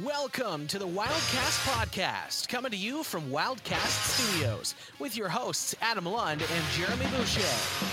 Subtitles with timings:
[0.00, 6.06] Welcome to the Wildcast Podcast, coming to you from Wildcast Studios with your hosts Adam
[6.06, 7.42] Lund and Jeremy Boucher.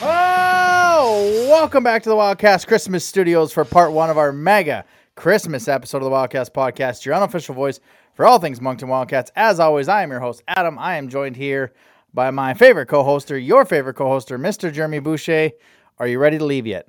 [0.01, 4.85] Oh, welcome back to the Wildcast Christmas Studios for part one of our mega
[5.15, 7.81] Christmas episode of the Wildcast Podcast, your unofficial voice
[8.13, 9.29] for all things Moncton Wildcats.
[9.35, 10.79] As always, I am your host, Adam.
[10.79, 11.73] I am joined here
[12.13, 14.71] by my favorite co hoster, your favorite co hoster, Mr.
[14.71, 15.51] Jeremy Boucher.
[15.97, 16.87] Are you ready to leave yet?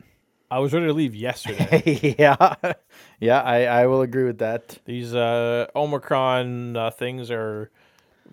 [0.50, 2.14] I was ready to leave yesterday.
[2.18, 2.54] yeah,
[3.20, 4.78] yeah, I, I will agree with that.
[4.84, 7.70] These uh, Omicron uh, things are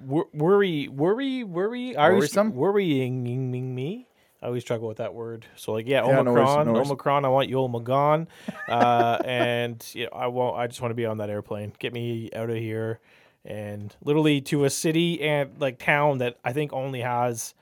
[0.03, 1.95] wor- worry, worry, worry.
[1.95, 4.08] I worrying me.
[4.41, 5.45] I always struggle with that word.
[5.55, 6.88] So like, yeah, Yeah, no worries, Omicron, no worries.
[6.88, 7.25] Omicron.
[7.25, 8.27] I want you Omegon,
[8.67, 10.58] uh, and you know, I won't.
[10.58, 11.73] I just want to be on that airplane.
[11.80, 12.99] Get me out of here,
[13.45, 17.55] and literally to a city and like town that I think only has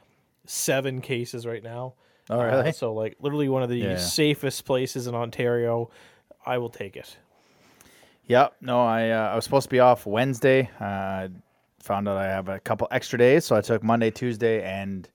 [0.45, 1.93] seven cases right now.
[2.29, 2.71] Oh, Uh, really?
[2.71, 3.97] so like literally one of the Yeah.
[3.97, 5.89] safest places in Ontario.
[6.45, 7.17] I will take it.
[8.27, 8.55] Yep.
[8.61, 10.69] No, I uh, I was supposed to be off Wednesday.
[10.79, 11.27] Uh,
[11.81, 15.07] found out I have a couple extra days, so I took Monday, Tuesday, and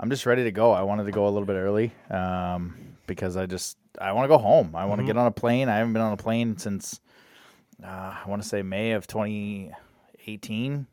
[0.00, 0.72] I'm just ready to go.
[0.72, 2.74] I wanted to go a little bit early um,
[3.06, 4.74] because I just I want to go home.
[4.74, 5.68] I want to get on a plane.
[5.68, 7.00] I haven't been on a plane since
[7.84, 10.86] uh, I want to say May of 2018.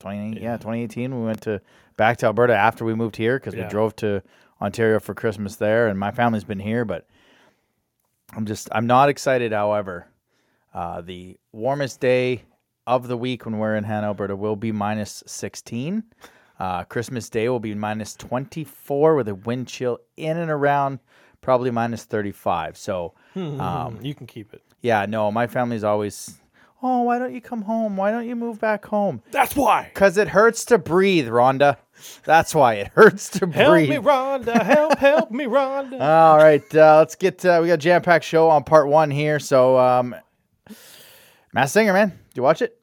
[0.00, 0.56] 20, yeah.
[0.56, 1.18] 2018.
[1.20, 1.60] We went to
[1.96, 3.64] back to Alberta after we moved here because Yeah.
[3.64, 4.22] we drove to
[4.60, 7.06] Ontario for Christmas there, and my family's been here, but
[8.34, 9.52] I'm just I'm not excited.
[9.52, 10.08] However,
[10.74, 12.42] uh, the warmest day
[12.86, 16.02] of the week when we're in Han, Alberta will be minus 16.
[16.58, 20.98] Uh, Christmas Day will be minus 24 with a wind chill in and around
[21.40, 22.76] probably minus 35.
[22.76, 24.62] So, um, you can keep it.
[24.80, 26.40] yeah, no, my family's always,
[26.82, 27.96] oh, why don't you come home?
[27.96, 29.22] Why don't you move back home?
[29.30, 29.90] That's why.
[29.92, 31.76] Because it hurts to breathe, Rhonda.
[32.24, 33.90] That's why it hurts to Help breathe.
[33.90, 34.62] Help me, Rhonda.
[34.62, 36.00] Help, help me, Rhonda.
[36.00, 37.44] All right, uh, let's get.
[37.44, 39.38] Uh, we got jam packed show on part one here.
[39.40, 40.14] So, um,
[41.52, 42.78] Masked Singer, man, do you watch it?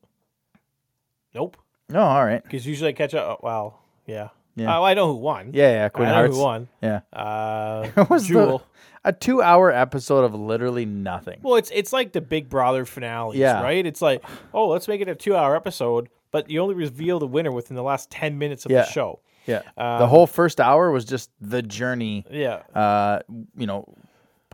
[1.34, 1.58] nope.
[1.88, 2.42] No, all right.
[2.42, 3.38] Because usually I catch up.
[3.40, 4.30] Oh, well, yeah.
[4.56, 4.80] Yeah.
[4.80, 5.52] Oh, I know who won.
[5.54, 5.90] Yeah, yeah.
[5.90, 6.36] Queen I know Hearts.
[6.36, 6.68] who won.
[6.82, 8.60] Yeah, Uh, was the-
[9.06, 11.40] A two-hour episode of literally nothing.
[11.44, 13.62] Well, it's it's like the Big Brother finales, Yeah.
[13.62, 13.86] right?
[13.86, 14.24] It's like,
[14.54, 17.84] oh, let's make it a two-hour episode, but you only reveal the winner within the
[17.84, 18.82] last ten minutes of Yeah.
[18.82, 19.20] the show.
[19.46, 22.26] Yeah, the Um, whole first hour was just the journey.
[22.32, 22.64] Yeah.
[22.74, 23.20] Uh,
[23.56, 23.94] you know,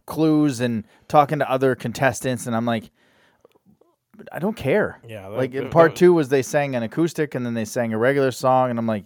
[0.06, 2.92] clues and talking to other contestants, and I'm like,
[4.34, 5.00] I don't care.
[5.08, 7.54] Yeah, that- like in that- part that- two was they sang an acoustic and then
[7.54, 9.06] they sang a regular song, and I'm like,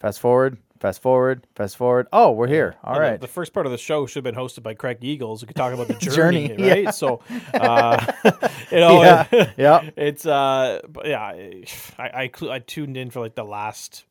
[0.00, 2.06] fast forward, fast forward, fast forward.
[2.12, 2.76] Oh, we're here.
[2.84, 3.12] All And right.
[3.20, 5.46] The, the first part of the show should have been hosted by Craig Eagles, We
[5.46, 6.82] could talk about the Journey, journey, right?
[6.84, 6.90] yeah.
[6.90, 7.20] So,
[7.54, 8.12] uh,
[8.70, 9.90] you know, Yeah, yeah.
[9.96, 11.64] it's uh, but yeah, I
[11.98, 14.04] I, I tuned in for like the last,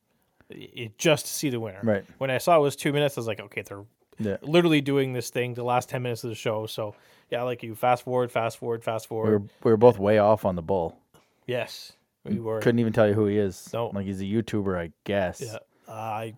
[0.49, 1.79] it, just to see the winner.
[1.83, 2.03] Right.
[2.17, 3.85] When I saw it was two minutes, I was like, okay, they're
[4.17, 4.37] Yeah.
[4.41, 6.65] literally doing this thing the last ten minutes of the show.
[6.65, 6.95] So
[7.29, 9.31] yeah, like you fast forward, fast forward, fast We forward.
[9.43, 10.97] were, we were both way off on the bull.
[11.45, 12.61] yes, we were.
[12.61, 13.69] Couldn't even tell you who he is.
[13.73, 13.89] No.
[13.93, 15.39] Like he's a YouTuber, I guess.
[15.39, 15.57] Yeah.
[15.93, 16.33] I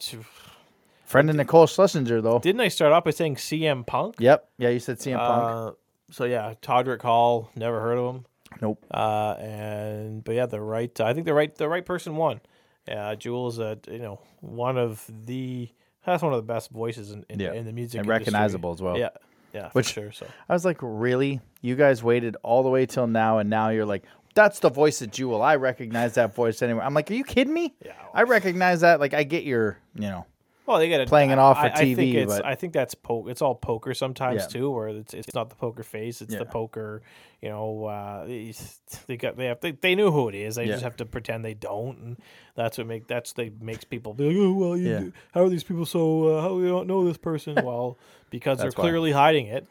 [1.06, 2.40] Friend of Nicole Scherzinger, though.
[2.40, 4.16] didn't I start off by saying CM Punk?
[4.20, 4.50] Yep.
[4.58, 5.44] Yeah, you said CM Punk.
[5.44, 5.72] Uh,
[6.12, 8.26] so yeah, Todrick Hall, never heard of him.
[8.62, 8.84] nope.
[8.92, 11.00] Uh, and but yeah, the right.
[11.00, 12.42] I think the right the right person won.
[12.88, 15.70] Yeah, Jewel's a you know one of the
[16.06, 17.54] that's one of the best voices in, in, Yeah.
[17.54, 18.32] in the music And industry.
[18.32, 18.98] recognizable as well.
[18.98, 19.10] Yeah,
[19.54, 20.12] yeah, Which- for sure.
[20.12, 21.40] So I was like, really?
[21.62, 24.04] You guys waited all the way till now, and now you're like,
[24.36, 25.42] that's the voice of Jewel.
[25.42, 26.82] I recognize that voice anyway.
[26.84, 27.74] I'm like, are you kidding me?
[27.84, 27.94] Yeah.
[28.14, 29.00] I recognize that.
[29.00, 30.26] Like, I get your, you know,
[30.68, 32.74] well, they got Playing it off for I, I think TV, it's but- I think
[32.74, 33.28] that's poke.
[33.30, 34.48] It's all poker sometimes Yeah.
[34.48, 36.40] too, where it's it's not the poker face, it's Yeah.
[36.40, 37.04] the poker.
[37.40, 40.56] You know, uh, they got they have they, they knew who it is.
[40.56, 40.72] They Yeah.
[40.72, 42.18] just have to pretend they don't, and
[42.56, 45.00] that's what make that's they makes people be like, oh well, you Yeah.
[45.02, 47.54] do- how are these people so uh, how we don't know this person?
[47.64, 48.00] well,
[48.32, 48.86] because they're That's why.
[48.86, 49.68] clearly hiding it.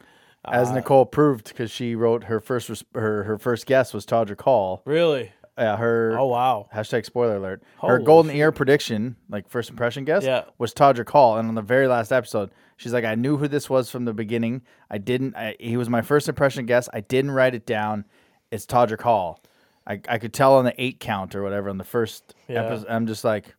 [0.51, 4.05] As Uh, Nicole proved, because she wrote her first res- her her first guess was
[4.05, 4.81] Todrick Hall.
[4.85, 5.31] Really?
[5.57, 6.67] Uh, her Oh wow.
[6.73, 7.63] hashtag spoiler alert.
[7.81, 8.39] her golden shit.
[8.39, 10.43] ear prediction, like first impression guess, Yeah.
[10.57, 11.37] was Todrick Hall.
[11.37, 14.13] And on the very last episode, she's like, I knew who this was from the
[14.13, 14.63] beginning.
[14.91, 15.33] I didn't.
[15.37, 16.89] I, he was my first impression guess.
[16.91, 18.03] I didn't write it down.
[18.51, 19.39] It's Todrick Hall.
[19.87, 22.65] I, I could tell on the eight count or whatever on the first Yeah.
[22.65, 22.87] episode.
[22.89, 23.55] I'm just like,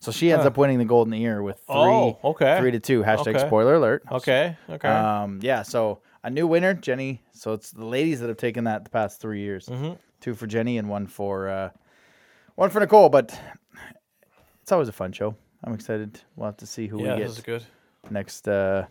[0.00, 0.48] so she ends Huh.
[0.48, 2.58] up winning the golden ear with three, Oh, okay.
[2.60, 3.02] three to two.
[3.02, 3.46] Hashtag Okay.
[3.46, 4.02] spoiler alert.
[4.12, 4.56] Okay.
[4.68, 4.88] Okay.
[4.88, 7.22] Um, yeah, so a new winner, Jenny.
[7.32, 9.66] So it's the ladies that have taken that the past three years.
[9.66, 9.94] Mm-hmm.
[10.20, 11.70] Two for Jenny and one for uh,
[12.56, 13.08] one for Nicole.
[13.08, 13.38] But
[14.62, 15.34] it's always a fun show.
[15.64, 16.20] I'm excited.
[16.36, 17.64] We'll have to see who yeah, we this is get good.
[18.10, 18.86] next uh,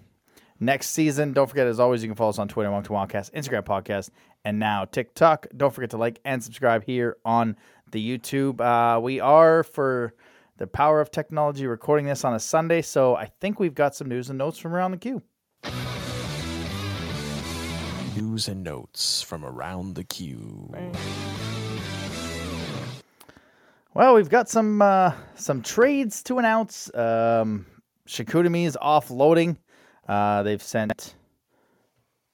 [0.59, 1.33] next season.
[1.33, 4.09] Don't forget, as always, you can follow us on Twitter, Moncton Wildcast, Instagram podcast,
[4.43, 5.47] and now TikTok.
[5.55, 7.55] Don't forget to like and subscribe here on
[7.91, 8.59] the YouTube.
[8.61, 10.13] Uh, we are for
[10.57, 14.09] the power of technology recording this on a Sunday, so I think we've got some
[14.09, 15.21] news and notes from around the queue.
[18.17, 20.73] News and notes from around the Q.
[23.93, 26.91] Well, we've got some uh, some trades to announce.
[26.95, 27.67] Um,
[28.07, 29.57] Chicoutimi is offloading.
[30.07, 31.13] Uh, they've sent.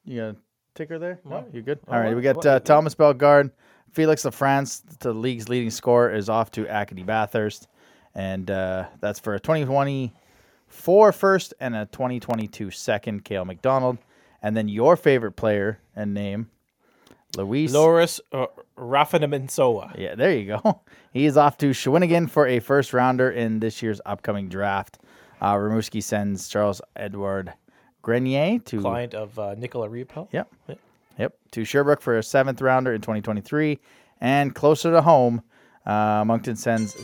[0.06, 0.36] You got a
[0.74, 1.20] ticker there?
[1.26, 1.80] No, you're good?
[1.90, 3.52] All right, what- we got what- uh, Thomas Bellegarde,
[3.92, 7.68] Felix LaFrance, the league's leading scorer, is off to Acadie Bathurst,
[8.16, 13.26] and uh, that's for a 2024 first and a 2022 second.
[13.26, 13.98] Kale McDonald,
[14.44, 16.50] and then your favorite player and name,
[17.38, 17.72] Luis.
[17.72, 18.45] Loris uh,
[18.78, 19.98] Rafanomezantsoa.
[19.98, 20.81] Yeah, there you go.
[21.13, 24.98] He is off to Shawinigan for a first rounder in this year's upcoming draft.
[25.40, 27.54] Uh, Rimouski sends Charles Edward
[28.01, 30.28] Grenier to client of uh, Nicola Riepel.
[30.31, 30.51] Yep.
[31.19, 31.38] Yep.
[31.51, 33.80] To Sherbrooke for a seventh rounder in 2023.
[34.22, 35.44] And closer to home,
[35.86, 36.96] uh, Moncton sends.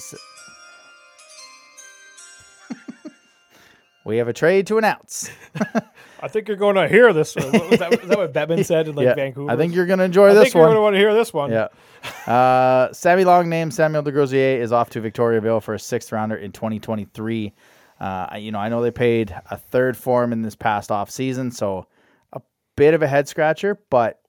[4.09, 5.29] We have a trade to announce.
[6.21, 7.35] I think you're going to hear this.
[7.35, 7.51] One.
[7.51, 9.51] What was that what Bettman said in like yeah, Vancouver?
[9.51, 10.69] I think you're going to enjoy I this think you're one.
[10.69, 11.51] going to want to hear this one.
[11.51, 11.67] Yeah.
[12.25, 16.53] Uh, Sammy Long named Samuel DeGrosier is off to Victoriaville for a sixth rounder in
[16.53, 17.53] 2023.
[17.99, 21.09] Uh, you know, I know they paid a third for him in this past off
[21.09, 21.87] season, so
[22.31, 22.41] a
[22.77, 24.21] bit of a head scratcher, but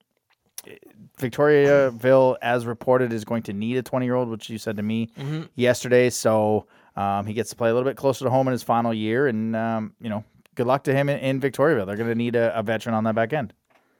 [1.20, 4.82] Victoriaville, as reported, is going to need a 20 year old, which you said to
[4.82, 5.10] me
[5.54, 6.10] yesterday.
[6.10, 6.66] So
[7.00, 9.26] um, he gets to play a little bit closer to home in his final year,
[9.26, 10.24] and um, you know,
[10.54, 11.86] good luck to him in, in Victoriaville.
[11.86, 13.54] They're going to need a, a veteran on that back end.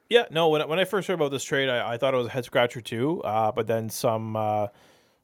[0.09, 0.49] Yeah, no.
[0.49, 2.31] When I, when I first heard about this trade, I, I thought it was a
[2.31, 3.23] head scratcher too.
[3.23, 4.67] Uh, but then some, uh,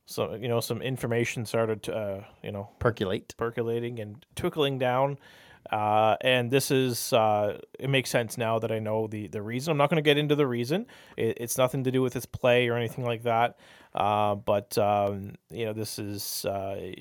[0.06, 3.34] some you know, some information started, to, uh, you know, Percolate.
[3.36, 5.18] percolating and trickling down.
[5.72, 9.72] Uh, and this is uh, it makes sense now that I know the the reason.
[9.72, 10.86] I'm not going to get into the reason.
[11.16, 13.58] It, it's nothing to do with his play or anything like that.
[13.92, 16.92] Uh, but um, you know, this is uh,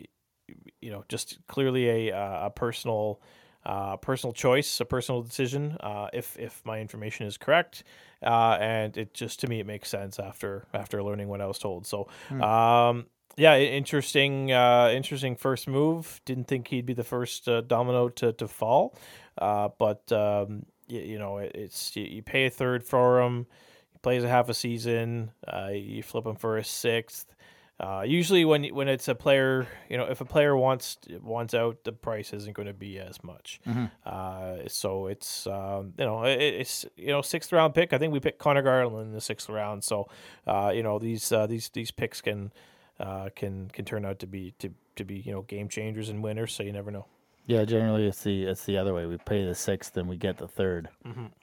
[0.82, 3.22] you know just clearly a uh, a personal.
[3.68, 5.76] Uh, personal choice, a personal decision.
[5.80, 7.84] Uh, if if my information is correct,
[8.22, 11.58] uh, and it just to me it makes sense after after learning what I was
[11.58, 11.88] told.
[11.88, 12.08] So,
[12.40, 13.08] um,
[13.38, 16.22] yeah, interesting, uh, interesting first move.
[16.26, 18.96] Didn't think he'd be the first uh, domino to to fall,
[19.40, 23.48] uh, but um, you, you know, it, it's you, you pay a third for him.
[23.94, 25.32] He plays a half a season.
[25.48, 27.34] Uh, you flip him for a sixth.
[27.78, 31.84] Uh, usually, when when it's a player, you know, if a player wants wants out,
[31.84, 33.60] the price isn't going to be as much.
[34.06, 37.92] Uh, so it's um, you know it, it's you know sixth round pick.
[37.92, 39.84] I think we picked Conor Garland in the sixth round.
[39.84, 40.08] So
[40.48, 42.54] uh, you know these uh, these these picks can
[43.00, 46.24] uh, can can turn out to be to, to be you know game changers and
[46.24, 46.54] winners.
[46.54, 47.08] So you never know.
[47.48, 49.06] Yeah, generally it's the it's the other way.
[49.06, 50.88] We pay the sixth and we get the 3rd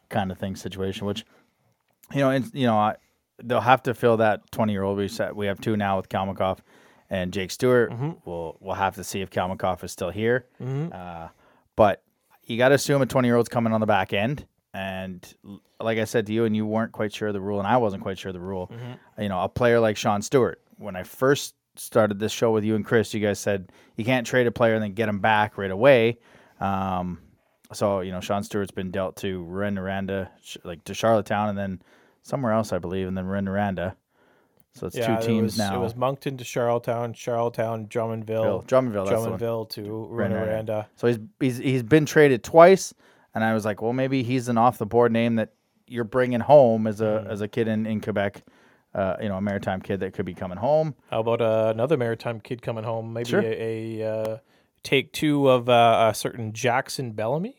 [0.09, 1.07] kind of thing situation.
[1.07, 1.25] Which,
[2.13, 2.97] you know, and you know, I,
[3.43, 4.99] they'll have to fill that twenty year old.
[4.99, 6.59] We said we have two now with Kalmakoff
[7.11, 7.91] and Jake Stewart.
[8.25, 10.47] We'll we'll have to see if Kalmakoff is still here.
[10.93, 11.29] Uh,
[11.77, 12.03] but
[12.45, 14.47] you got to assume a twenty year old's coming on the back end.
[14.75, 15.23] And
[15.81, 17.77] like I said to you, and you weren't quite sure of the rule, and I
[17.77, 18.71] wasn't quite sure of the rule.
[19.19, 20.61] You know, a player like Sean Stewart.
[20.79, 24.27] When I first started this show with you and Chris, you guys said you can't
[24.27, 26.19] trade a player and then get him back right away.
[26.61, 27.21] Um,
[27.73, 31.83] so you know, Sean Stewart's been dealt to Ren sh like to Charlottetown, and then
[32.23, 33.47] somewhere else, I believe, and then Ren
[34.75, 35.77] So it's yeah, two it teams was, now.
[35.81, 39.39] It was Moncton to Charlottetown, Charlottetown, Drummondville, Bill- Drummondville, that's the one.
[39.39, 40.87] Drummondville to Rouyn-Noranda.
[40.97, 42.95] So he's he's he's been traded twice,
[43.35, 45.53] and I was like, well, maybe he's an off the board name that
[45.87, 48.43] you're bringing home as a as a kid in in Quebec.
[48.95, 50.95] Uh, you know, a maritime kid that could be coming home.
[51.11, 53.15] How about uh, another maritime kid coming home?
[53.15, 53.41] Maybe Sure.
[53.41, 54.39] a, a uh,
[54.83, 57.57] take two of uh, a certain Jackson Bellamy.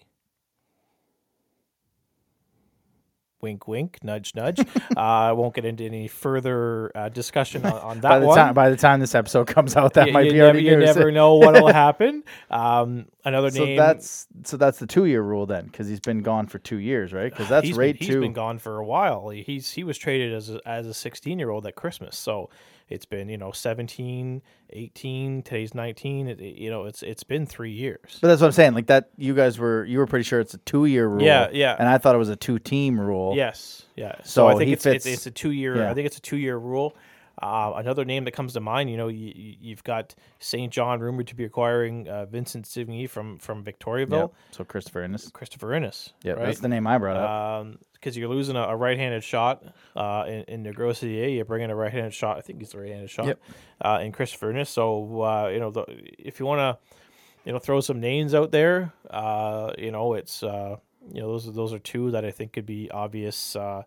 [3.43, 4.59] Wink, wink, nudge, nudge.
[4.97, 8.37] uh, I won't get into any further uh, discussion on, on that by the one.
[8.37, 10.77] time by the time this episode comes out, that you, might you be never, you
[10.77, 10.95] news.
[10.95, 12.23] never know what'll happen.
[12.49, 13.75] Um, another So name.
[13.77, 17.11] that's so that's the two year rule then, because he's been gone for two years,
[17.11, 17.29] right?
[17.31, 18.13] Because that's he's rate been, two.
[18.13, 19.27] He's been gone for a while.
[19.29, 22.17] He's he was traded as a, as a 16 year old at Christmas.
[22.17, 22.49] So
[22.89, 25.43] it's been you know 17, 18.
[25.43, 26.27] Today's 19.
[26.27, 28.17] It, it- you know it's it's been three years.
[28.21, 28.73] But that's what I'm saying.
[28.73, 31.23] Like that, you guys were you were pretty sure it's a two year rule.
[31.23, 31.75] Yeah, yeah.
[31.77, 33.35] And I thought it was a two team rule.
[33.35, 34.15] Yes, yeah.
[34.17, 35.77] So, So I think it's, it's fits- it's a two year.
[35.77, 35.91] yeah.
[35.91, 36.95] I think it's a two year rule.
[37.41, 40.71] Uh, another name that comes to mind, you know, you, you've got St.
[40.71, 44.29] John rumored to be acquiring uh, Vincent Sivigny from from Victoriaville.
[44.29, 44.37] Yeah.
[44.51, 45.31] So Christopher Innes.
[45.33, 46.13] Christopher Innes.
[46.23, 46.45] Yeah, right?
[46.45, 47.65] that's the name I brought up.
[48.03, 49.63] Because you're losing a, a right-handed shot
[49.95, 51.33] uh, in, in Negrosier.
[51.33, 52.37] You bring in a right-handed shot.
[52.37, 53.27] I think he's the right-handed shot.
[53.27, 53.39] Yep.
[53.79, 54.67] Uh, in Christopher Innes.
[54.69, 55.85] So uh, you know, the,
[56.19, 56.97] if you want to,
[57.45, 60.75] you know, throw some names out there, uh, you know, it's uh,
[61.13, 63.55] you know those are those are two that I think could be obvious.
[63.55, 63.83] Uh,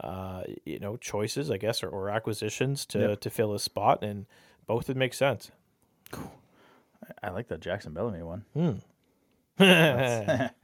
[0.00, 3.20] uh, you know, choices, I guess, or, or acquisitions to, Yep.
[3.20, 4.26] to fill a spot, and
[4.66, 5.52] both would make sense.
[7.22, 8.44] I like the Jackson Bellamy one.
[8.54, 8.72] Hmm.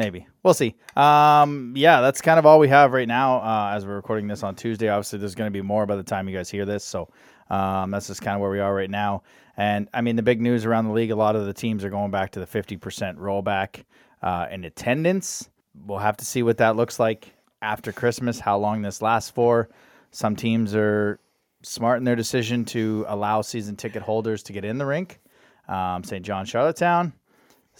[0.00, 0.76] Maybe we'll see.
[0.96, 3.42] Um, yeah, that's kind of all we have right now.
[3.42, 6.02] Uh, as we're recording this on Tuesday, obviously there's going to be more by the
[6.02, 6.82] time you guys hear this.
[6.84, 7.10] So
[7.50, 9.24] um, that's just kind of where we are right now.
[9.58, 11.90] And I mean, the big news around the league: a lot of the teams are
[11.90, 12.78] going back to the 50%
[13.18, 13.84] rollback
[14.22, 15.50] uh, in attendance.
[15.84, 18.40] We'll have to see what that looks like after Christmas.
[18.40, 19.68] How long this lasts for?
[20.12, 21.20] Some teams are
[21.60, 25.20] smart in their decision to allow season ticket holders to get in the rink.
[25.68, 26.24] Um, St.
[26.24, 27.12] John, Charlottetown.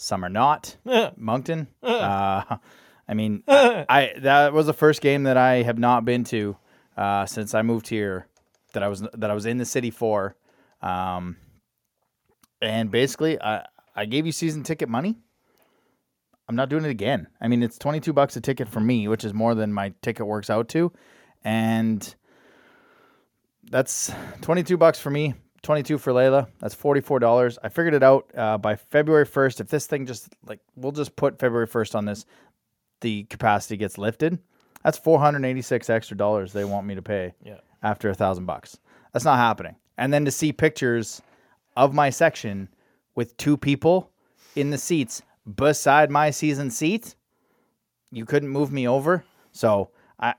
[0.00, 0.78] Some are not.
[1.19, 1.69] Moncton.
[1.83, 2.57] Uh,
[3.07, 6.57] I mean, I, I that was the first game that I have not been to
[6.97, 8.26] uh, since I moved here.
[8.73, 10.37] That I was that I was in the city for,
[10.80, 11.37] um,
[12.62, 15.19] and basically, I I gave you season ticket money.
[16.49, 17.28] I'm not doing it again.
[17.38, 20.26] I mean, it's 22 bucks a ticket for me, which is more than my ticket
[20.26, 20.92] works out to,
[21.45, 22.14] and
[23.71, 26.49] that's 22 bucks for me 22 for layla.
[26.59, 30.61] That's $44 i figured it out uh, by february 1st if this thing just like
[30.76, 32.25] we'll just put february 1st on this
[33.00, 34.38] the capacity gets lifted.
[34.85, 37.59] That's 486 extra dollars they want me to pay Yeah.
[37.83, 38.79] after a thousand bucks.
[39.12, 39.76] That's not happening.
[39.99, 41.21] And then to see pictures
[41.76, 42.69] of my section
[43.14, 44.11] with two people
[44.57, 45.23] in the seats
[45.57, 47.14] beside my season seat
[48.12, 49.25] you couldn't move me over.
[49.52, 50.35] So I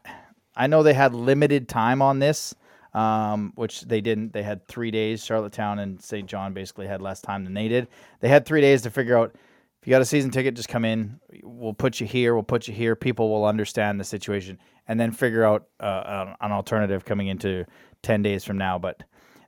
[0.56, 2.54] I know they had limited time on this,
[2.94, 4.34] um, which they didn't.
[4.34, 5.26] They had three days.
[5.26, 6.28] Charlottetown and St.
[6.28, 7.88] John basically had less time than they did.
[8.20, 9.36] They had three days to figure out
[9.82, 11.20] if you got a season ticket, just come in.
[11.42, 12.36] We'll put you here.
[12.36, 12.96] We'll put you here.
[12.96, 17.66] People will understand the situation and then figure out uh, an alternative coming into
[18.04, 18.78] ten days from now.
[18.78, 19.02] But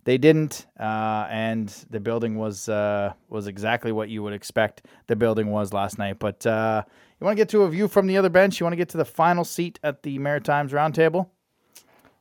[0.06, 5.16] they didn't, uh, and the building was uh, was exactly what you would expect the
[5.16, 6.18] building was last night.
[6.18, 6.84] But uh,
[7.20, 8.60] you want to get to a view from the other bench?
[8.60, 11.30] You want to get to the final seat at the Maritimes roundtable?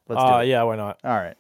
[0.09, 0.47] Let's do Uh, it.
[0.49, 0.99] yeah, why not?
[1.05, 1.37] All right.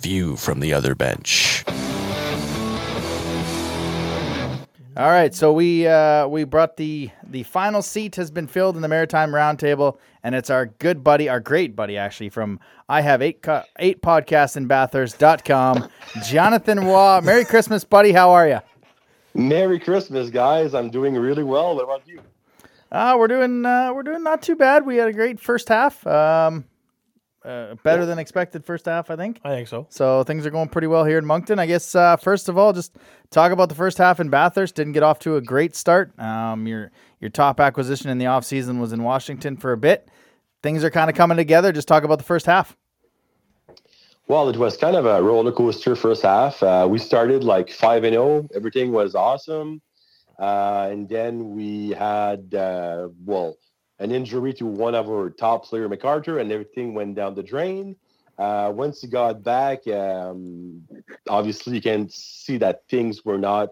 [0.00, 1.64] View from the other bench.
[4.96, 8.82] All right, so we uh, we brought the the final seat has been filled in
[8.82, 13.20] the Maritime Roundtable, and it's our good buddy, our great buddy actually from I have
[13.20, 15.88] eight co- eight podcasts in Bathurst.com,
[16.28, 17.20] Jonathan Waugh.
[17.22, 18.12] Merry Christmas, buddy.
[18.12, 18.60] How are you?
[19.34, 20.74] Merry Christmas, guys.
[20.74, 21.74] I'm doing really well.
[21.74, 22.20] What about you?
[22.94, 24.86] Uh, we're doing uh, we're doing not too bad.
[24.86, 26.06] We had a great first half.
[26.06, 26.64] Um,
[27.44, 29.40] uh, better than expected first half, I think.
[29.42, 29.88] I think so.
[29.90, 31.58] So things are going pretty well here in Moncton.
[31.58, 32.96] I guess uh, first of all, just
[33.30, 34.76] talk about the first half in Bathurst.
[34.76, 36.16] Didn't get off to a great start.
[36.20, 40.08] Um, your your top acquisition in the offseason was in Washington for a bit.
[40.62, 41.72] Things are kind of coming together.
[41.72, 42.76] Just talk about the first half.
[44.28, 46.62] Well, it was kind of a roller coaster first half.
[46.62, 48.48] Uh, we started like five and zero.
[48.54, 49.82] Everything was awesome,
[50.38, 53.56] uh, and then we had uh, well
[53.98, 57.96] an injury to one of our top player, MacArthur, and everything went down the drain.
[58.36, 60.82] Uh, once he got back, um,
[61.28, 63.68] obviously you can see that things were not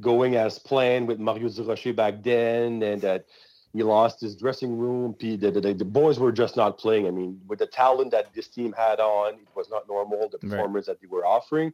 [0.00, 3.24] going as planned with Mario Durocher back then, and that
[3.72, 5.14] he lost his dressing room.
[5.18, 7.06] The, the, the boys were just not playing.
[7.06, 10.38] I mean, with the talent that this team had on, it was not normal, the
[10.42, 10.50] Right.
[10.50, 11.72] performance that they were offering.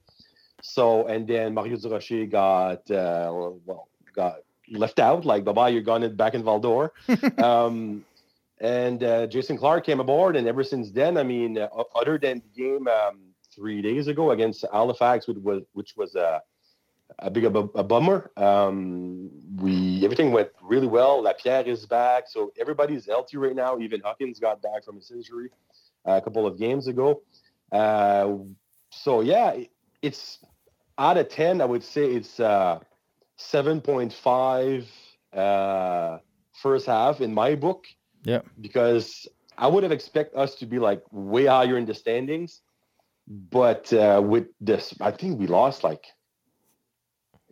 [0.62, 3.30] So, and then Mario Durocher got, uh,
[3.64, 4.38] well, got
[4.70, 6.92] left out, like, bye-bye, you're gone back in Val-d'Or.
[7.38, 8.04] um,
[8.60, 12.42] and uh, Jason Clark came aboard, and ever since then, I mean, uh, other than
[12.42, 13.18] the game um,
[13.54, 16.40] three days ago against Halifax, which was, which was uh,
[17.20, 18.30] a big a, a bummer.
[18.36, 21.22] Um, we everything went really well.
[21.22, 23.78] Lapierre is back, so everybody's healthy right now.
[23.78, 25.50] Even Hawkins got back from his injury
[26.06, 27.22] uh, a couple of games ago.
[27.70, 28.34] Uh,
[28.90, 29.70] so yeah, it-
[30.02, 30.38] it's
[30.98, 31.60] out of ten.
[31.60, 32.38] I would say it's
[33.36, 34.86] uh, seven point five
[35.32, 36.18] uh,
[36.52, 37.86] first half in my book.
[38.24, 38.42] Yeah.
[38.60, 39.28] Because
[39.58, 42.60] I would have expected us to be like way higher in the standings,
[43.26, 46.06] but uh, with this, I think we lost like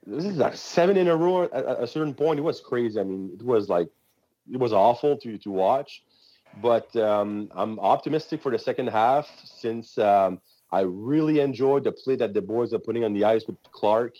[0.06, 2.38] this is like seven in a row at at a certain point.
[2.38, 3.00] It was crazy.
[3.00, 3.88] I mean, it was like
[4.52, 6.02] it was awful to to watch.
[6.62, 12.16] But um, I'm optimistic for the second half since um, I really enjoyed the play
[12.16, 14.14] that the boys are putting on the ice with Clark.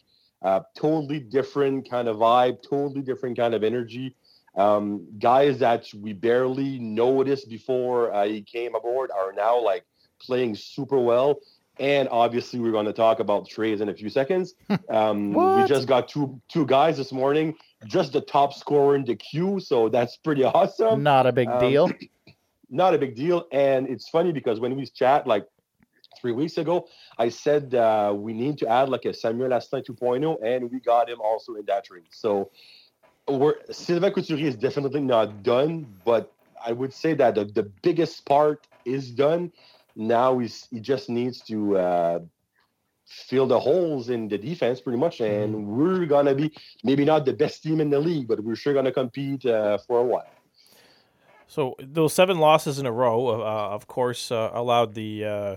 [0.44, 4.14] Uh, totally different kind of vibe, totally different kind of energy.
[4.56, 9.84] Um, guys that we barely noticed before uh, he came aboard are now like
[10.20, 11.40] playing super well.
[11.80, 14.54] And obviously, we're going to talk about trades in a few seconds.
[14.90, 17.54] Um, we just got two two guys this morning,
[17.86, 21.02] just the top scorer in the Q, so that's pretty awesome.
[21.02, 21.90] Not a big um, deal.
[22.70, 23.46] Not a big deal.
[23.52, 25.46] And it's funny because when we chat like
[26.21, 30.38] three weeks ago, I said uh, we need to add like a Samuel Asselin 2.0,
[30.42, 32.04] and we got him also in that trade.
[32.11, 32.50] So
[33.28, 36.33] we're Sylvain Couturier is definitely not done, but
[36.64, 39.52] I would say that the, the biggest part is done.
[39.97, 42.18] Now he's, he just needs to uh,
[43.06, 46.52] fill the holes in the defense pretty much, and we're gonna be
[46.83, 50.00] maybe not the best team in the league, but we're sure gonna compete uh, for
[50.00, 50.26] a while.
[51.47, 55.56] So those seven losses in a row, uh, of course, uh, allowed the uh,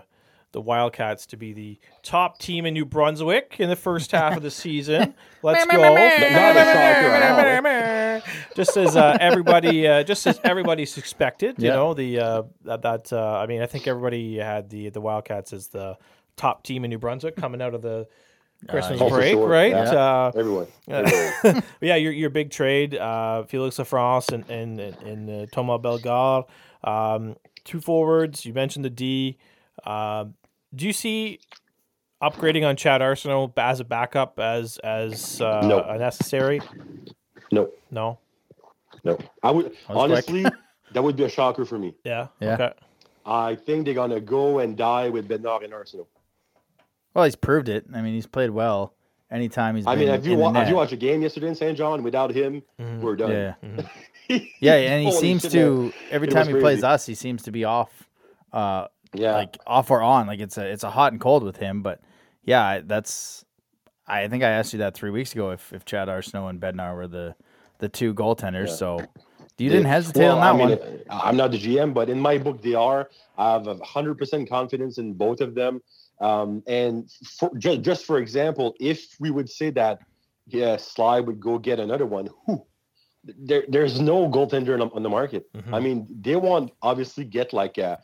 [0.53, 4.43] the Wildcats to be the top team in New Brunswick in the first half of
[4.43, 5.13] the season.
[5.43, 5.77] Let's go!
[5.77, 8.23] Not a shocker at
[8.55, 11.75] just as uh, everybody, uh, just as everybody suspected, you Yeah.
[11.75, 15.53] know the uh, that, that uh, I mean, I think everybody had the the Wildcats
[15.53, 15.97] as the
[16.35, 18.07] top team in New Brunswick coming out of the
[18.67, 19.47] Christmas break, sure.
[19.47, 19.71] right?
[19.71, 19.81] Yeah.
[19.91, 20.67] Uh, Everyone.
[20.87, 21.03] Yeah.
[21.43, 21.63] everyone.
[21.81, 26.45] Yeah, your your big trade, uh, Felix Lafrance and and and uh, Thomas Bellegarde,
[26.83, 27.35] um,
[27.65, 28.45] two forwards.
[28.45, 29.37] You mentioned the D.
[29.85, 30.33] Um
[30.75, 31.39] do you see
[32.21, 35.95] upgrading on Chad Arsenault as a backup as as uh, No.
[35.97, 36.61] necessary?
[37.51, 38.19] no, No.
[39.03, 39.17] no.
[39.43, 39.97] I would was quick.
[39.97, 40.45] honestly
[40.93, 41.95] that would be a shocker for me.
[42.03, 42.27] Yeah.
[42.39, 42.53] Yeah.
[42.55, 42.73] Okay.
[43.25, 46.07] I think they're gonna go and die with Bernard and Arsenault.
[47.13, 47.85] Well, he's proved it.
[47.93, 48.93] I mean, he's played well
[49.31, 49.85] anytime he's.
[49.87, 51.77] I been mean, have you in wa- have you watched a game yesterday in St.
[51.77, 52.03] John?
[52.03, 53.01] Without him, Mhm.
[53.01, 53.31] we're done.
[53.31, 53.53] Yeah,
[54.27, 57.43] He- yeah, and he seems to every It time was he plays us, he seems
[57.43, 58.07] to be off,
[58.53, 60.27] uh, Yeah, like off or on.
[60.27, 61.81] Like it's a it's a hot and cold with him.
[61.81, 62.01] But
[62.43, 63.43] yeah, that's.
[64.09, 66.95] I think I asked you that three weeks ago if if Chad Arsenault and Bednar
[66.95, 67.35] were the
[67.79, 68.67] the two goaltenders.
[68.67, 68.75] Yeah.
[68.75, 68.99] So
[69.57, 70.99] you didn't hesitate Well, on that I mean, one.
[71.09, 73.09] uh, I'm not the GM, but in my book, they are.
[73.37, 75.81] I have a hundred percent confidence in both of them.
[76.19, 79.99] Um, and for, just, just for example, if we would say that,
[80.47, 82.65] yeah, Sly would go get another one, who?
[83.23, 85.51] There, there's no goaltender on, on the market.
[85.53, 85.73] Mhm.
[85.73, 87.99] I mean, they want obviously get like a,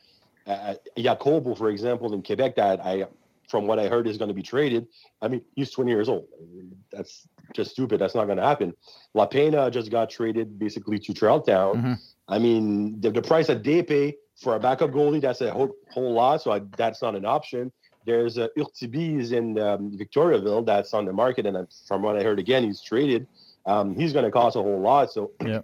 [0.46, 2.56] a Jacobo, for example, in Quebec.
[2.56, 3.06] That I,
[3.50, 4.88] from what I heard, is going to be traded.
[5.22, 6.28] I mean, he's 20 years old.
[6.40, 8.00] I mean, that's just stupid.
[8.00, 8.74] That's not going to happen.
[9.14, 11.76] La Pena just got traded basically to Charlottetown.
[11.82, 11.98] Mhm.
[12.28, 15.72] I mean, the, the price that they pay for a backup goalie, that's a whole,
[15.92, 16.42] whole lot.
[16.42, 17.72] So I, that's not an option.
[18.06, 21.46] There's uh, Urtibis in um, Victoriaville that's on the market.
[21.46, 23.28] And uh, from what I heard, again, he's traded.
[23.66, 25.12] Um, he's going to cost a whole lot.
[25.12, 25.62] So, Yeah.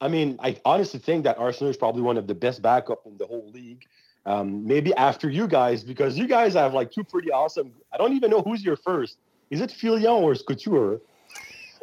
[0.00, 3.16] I mean, I honestly think that Arsenault is probably one of the best backup in
[3.16, 3.84] the whole league.
[4.26, 7.72] Um, maybe after you guys, because you guys have like two pretty awesome.
[7.92, 9.18] I don't even know who's your first.
[9.50, 11.00] Is it Filion or is Couture?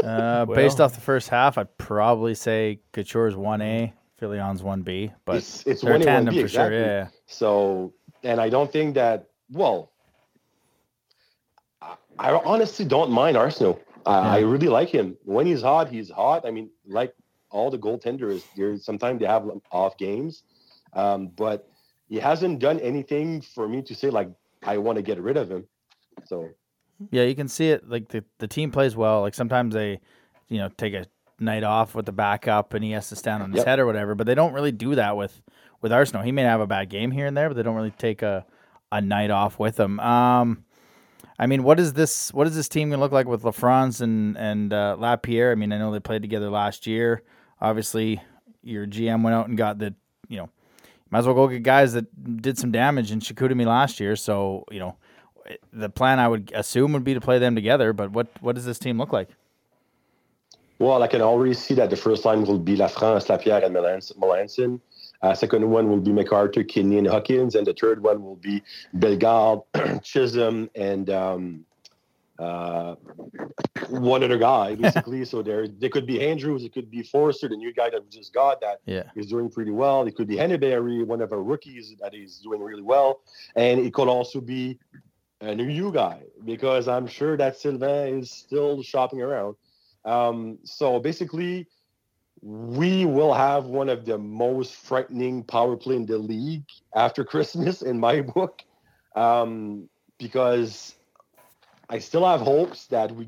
[0.04, 5.12] Uh, based off the first half, I'd probably say Couture's one A, Filion's one B,
[5.26, 6.78] but it's it's they're a one A, one tandem B for exactly.
[6.78, 6.86] sure.
[6.86, 7.93] Yeah, So,
[8.24, 9.28] and I don't think that.
[9.52, 9.91] Well,
[11.82, 13.80] I, I honestly don't mind Arsenault.
[14.06, 15.15] I, I really like him.
[15.26, 16.45] When he's hot, he's hot.
[16.45, 17.13] I mean, like
[17.51, 20.43] all the goaltenders, there's sometimes they have off games,
[20.93, 21.67] um, but
[22.09, 24.29] he hasn't done anything for me to say like
[24.63, 25.67] I want to get rid of him.
[26.25, 26.49] So
[27.11, 27.87] yeah, you can see it.
[27.87, 29.21] Like the the team plays well.
[29.21, 29.99] Like sometimes they,
[30.47, 31.05] you know, take a
[31.39, 33.67] night off with the backup and he has to stand on his Yep.
[33.67, 34.15] head or whatever.
[34.15, 35.41] But they don't really do that with
[35.81, 36.23] with Arsenault.
[36.25, 38.45] He may have a bad game here and there, but they don't really take a
[38.91, 39.99] a night off with him.
[40.01, 40.65] Um,
[41.39, 42.31] I mean, what is this?
[42.33, 45.51] What is this team gonna look like with LaFrance and and uh, Lapierre?
[45.51, 47.23] I mean, I know they played together last year.
[47.62, 48.21] Obviously,
[48.63, 49.93] your GM went out and got the,
[50.28, 50.50] you know,
[51.10, 54.15] might as well go get guys that did some damage in Chicoutimi last year.
[54.15, 54.97] So you know,
[55.74, 57.93] the plan I would assume would be to play them together.
[57.93, 59.30] But what what does this team look like?
[60.80, 63.76] Well, I can already see that the first line will be La France, Lapierre, and
[63.76, 64.80] Melanson.
[65.21, 68.63] Uh, second one will be MacArthur, Kinney, and Hawkins, and the third one will be
[68.95, 69.62] Bellegarde,
[70.04, 71.65] Chisholm, and um,
[72.41, 72.95] uh,
[73.89, 75.23] one other guy, basically.
[75.25, 78.10] so there, there could be Andrews, it could be Forrester, the new guy that we
[78.10, 79.04] just got that Yeah.
[79.15, 80.08] is doing pretty well.
[80.08, 83.21] It could be Henneberry, one of our rookies that is doing really well,
[83.56, 84.80] and it could also be
[85.41, 89.56] a new guy because I'm sure that Sylvain is still shopping around.
[90.06, 91.67] Um, so basically,
[92.41, 97.82] we will have one of the most frightening power play in the league after Christmas,
[97.82, 98.62] in my book,
[99.15, 100.95] um, because
[101.91, 103.27] I still have hopes that we,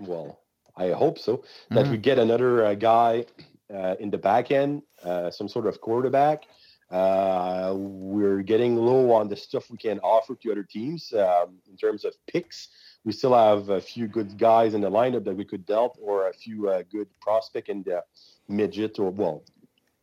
[0.00, 0.40] well,
[0.76, 3.26] I hope so, that we get another uh, guy
[3.72, 6.44] uh, in the back end, uh, some sort of quarterback.
[6.90, 11.76] Uh, we're getting low on the stuff we can offer to other teams um, in
[11.76, 12.68] terms of picks
[13.04, 16.28] we still have a few good guys in the lineup that we could dealt, or
[16.28, 18.04] a few uh, good prospect in the
[18.48, 19.44] midget or well,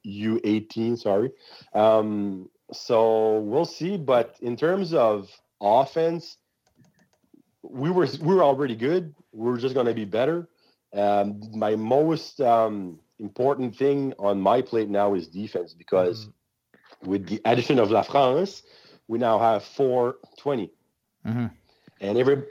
[0.04, 0.97] U eighteen.
[0.97, 1.32] Sorry.
[1.73, 3.97] Um, so we'll see.
[3.97, 5.30] But in terms of
[5.62, 6.38] offense,
[7.69, 9.13] we were we were already good.
[9.32, 10.47] We're just going to be better.
[10.93, 16.30] Um, my most um, important thing on my plate now is defense because
[17.04, 18.63] with the addition of La France,
[19.08, 20.71] we now have four twenty
[21.25, 21.51] Mhm.
[22.01, 22.43] and every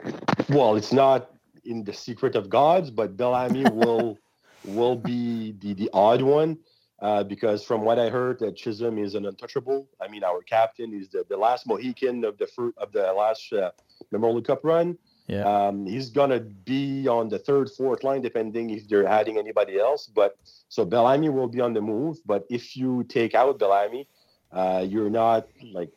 [0.49, 1.31] well it's not
[1.65, 4.19] in the secret of gods but bellamy will
[4.63, 6.57] will be the the odd one
[7.01, 10.93] uh, because from what i heard that chisholm is an untouchable i mean our captain
[10.93, 13.71] is the, the last mohican of the fruit of the last uh,
[14.11, 14.97] Memorial Cup run.
[15.27, 15.43] Yeah.
[15.43, 20.05] Um, he's gonna be on the third, fourth line, depending if they're adding anybody else.
[20.07, 20.37] But
[20.69, 22.17] so Bellamy will be on the move.
[22.25, 24.07] But if you take out Bellamy,
[24.51, 25.89] uh, you're not like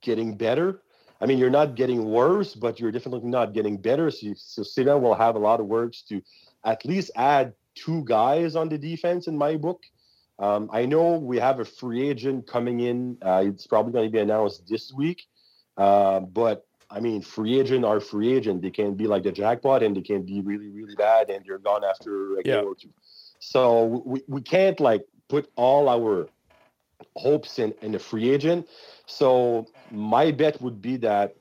[0.00, 0.82] getting better.
[1.20, 4.10] I mean, you're not getting worse, but you're definitely not getting better.
[4.10, 6.20] So, you, so will have a lot of works to
[6.64, 9.82] at least add two guys on the defense in my book.
[10.38, 13.18] Um, I know we have a free agent coming in.
[13.22, 15.22] Uh, it's probably going to be announced this week.
[15.76, 18.62] Uh, but I mean, free agent are free agent.
[18.62, 21.58] They can be like the jackpot and they can be really, really bad and you're
[21.58, 22.56] gone after a Yeah.
[22.56, 22.90] game or two.
[23.38, 26.28] So we, we can't like put all our
[27.16, 28.68] hopes in, in a free agent.
[29.06, 31.36] So my bet would be that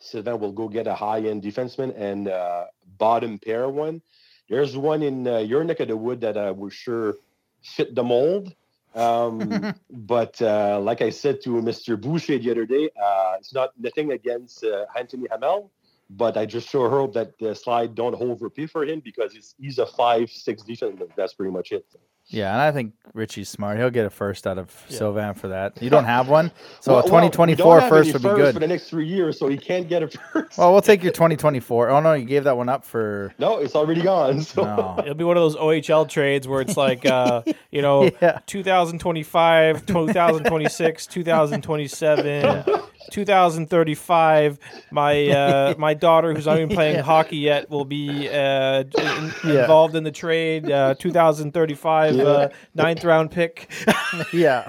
[0.00, 2.66] Sylvain will go get a high end defenseman and uh,
[2.98, 4.02] bottom pair one.
[4.48, 7.16] There's one in uh, your neck of the wood that uh, we're sure
[7.62, 8.54] fit the mold.
[8.96, 12.00] Um, but uh, like I said to Mr.
[12.00, 15.70] Boucher the other day, uh, it's not nothing against uh, Anthony Hamel,
[16.10, 19.78] but I just sure hope that the slide don't overpay for him because he's, he's
[19.78, 21.10] a five six defenseman.
[21.16, 21.86] That's pretty much it.
[22.28, 23.78] Yeah, and I think Richie's smart.
[23.78, 24.98] He'll get a first out of Yeah.
[24.98, 25.80] Sylvain for that.
[25.80, 28.54] You don't have one, so Well- a well, we 2024 don't first would be good.
[28.54, 30.58] for the next three years, so he can't get a first.
[30.58, 31.88] Well, we'll take your 2024.
[31.90, 33.32] Oh no, you gave that one up for.
[33.38, 34.42] no, it's already gone.
[34.42, 34.96] So No.
[34.98, 38.40] It'll be one of those OHL trades where it's like, uh, you know, Yeah.
[38.46, 42.64] 2025, 2026, 2027,
[43.10, 44.58] 2035.
[44.90, 49.60] My uh, my daughter, who's not even playing hockey yet, will be uh, in- Yeah.
[49.62, 50.70] involved in the trade.
[50.70, 53.70] Uh, 2035 uh, ninth round pick.
[54.32, 54.68] Yeah,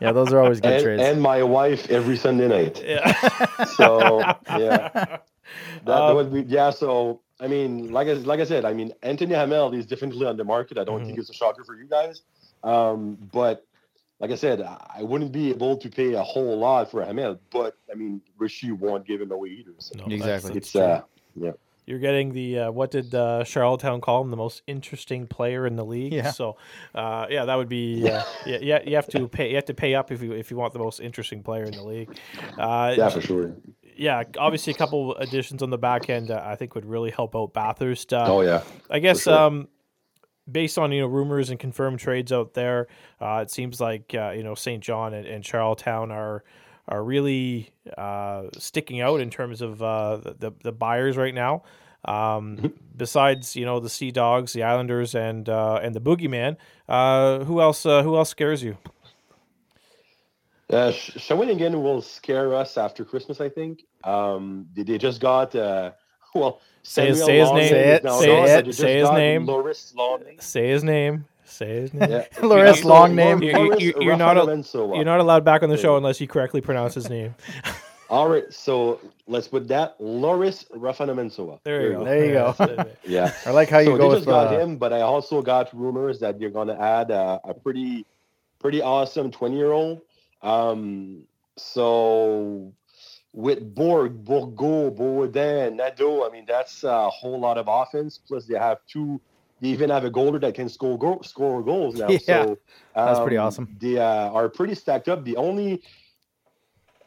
[0.00, 1.02] yeah, those are always good and, trades.
[1.02, 2.82] and my wife every Sunday night.
[2.84, 3.64] Yeah.
[3.64, 5.22] So yeah, that,
[5.84, 6.70] that Um, would be yeah.
[6.70, 10.36] So I mean, like I like I said, I mean Anthony Hamel is definitely on
[10.36, 10.78] the market.
[10.78, 11.06] I don't Mhm.
[11.06, 12.22] think it's a shocker for you guys.
[12.64, 13.64] Um, but
[14.20, 17.40] like I said, I I wouldn't be able to pay a whole lot for Hamel.
[17.50, 19.72] But I mean, Rishi won't give him away either.
[19.78, 20.52] So No, Exactly.
[20.56, 20.82] it's true.
[20.82, 21.02] uh,
[21.86, 25.74] You're getting the uh, what did uh, Charlottetown call him the most interesting player in
[25.74, 26.12] the league?
[26.12, 26.30] Yeah.
[26.30, 26.56] So,
[26.94, 28.80] uh, yeah, that would be uh, yeah, yeah.
[28.86, 29.48] You have to pay.
[29.50, 31.72] You have to pay up if you if you want the most interesting player in
[31.74, 32.08] the league.
[32.58, 33.56] Uh, yeah, for sure.
[33.96, 37.34] yeah, obviously a couple additions on the back end uh, I think would really help
[37.34, 38.12] out Bathurst.
[38.12, 39.34] Uh, Oh yeah, I guess sure.
[39.34, 39.68] um,
[40.50, 42.88] based on you know rumors and confirmed trades out there,
[43.20, 44.82] uh, it seems like uh, you know St.
[44.82, 46.44] John and, and Charlottetown are
[46.88, 51.62] are really uh, sticking out in terms of uh, the, the buyers right now.
[52.04, 56.56] Um, besides you know the Sea Dogs, the Islanders, and uh, and the Boogeyman,
[56.88, 57.84] uh, who else?
[57.84, 58.78] Uh, who else scares you?
[60.70, 63.82] Uh, Shawinigan will scare us after Christmas, I think.
[64.04, 65.92] Um, they, they just got uh,
[66.34, 66.60] well.
[66.82, 67.68] Say his- say his name.
[67.68, 69.44] Say it, say it, just say his name.
[69.46, 70.36] Loris Longley.
[70.40, 71.26] Say his name.
[71.44, 72.10] Say his name.
[72.10, 72.24] Yeah.
[72.42, 73.42] Loris So, long name.
[73.42, 76.20] You- you- Loris you- you're not a- You're not allowed back on the show unless
[76.20, 77.34] you correctly pronounce his name.
[78.08, 81.60] All right, so let's put that Loris Rafanomezantsoa.
[81.62, 82.04] There you go.
[82.04, 82.54] There you go.
[82.58, 82.98] That's it.
[83.06, 83.32] Yeah.
[83.46, 85.72] I like how you so go they with got uh, him, but I also got
[85.72, 88.04] rumors that you're gonna add a, a pretty,
[88.58, 90.00] pretty awesome 20 year old.
[90.42, 91.22] Um,
[91.56, 92.72] so
[93.32, 98.18] with Borg, Bourgault, Boudin, Nadeau, I mean that's a whole lot of offense.
[98.18, 99.20] Plus they have two.
[99.60, 102.08] They even have a goaler that can score go- score goals now.
[102.26, 102.58] Yeah, so
[102.94, 103.76] that's pretty um, awesome.
[103.80, 105.24] They uh, are pretty stacked up.
[105.24, 105.82] The only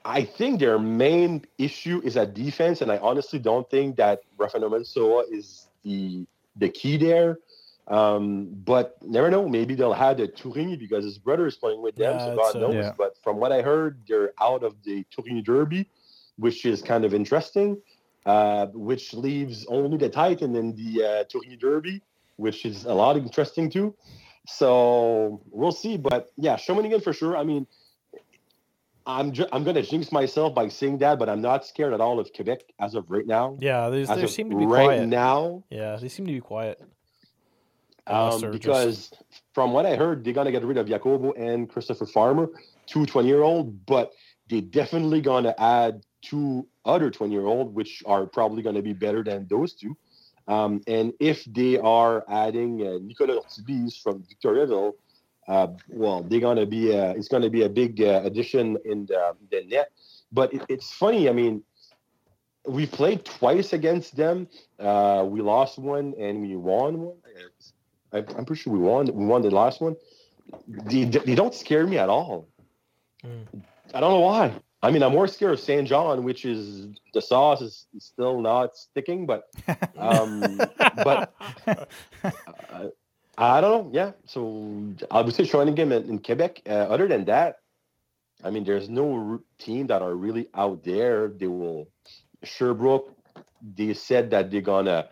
[0.05, 4.69] I think their main issue is at defense, and I honestly don't think that Rafael
[4.69, 7.39] Mansoa is the the key there.
[7.87, 9.47] Um, but never know.
[9.47, 12.55] Maybe they'll have the Tourigny because his brother is playing with them, Yeah, so God
[12.55, 12.75] uh, knows.
[12.75, 12.93] Yeah.
[12.97, 15.89] But from what I heard, they're out of the Tourigny Derby,
[16.37, 17.77] which is kind of interesting.
[18.25, 22.01] Uh, which leaves only the Titan in the uh, Derby,
[22.37, 23.93] which is a lot interesting too.
[24.47, 25.97] So we'll see.
[25.97, 27.35] But yeah, Shawinigan for sure.
[27.35, 27.67] I mean,
[29.05, 32.17] I'm ju- I'm gonna jinx myself by saying that, but I'm not scared at all
[32.17, 33.57] of Quebec as of right now.
[33.59, 35.07] Yeah, they seem to be right quiet.
[35.09, 36.81] now, Yeah, they seem to be quiet.
[38.07, 39.11] Um, just- because
[39.53, 42.49] from what I heard, they're gonna get rid of Jacobo and Christopher Farmer,
[42.85, 44.13] two 20 year old, but
[44.49, 49.23] they definitely gonna add two other 20 year old, which are probably gonna be better
[49.23, 49.95] than those two.
[50.47, 54.93] Um, and if they are adding uh, Nicolas Ortiz from Victoriaville,
[55.47, 59.35] uh, well, they're gonna be uh, it's gonna be a big uh, addition in the,
[59.51, 59.91] the net.
[60.31, 61.29] But it, it's funny.
[61.29, 61.63] I mean,
[62.65, 64.47] we played twice against them.
[64.79, 67.15] Uh, we lost one and we won one.
[68.13, 69.05] I, I'm pretty sure we won.
[69.07, 69.95] We won the last one.
[70.67, 72.47] They, they don't scare me at all.
[73.25, 73.63] Mm.
[73.93, 74.53] I don't know why.
[74.83, 75.87] I mean, I'm more scared of St.
[75.87, 79.45] John, which is the sauce is still not sticking, but
[79.97, 81.33] um, but
[81.73, 82.87] uh,
[83.37, 83.89] I don't know.
[83.93, 86.63] Yeah, so I would say Shawinigan in, in Quebec.
[86.67, 87.59] Uh, other than that,
[88.43, 91.29] I mean, there's no team that are really out there.
[91.29, 91.87] They will
[92.43, 93.15] Sherbrooke,
[93.75, 95.07] they said that they're gonna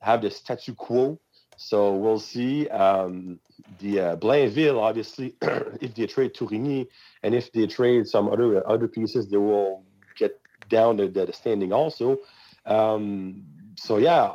[0.00, 1.18] have the statu quo.
[1.56, 2.68] So we'll see.
[2.68, 3.40] Um,
[3.78, 5.36] the uh, Blainville, obviously,
[5.80, 6.88] if they trade Tourigny
[7.22, 9.84] and if they trade some other other pieces, they will
[10.16, 12.18] get down the, the standing also.
[12.66, 13.44] Um,
[13.76, 14.32] so yeah,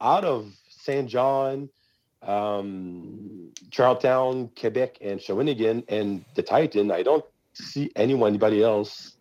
[0.00, 1.68] out of Saint John,
[2.22, 9.16] um, Charlottetown, Quebec, and Shawinigan, and the Titan, I don't see anyone, anybody else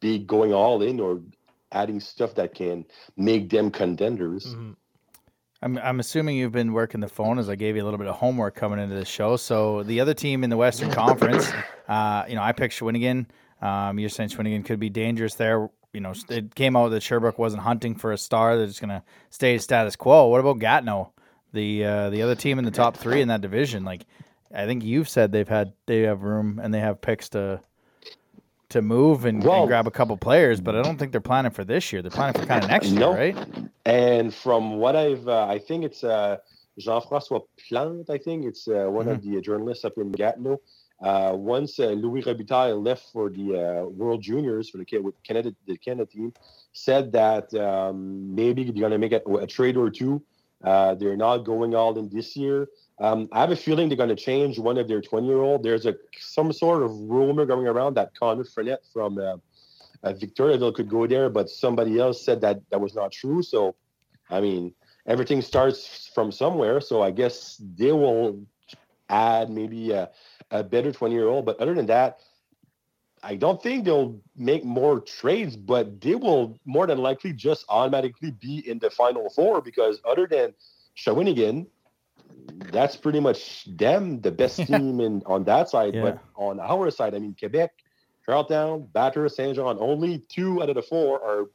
[0.00, 1.20] be going all in or
[1.72, 2.84] adding stuff that can
[3.16, 4.46] make them contenders.
[4.46, 4.72] Mm-hmm.
[5.60, 8.06] I'm I'm assuming you've been working the phone as I gave you a little bit
[8.06, 9.36] of homework coming into the show.
[9.36, 11.50] So the other team in the Western Conference,
[11.88, 13.26] uh, you know, I picked Shawinigan.
[13.60, 15.68] Um, you're saying Shawinigan could be dangerous there.
[15.92, 18.90] You know, it came out that Sherbrooke wasn't hunting for a star; they're just going
[18.90, 20.28] to stay status quo.
[20.28, 21.12] What about Gatineau,
[21.52, 23.84] the uh, the other team in the top three in that division?
[23.84, 24.02] Like,
[24.54, 27.60] I think you've said they've had they have room and they have picks to
[28.70, 31.50] to move and, well, and, grab a couple players, but I don't think they're planning
[31.50, 32.02] for this year.
[32.02, 33.10] They're planning for kind of next no.
[33.10, 33.48] year, right?
[33.86, 36.38] And from what I've, uh, I think it's uh,
[36.78, 38.10] Jean-François Plante.
[38.10, 39.14] I think it's uh, one mm-hmm.
[39.14, 40.60] of the journalists up in Gatineau.
[41.00, 45.78] Uh, once uh, Louis Robitaille left for the uh, World Juniors for the Canada, the
[45.78, 46.34] Canada team,
[46.72, 50.20] said that um, maybe they're going to make a, a, trade or two.
[50.62, 52.68] they're not going all in this year.
[53.00, 55.62] Um, I have a feeling they're going to change one of their 20 year old.
[55.62, 59.36] There's a some sort of rumor going around that Connor Frenette from uh,
[60.02, 63.42] uh, Victoriaville could go there, but somebody else said that that was not true.
[63.42, 63.76] So,
[64.30, 64.74] I mean,
[65.06, 66.80] everything starts from somewhere.
[66.80, 68.44] So I guess they will
[69.08, 70.10] add maybe a,
[70.50, 71.46] a better 20 year old.
[71.46, 72.20] But other than that,
[73.22, 78.30] I don't think they'll make more trades, but they will more than likely just automatically
[78.30, 80.54] be in the final four because other than
[80.96, 81.66] Shawinigan,
[82.72, 85.94] that's pretty much them, the best team in on that side.
[85.94, 86.02] Yeah.
[86.02, 87.70] But on our side, I mean, Quebec,
[88.24, 91.46] Charlottetown, Batter, Saint John, only two out of the four are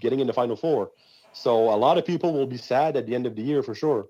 [0.00, 0.90] getting in the final four.
[1.32, 3.74] So a lot of people will be sad at the end of the year for
[3.74, 4.06] sure.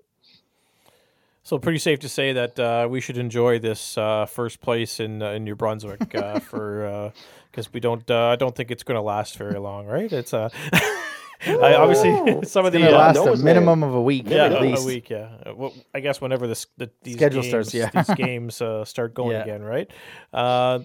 [1.43, 5.21] So pretty safe to say that uh, we should enjoy this uh, first place in
[5.21, 7.13] uh, in New Brunswick uh, for
[7.51, 10.11] because uh, we don't uh, I don't think it's going to last very long, right?
[10.11, 10.49] It's uh
[11.47, 14.25] I, obviously, some of the uh, last a minimum of a week.
[14.27, 14.83] Yeah, at least.
[14.83, 15.09] a week.
[15.09, 15.29] Yeah.
[15.45, 18.85] Uh, well, I guess whenever this the these schedule games, starts, yeah, these games uh,
[18.85, 19.43] start going yeah.
[19.43, 19.89] again, right?
[20.33, 20.79] Uh,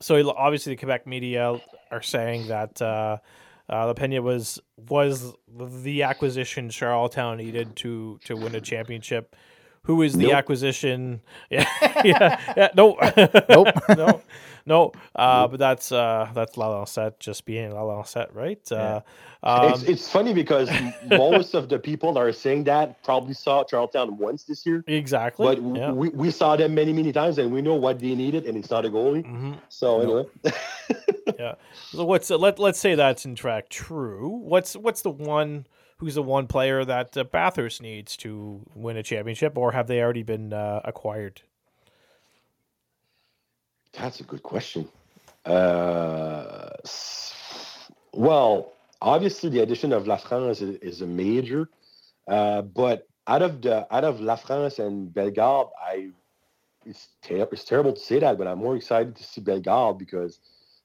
[0.00, 3.18] so obviously, the Quebec media are saying that uh,
[3.68, 9.36] uh, Pena was was the acquisition Charlottetown needed to to win a championship.
[9.84, 10.34] Who is the nope.
[10.34, 11.20] acquisition?
[11.50, 11.66] Yeah,
[12.04, 12.68] yeah, yeah.
[12.76, 12.96] No,
[13.48, 14.22] nope, no
[14.66, 18.60] no, uh, but that's uh, that's La Set just being La Set, right?
[18.70, 19.00] Uh,
[19.42, 20.70] um, it's, it's funny because
[21.06, 24.84] most of the people that are saying that probably saw Charlottetown once this year.
[24.86, 25.56] Exactly.
[25.56, 25.90] But yeah.
[25.90, 28.70] we, we saw them many, many times and we know what they needed and it's
[28.70, 29.24] not a goalie.
[29.24, 29.54] Mm-hmm.
[29.68, 30.24] So anyway.
[31.38, 31.54] yeah.
[31.90, 34.28] So what's uh, let let's say that's in track true.
[34.28, 35.66] What's what's the one
[36.02, 40.02] who's the one player that uh, Bathurst needs to win a championship or have they
[40.02, 41.42] already been uh, acquired?
[43.92, 44.88] That's a good question.
[45.44, 46.70] Uh,
[48.12, 51.68] well, obviously the addition of La France is, is a major,
[52.26, 56.10] uh, but out of the out of La France and Bellegarde, I
[56.84, 60.40] it's, ter- it's terrible to say that, but I'm more excited to see Bellegarde because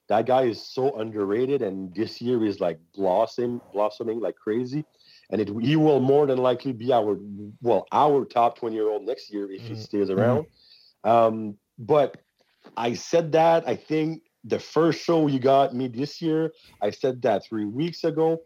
[0.10, 4.86] that guy is so underrated, and this year is like blossoming blossoming like crazy,
[5.30, 7.20] and it he will more than likely be our
[7.62, 9.76] well our top twenty year old next year if mm-hmm.
[9.76, 10.46] he stays around.
[11.06, 11.10] Mm-hmm.
[11.10, 12.18] Um, but
[12.76, 17.22] I said that I think the first show you got me this year, I said
[17.24, 18.42] that three weeks ago.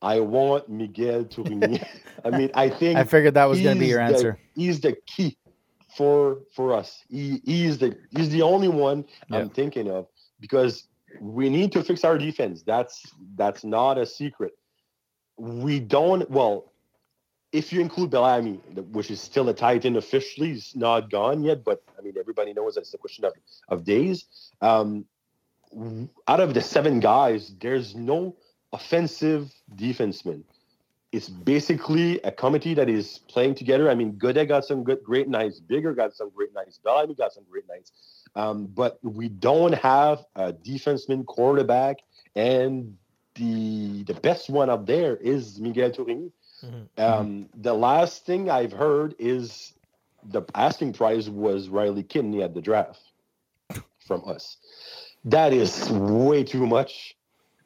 [0.00, 1.86] I want Miguel Tourigny.
[2.24, 4.36] I mean, I think I figured that was going to be your answer.
[4.56, 5.38] The, he's the key
[5.96, 7.04] for for us.
[7.08, 9.38] He he's the he's the only one yeah.
[9.38, 10.08] I'm thinking of
[10.40, 10.88] because
[11.20, 12.62] we need to fix our defense.
[12.62, 13.02] That's
[13.36, 14.52] that's not a secret.
[15.36, 16.72] We don't well
[17.52, 18.54] if you include Bellamy,
[18.92, 22.74] which is still a Titan officially, he's not gone yet, but I mean, everybody knows
[22.74, 23.34] that it's a question of,
[23.68, 24.24] of days.
[24.62, 25.04] Um,
[26.28, 28.36] out of the seven guys, there's no
[28.72, 30.42] offensive defenseman.
[31.12, 33.90] It's basically a committee that is playing together.
[33.90, 35.60] I mean, Godet got some good, great nights.
[35.60, 36.78] Bigger got some great nights.
[36.82, 37.92] Bellamy got some great nights.
[38.34, 41.98] Um, but we don't have a defenseman quarterback,
[42.34, 42.96] and
[43.34, 46.32] the the best one up there is Miguel Tourigny.
[46.64, 47.02] Mm-hmm.
[47.02, 49.74] Um, the last thing I've heard is
[50.24, 53.00] the asking price was Riley Kidney at the draft
[54.06, 54.56] from us.
[55.24, 57.16] That is way too much.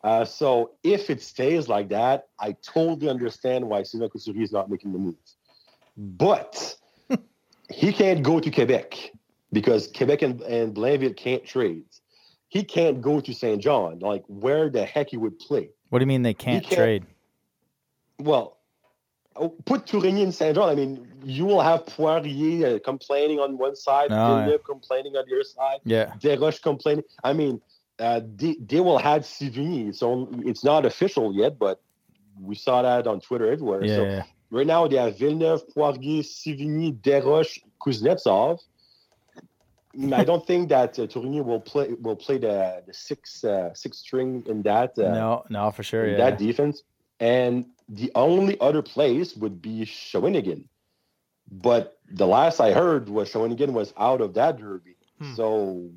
[0.03, 4.71] Uh, so if it stays like that, I totally understand why Sina Kusuri is not
[4.71, 5.17] making the move.
[5.97, 6.77] But
[7.71, 9.13] he can't go to Quebec
[9.53, 11.85] because Quebec and, and Blainville can't trade.
[12.49, 13.61] He can't go to St.
[13.61, 13.99] John.
[13.99, 15.71] Like where the heck he would play?
[15.91, 17.07] What do you mean they can't, can't- trade?
[18.19, 18.57] Well,
[19.37, 20.69] oh, put Tourigny in Saint John.
[20.69, 24.29] I mean, you will have Poirier uh, complaining on one side, yeah.
[24.29, 26.13] Villeneuve complaining on the other side, Yeah.
[26.19, 27.05] Desroches complaining.
[27.23, 27.61] I mean,
[27.99, 29.95] uh, they, they will have Sivigny.
[29.95, 31.81] So it's not official yet, but
[32.41, 33.85] we saw that on Twitter everywhere.
[33.85, 33.97] Yeah.
[33.97, 34.23] So yeah.
[34.51, 38.61] right now they have Villeneuve, Poirier, Sivigny, Desroches, Kuznetsov.
[39.97, 43.99] Mm, I don't think that uh, will play will play the the six uh, six
[43.99, 46.07] string in that uh, no, no, for sure.
[46.09, 46.17] Yeah.
[46.17, 46.83] that defense.
[47.19, 50.65] And the only other place would be Shawinigan.
[51.51, 54.97] But the last I heard was Shawinigan was out of that derby.
[55.19, 55.35] Hmm.
[55.35, 55.91] So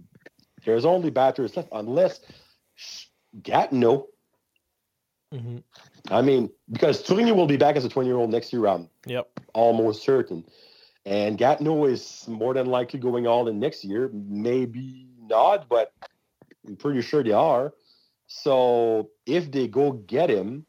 [0.66, 2.22] there's only Bathurst left unless
[3.42, 4.08] Gatineau.
[5.32, 5.58] hmm
[6.10, 8.66] I mean, because Tourigny will be back as a 20 year old next year.
[8.68, 9.28] I'm Yep.
[9.54, 10.46] almost certain.
[11.06, 14.10] And Gatineau is more than likely going all in next year.
[14.14, 15.94] Maybe not, but
[16.68, 17.74] I'm pretty sure they are.
[18.28, 20.66] So if they go get him,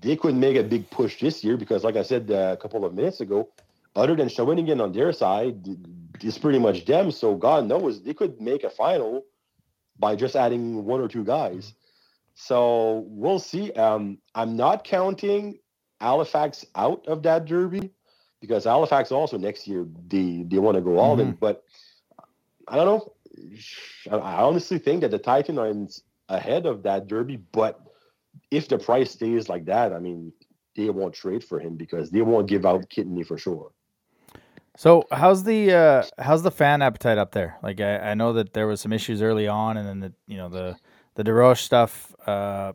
[0.00, 2.84] they could make a big push this year because, like I said uh, a couple
[2.84, 3.50] of minutes ago,
[3.94, 5.66] other than Shawinigan on their side,
[6.20, 7.10] it's pretty much them.
[7.10, 9.24] So God knows they could make a final
[9.98, 11.74] by just adding one or two guys.
[12.34, 13.72] So we'll see.
[13.72, 15.58] Um, I'm not counting
[16.00, 17.90] Halifax out of that derby
[18.40, 21.32] because Halifax also next year they they want to go all in.
[21.32, 21.64] But
[22.68, 23.12] I don't know.
[24.10, 25.88] I I honestly think that the Titan are in-
[26.28, 27.36] ahead of that derby.
[27.36, 27.80] But
[28.50, 30.32] if the price stays like that, I mean,
[30.76, 33.72] they won't trade for him because they won't give out kidney for sure.
[34.76, 37.56] So how's the uh, how's the fan appetite up there?
[37.62, 40.36] Like I, I know that there was some issues early on, and then the you
[40.36, 40.76] know the
[41.14, 42.74] the DeRoche stuff uh,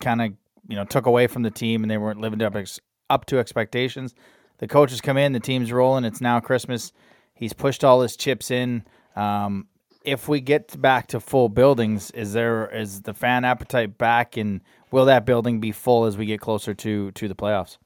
[0.00, 0.32] kind of
[0.66, 3.38] you know took away from the team, and they weren't living up ex- up to
[3.38, 4.14] expectations.
[4.62, 6.04] The coaches come in, the team's rolling.
[6.04, 6.92] It's now Christmas.
[7.34, 8.84] He's pushed all his chips in.
[9.16, 9.66] Um,
[10.04, 14.60] if we get back to full buildings, is there is the fan appetite back, and
[14.92, 17.78] will that building be full as we get closer to to the playoffs?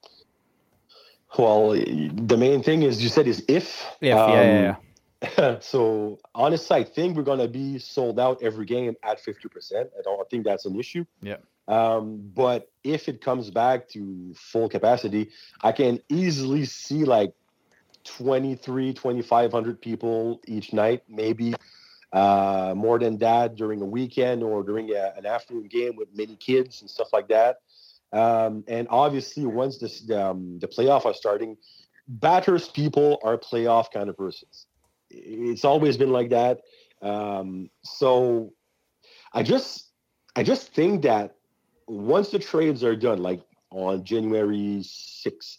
[1.39, 3.83] Well, the main thing is you said is if.
[4.03, 5.59] If, yeah, yeah, Um, yeah.
[5.61, 9.89] so honestly, I think we're gonna be sold out every game at fifty percent.
[9.99, 11.07] I don't think that's an issue.
[11.23, 11.37] Yeah.
[11.69, 15.31] Um, but if it comes back to full capacity,
[15.63, 17.35] I can easily see like
[18.05, 21.55] 23, 2,500 people each night, maybe
[22.13, 26.37] uh, more than that during a weekend or during a, an afternoon game with many
[26.37, 27.59] kids and stuff like that.
[28.13, 31.57] Um, and obviously, once this, the, um, the playoff are starting,
[32.09, 34.67] Bathurst people are playoff kind of persons.
[35.11, 36.61] It's always been like that.
[37.03, 38.53] Um, so
[39.33, 39.91] I just,
[40.37, 41.36] I just think that
[41.87, 45.57] once the trades are done, like on January 6th,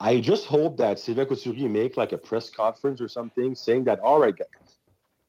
[0.00, 4.00] I just hope that Sylvain Couturier make like a press conference or something saying that,
[4.00, 4.78] all right, guys,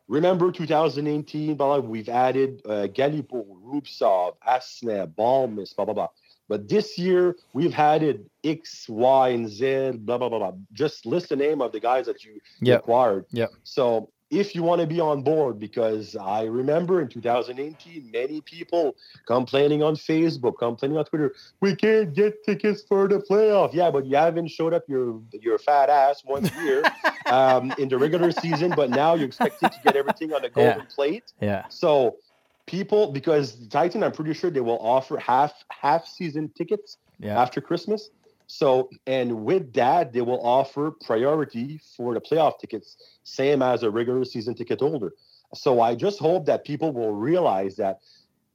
[0.08, 6.08] remember 2018, blah, blah, we've added uh, Galipeau, Rubtsov, Asner, Balmis, blah, blah, blah.
[6.50, 10.54] But this year, we've added X, Y, and Z, blah, blah, blah, blah.
[10.74, 12.80] Just list the name of the guys that you Yep.
[12.80, 13.26] acquired.
[13.32, 13.48] Yeah.
[13.64, 14.10] So
[14.40, 18.96] if you want to be on board, because I remember in 2018, many people
[19.28, 23.74] complaining on Facebook, complaining on Twitter, we can't get tickets for the playoff.
[23.74, 26.84] Yeah, but you haven't showed up your your fat ass once a year
[27.28, 30.74] um, in the regular season, but now you're expected to get everything on the Yeah.
[30.74, 31.32] golden plate.
[31.40, 31.66] yeah.
[31.70, 32.18] So
[32.66, 37.42] people, because Titan, I'm pretty sure they will offer half half season tickets Yeah.
[37.42, 38.10] after Christmas.
[38.48, 43.90] So, and with that, they will offer priority for the playoff tickets, same as a
[43.90, 45.14] regular season ticket holder.
[45.54, 48.00] So, I just hope that people will realize that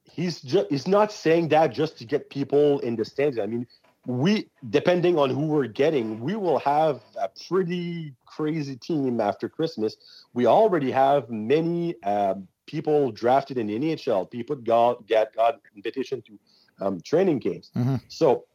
[0.03, 3.39] he's just he's not saying that just to get people in the stands.
[3.39, 3.67] I mean,
[4.05, 9.97] we depending on who we're getting, we will have a pretty crazy team after Christmas.
[10.33, 14.29] We already have many um, people drafted in the NHL.
[14.29, 16.39] People got got, got invitation to
[16.85, 17.71] um, training games.
[17.75, 18.01] Mhm.
[18.07, 18.45] So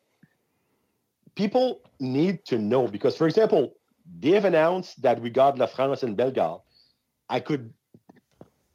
[1.34, 3.74] people need to know because, for example,
[4.20, 6.60] they've announced that we got La France and Bellegarde.
[7.28, 7.72] I could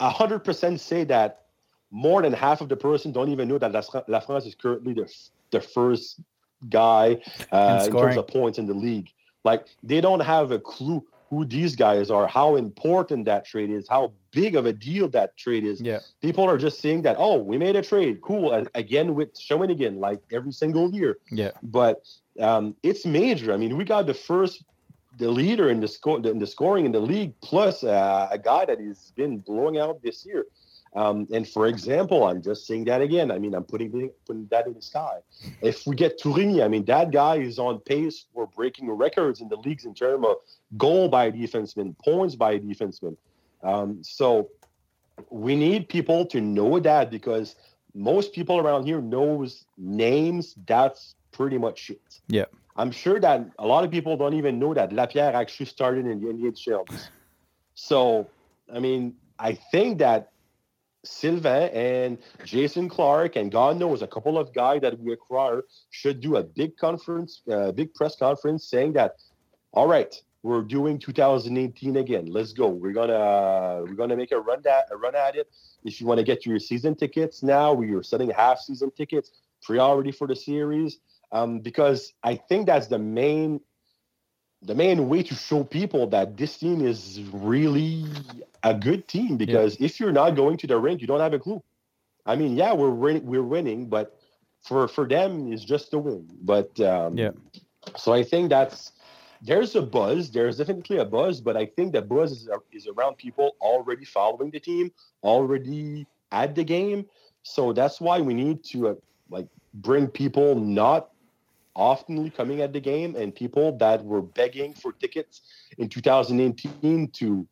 [0.01, 1.45] hundred percent say that
[1.91, 3.71] more than half of the person don't even know that
[4.07, 5.11] La, France is currently the
[5.51, 6.19] the first
[6.69, 7.17] guy
[7.51, 9.09] uh, in terms of points in the league.
[9.43, 13.87] Like they don't have a clue who these guys are, how important that trade is,
[13.87, 15.99] how big of a deal that trade is Yeah.
[16.21, 19.97] people are just saying that oh we made a trade cool and again with Shawinigan
[19.99, 21.51] like every single year Yeah.
[21.63, 22.03] but
[22.39, 23.53] um, it's major.
[23.53, 24.63] I mean we got the first
[25.17, 28.65] the leader in the score in the scoring in the league plus uh, a guy
[28.65, 30.45] that has been blowing out this year.
[30.95, 33.29] Um, and for example i'm just saying that again.
[33.29, 35.17] I mean i'm putting putting that in the sky.
[35.61, 39.49] If we get Tourigny, i mean that guy is on pace for breaking records in
[39.49, 40.37] the leagues in terms of
[40.77, 43.17] goal by defenseman points by defenseman.
[43.61, 44.49] Um, so
[45.29, 47.55] we need people to know that because
[47.93, 50.55] most people around here knows names.
[50.65, 52.19] That's pretty much it.
[52.27, 52.45] Yeah.
[52.75, 56.21] I'm sure that a lot of people don't even know that Lapierre actually started in
[56.21, 57.09] the Shields.
[57.75, 58.29] So,
[58.73, 60.31] I mean, I think that
[61.03, 66.19] Sylvain and Jason Clark and God knows a couple of guys that we acquire should
[66.19, 69.15] do a big conference, uh, big press conference saying that,
[69.71, 70.13] all right,
[70.43, 72.25] we're doing 2018 again.
[72.27, 72.67] Let's go.
[72.67, 75.49] We're gonna we're gonna make a run that a run at it.
[75.83, 79.31] If you want to get your season tickets now, we are selling half season tickets,
[79.61, 80.99] priority for the series.
[81.31, 83.61] Um, because I think that's the main
[84.61, 88.03] the main way to show people that this team is really
[88.63, 91.39] a good team because if you're not going to the rink, you don't have a
[91.39, 91.63] clue.
[92.25, 94.19] I mean, yeah, we're win- we're winning, but
[94.61, 96.27] for for them, it's just a win.
[96.41, 97.31] But um, Yeah.
[97.95, 98.91] so I think that's
[99.41, 100.31] there's a buzz.
[100.31, 104.51] There's definitely a buzz, but I think the buzz is, is around people already following
[104.51, 104.91] the team,
[105.23, 107.05] already at the game.
[107.43, 108.95] So that's why we need to uh,
[109.29, 111.11] like bring people not
[111.79, 115.41] oftenly coming at the game and people that were begging for tickets
[115.77, 117.47] in 2018 to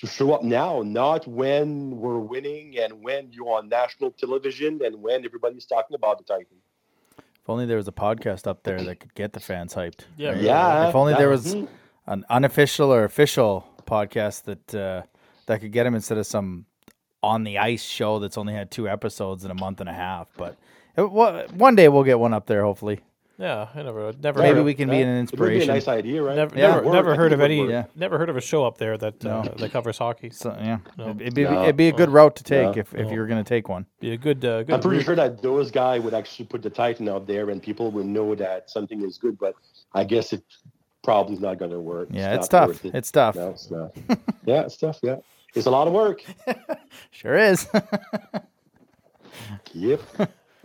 [0.00, 5.02] to show up now, not when we're winning and when you're on national television and
[5.02, 6.56] when everybody's talking about the Titan.
[7.16, 10.02] If only there was a podcast up there that could get the fans hyped.
[10.16, 10.30] Yeah.
[10.30, 10.42] Right?
[10.42, 10.88] Yeah.
[10.88, 11.52] If only there was
[12.06, 15.02] an unofficial or official podcast that uh,
[15.46, 16.66] that could get him instead of some
[17.22, 20.28] on the ice show that's only had two episodes in a month and a half.
[20.36, 20.56] But
[20.96, 22.62] it, wa- one day we'll get one up there.
[22.62, 23.00] Hopefully,
[23.40, 25.68] Yeah, I never, never, Maybe heard, we can be an It would be a inspiration.
[25.68, 26.34] nice idea, right?
[26.34, 26.68] never, Yeah.
[26.70, 26.92] never, Work.
[26.94, 27.68] never heard of any.
[27.70, 27.84] Yeah.
[27.94, 30.30] never heard of a show up there that uh, that covers hockey.
[30.32, 31.10] So yeah, No.
[31.10, 31.62] it'd be No.
[31.62, 32.80] it'd be a good route to take No.
[32.80, 33.12] if, if No.
[33.12, 33.86] you were going to take one.
[34.00, 34.74] Be a good, uh, good.
[34.74, 35.06] I'm pretty route.
[35.06, 38.34] sure that those guys would actually put the Titan out there and people would know
[38.34, 39.54] that something is good, but
[39.94, 40.42] I guess it
[41.04, 42.08] probably is not going to work.
[42.10, 42.68] Yeah, it's, not tough.
[42.70, 42.94] worth it.
[42.96, 43.36] It's tough.
[43.36, 43.96] No, it's not.
[44.46, 44.98] yeah, it's tough.
[45.00, 45.16] Yeah,
[45.54, 46.24] it's a lot of work.
[47.12, 47.68] Sure is.
[49.72, 50.00] Yep.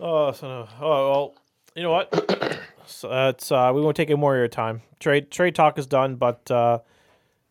[0.00, 0.68] Oh, so no.
[0.80, 1.34] oh well.
[1.74, 2.58] You know what?
[2.86, 4.82] so that's uh, we won't take any more of your time.
[5.00, 6.78] Trade trade talk is done, but uh,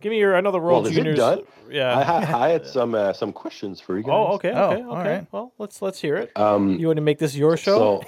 [0.02, 1.18] give me your another World Well, is it Juniors.
[1.18, 1.42] done?
[1.70, 1.98] Yeah.
[1.98, 4.12] I, ha- I had some uh, some questions for you guys.
[4.14, 5.10] oh, okay, Oh, okay, all okay.
[5.10, 5.28] right.
[5.32, 6.32] Well, let's let's hear it.
[6.38, 8.02] Um, You want to make this your show?
[8.02, 8.04] So,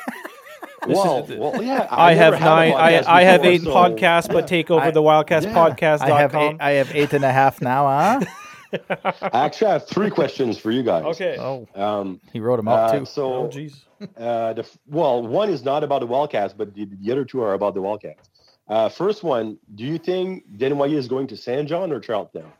[0.87, 1.87] well, well, yeah.
[1.89, 2.73] I, have never had a nine.
[2.73, 4.45] I, podcast I have eight so- podcasts, but yeah.
[4.45, 5.53] take over I- the Wildcast yeah.
[5.53, 6.01] podcast.
[6.01, 7.87] I have eight, I have eight and a half now.
[7.87, 8.25] Huh?
[8.73, 11.03] I actually have three questions for you guys.
[11.05, 11.37] Okay.
[11.39, 13.05] Oh, Um, he wrote them up uh, too.
[13.05, 13.83] so, Oh, jeez.
[14.17, 17.53] uh, the well, one is not about the Wildcats, but the, the other two are
[17.53, 18.29] about the Wildcats.
[18.67, 22.51] Uh, first one, do you think NYU is going to San John or Charlottetown?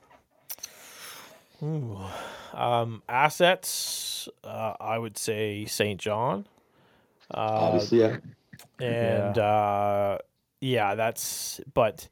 [1.63, 1.97] Ooh.
[2.53, 4.29] Um, assets.
[4.43, 5.99] Uh, I would say St.
[5.99, 6.45] John.
[7.33, 8.17] Uh, Obviously, yeah.
[8.79, 10.17] and uh,
[10.61, 11.59] yeah, that's.
[11.73, 12.07] But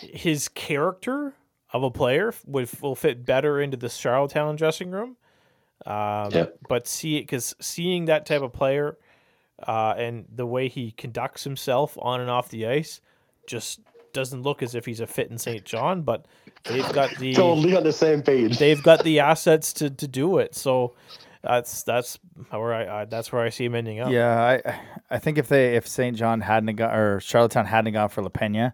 [0.00, 1.34] his character
[1.72, 5.16] of a player would will fit better into the Charlottetown dressing room.
[5.86, 6.46] Um, Yeah.
[6.68, 8.98] But see, because seeing that type of player
[9.66, 13.00] uh, and the way he conducts himself on and off the ice
[13.46, 13.80] just
[14.12, 15.64] doesn't look as if he's a fit in St.
[15.64, 16.02] John.
[16.02, 16.26] But
[16.64, 18.58] they've got the Totally on the same page.
[18.58, 20.54] they've got the assets to, to do it.
[20.54, 20.94] So
[21.42, 22.18] that's that's
[22.50, 24.10] where I, I that's where I see him ending up.
[24.10, 26.16] Yeah, I I think if they if St.
[26.16, 28.72] John hadn't gone or Charlottetown hadn't gone for LaPena,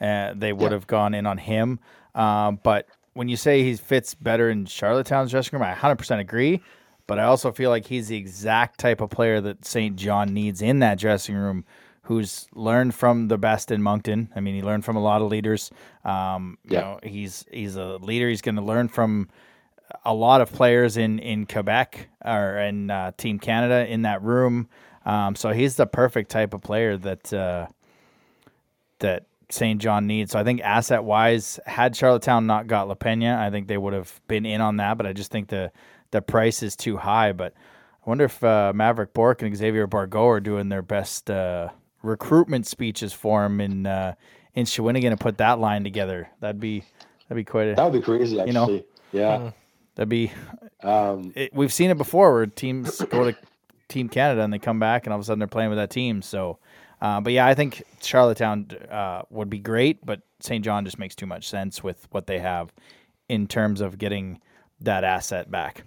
[0.00, 0.76] uh, they would Yeah.
[0.76, 1.78] have gone in on him.
[2.18, 6.62] Um, but when you say he fits better in Charlottetown's dressing room, I 100% agree.
[7.06, 9.96] But I also feel like he's the exact type of player that St.
[9.96, 11.64] John needs in that dressing room,
[12.02, 14.30] who's learned from the best in Moncton.
[14.36, 15.70] I mean, he learned from a lot of leaders.
[16.04, 16.80] Um, you Yeah.
[16.80, 18.28] know, he's he's a leader.
[18.28, 19.28] He's going to learn from
[20.04, 24.68] a lot of players in in Quebec or in uh, Team Canada in that room.
[25.06, 27.68] Um, so he's the perfect type of player that uh,
[28.98, 29.80] that St.
[29.80, 30.32] John needs.
[30.32, 34.20] So I think asset wise, had Charlottetown not got LaPena, I think they would have
[34.28, 34.96] been in on that.
[34.96, 35.72] But I just think the
[36.10, 37.32] the price is too high.
[37.32, 37.54] But
[38.06, 41.68] I wonder if uh, Mavrik Bourque and Xavier Bourgault are doing their best uh,
[42.02, 44.14] recruitment speeches for him in uh,
[44.54, 46.28] in Shawinigan and put that line together.
[46.40, 46.84] That'd be
[47.28, 48.52] that'd be quite a that would be crazy, actually.
[48.52, 48.84] know.
[49.12, 49.52] Yeah.
[49.94, 50.32] that'd be
[50.82, 53.36] Um, it, we've seen it before where teams go to
[53.88, 55.90] Team Canada and they come back and all of a sudden they're playing with that
[55.90, 56.22] team.
[56.22, 56.58] So,
[57.00, 60.64] uh, but yeah, I think Charlottetown uh, would be great, but St.
[60.64, 62.72] John just makes too much sense with what they have
[63.28, 64.40] in terms of getting
[64.80, 65.84] that asset back.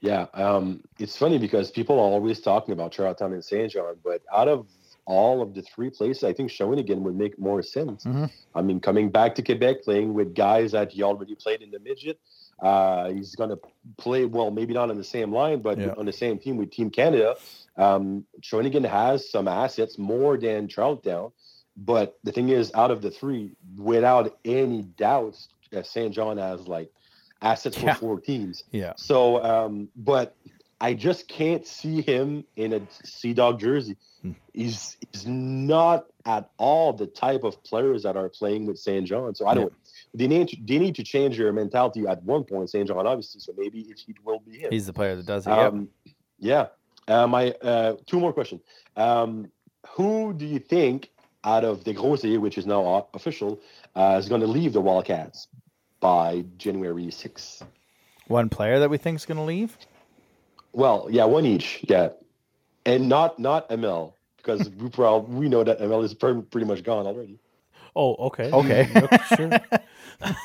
[0.00, 4.20] Yeah, um, it's funny because people are always talking about Charlottetown and Saint John, but
[4.34, 4.66] out of
[5.06, 8.04] all of the three places, I think Shawinigan would make more sense.
[8.04, 8.30] Mhm.
[8.54, 11.78] I mean, coming back to Quebec, playing with guys that he already played in the
[11.78, 12.18] midget,
[12.60, 13.58] uh, he's going to
[13.96, 15.94] play well, maybe not on the same line, but Yeah.
[15.96, 17.36] on the same team with Team Canada.
[17.76, 21.32] Um, Shawinigan has some assets more than Charlottetown,
[21.76, 26.68] but the thing is, out of the three, without any doubts, uh, Saint John has
[26.68, 26.90] like
[27.42, 27.94] assets Yeah.
[27.94, 28.62] for four teams.
[28.70, 28.92] Yeah.
[28.96, 30.36] So, um, but
[30.80, 33.96] I just can't see him in a Sea Dog jersey.
[34.22, 34.32] Hmm.
[34.52, 39.06] He's he's not at all the type of players that are playing with St.
[39.06, 39.34] John.
[39.34, 39.72] So I don't.
[40.14, 42.70] They need to, they need to change their mentality at one point.
[42.70, 42.86] St.
[42.86, 43.40] John, obviously.
[43.40, 44.70] So maybe it, it will be him.
[44.70, 45.50] He's the player that does it.
[45.50, 45.72] yep.
[45.72, 45.88] Um,
[46.38, 46.66] yeah.
[47.08, 48.62] Uh, my uh, two more questions.
[48.96, 49.50] Um,
[49.88, 51.10] who do you think
[51.44, 53.60] out of the Grosier, which is now official,
[53.94, 55.48] uh, is going to leave the Wildcats
[56.00, 57.62] by January 6th?
[58.28, 59.76] One player that we think is going to leave.
[60.72, 61.84] Well, yeah, one each.
[61.88, 62.08] Yeah,
[62.86, 66.82] and not not ML because we probably we know that ML is pretty, pretty much
[66.82, 67.38] gone already.
[67.96, 68.50] Oh, okay.
[68.50, 68.88] Okay.
[68.94, 69.50] Yep, sure.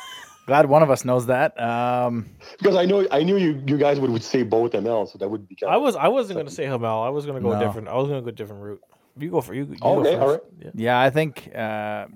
[0.49, 1.59] Glad one of us knows that.
[1.61, 2.25] Um,
[2.57, 5.29] Because I know I knew you you guys would, would say both ML, so that
[5.29, 5.55] would be.
[5.55, 7.03] Kind I was I wasn't gonna say Hamel.
[7.03, 7.59] I was gonna go No.
[7.59, 7.87] different.
[7.87, 8.81] I was gonna go different route.
[9.17, 9.65] You go for you.
[9.65, 10.43] you Okay, go first.
[10.43, 10.63] right.
[10.65, 10.71] Yeah.
[10.73, 12.07] yeah, I think uh,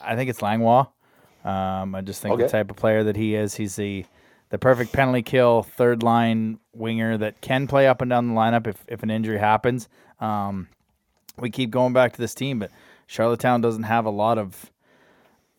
[0.00, 0.88] I think it's Langlois.
[1.42, 4.04] Um, I just think the type of player that he is, he's the
[4.50, 8.66] the perfect penalty kill third line winger that can play up and down the lineup
[8.66, 9.88] if, if an injury happens.
[10.20, 10.68] Um,
[11.38, 12.70] we keep going back to this team, but
[13.06, 14.70] Charlottetown doesn't have a lot of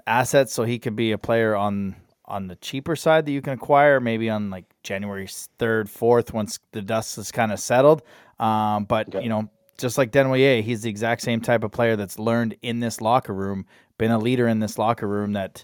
[0.05, 1.95] assets, so he could be a player on
[2.31, 5.27] on the cheaper side that you can acquire, maybe on like January
[5.59, 8.01] third, fourth, once the dust is kind of settled.
[8.39, 9.21] Um, but Okay.
[9.23, 12.79] you know, just like Denoyer, he's the exact same type of player that's learned in
[12.79, 13.65] this locker room,
[13.97, 15.33] been a leader in this locker room.
[15.33, 15.63] That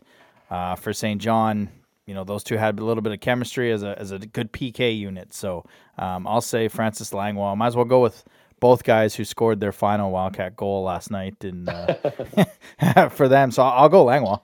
[0.51, 1.21] uh, for St.
[1.21, 1.69] John,
[2.05, 4.51] you know, those two had a little bit of chemistry as a as a good
[4.51, 5.33] PK unit.
[5.33, 5.63] So
[5.97, 7.55] um, I'll say Francis Langlois.
[7.55, 8.23] Might as well go with
[8.59, 13.51] both guys who scored their final Wildcat goal last night and uh, for them.
[13.51, 14.39] So I'll go Langlois.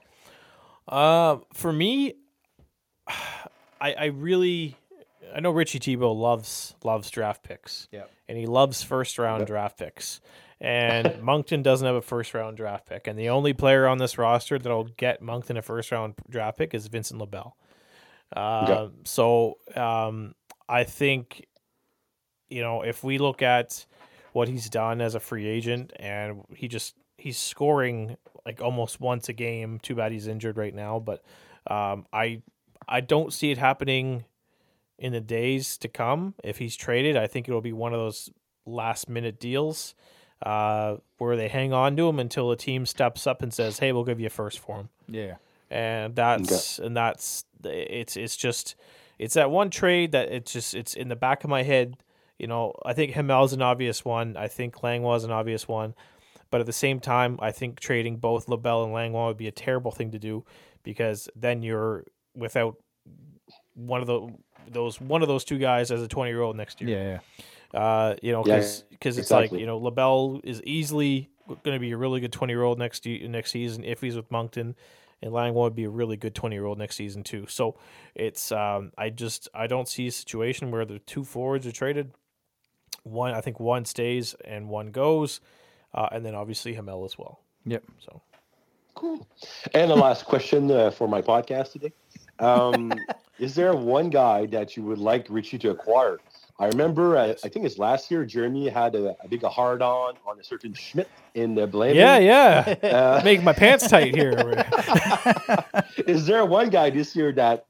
[0.88, 2.14] Uh, for me,
[3.80, 4.76] I I really
[5.34, 7.88] I know Richie Thibeau loves loves draft picks.
[7.90, 8.10] Yep.
[8.28, 10.20] And he loves first round draft picks.
[10.60, 13.06] And Moncton doesn't have a first round draft pick.
[13.06, 16.74] And the only player on this roster that'll get Moncton a first round draft pick
[16.74, 17.56] is Vincent LaBelle.
[18.34, 20.34] Uh, So um,
[20.68, 21.46] I think,
[22.48, 23.84] you know, if we look at
[24.32, 29.28] what he's done as a free agent and he just he's scoring like almost once
[29.28, 29.78] a game.
[29.80, 31.24] Too bad he's injured right now, but
[31.66, 32.42] um, I
[32.88, 34.24] I don't see it happening
[34.98, 36.34] in the days to come.
[36.44, 38.30] If he's traded, I think it'll be one of those
[38.66, 39.94] last minute deals
[40.42, 43.92] uh, where they hang on to him until a team steps up and says, "Hey,
[43.92, 45.36] we'll give you a first for him." Yeah.
[45.70, 48.76] and that's and that's it's it's just
[49.18, 51.96] it's that one trade that it's just it's in the back of my head.
[52.38, 54.36] You know, I think Himel's an obvious one.
[54.36, 55.94] I think Langlois an obvious one,
[56.54, 59.50] but at the same time, I think trading both LaBelle and Langlois would be a
[59.50, 60.44] terrible thing to do
[60.84, 62.04] because then you're
[62.36, 62.76] without
[63.74, 64.28] one of the
[64.70, 66.90] those one of those two guys as a twenty year old next year.
[66.90, 67.18] Yeah.
[67.72, 67.80] Yeah.
[67.80, 69.58] Uh, you know, Yeah, because it's like exactly.
[69.62, 73.04] you know LaBelle is easily going to be a really good twenty year old next
[73.04, 74.76] ye- next season if he's with Moncton,
[75.20, 77.46] and Langlois would be a really good twenty year old next season too.
[77.48, 77.74] So
[78.14, 82.12] it's um, I just I don't see a situation where the two forwards are traded.
[83.02, 85.40] One I think one stays and one goes,
[85.94, 87.40] uh, and then obviously Hamel as well.
[87.66, 87.84] Yep.
[88.04, 88.20] So
[88.94, 89.26] Cool.
[89.72, 91.92] And the last question uh, for my podcast today:
[92.38, 92.92] um,
[93.38, 96.20] Is there one guy that you would like Richie to acquire?
[96.60, 100.14] I remember, uh, I think it's last year, Jeremy had a, a big hard on
[100.24, 101.96] on a certain Schmidt in the blame.
[101.96, 104.64] yeah, yeah, Uh, make my pants tight here.
[106.06, 107.66] is there one guy this year that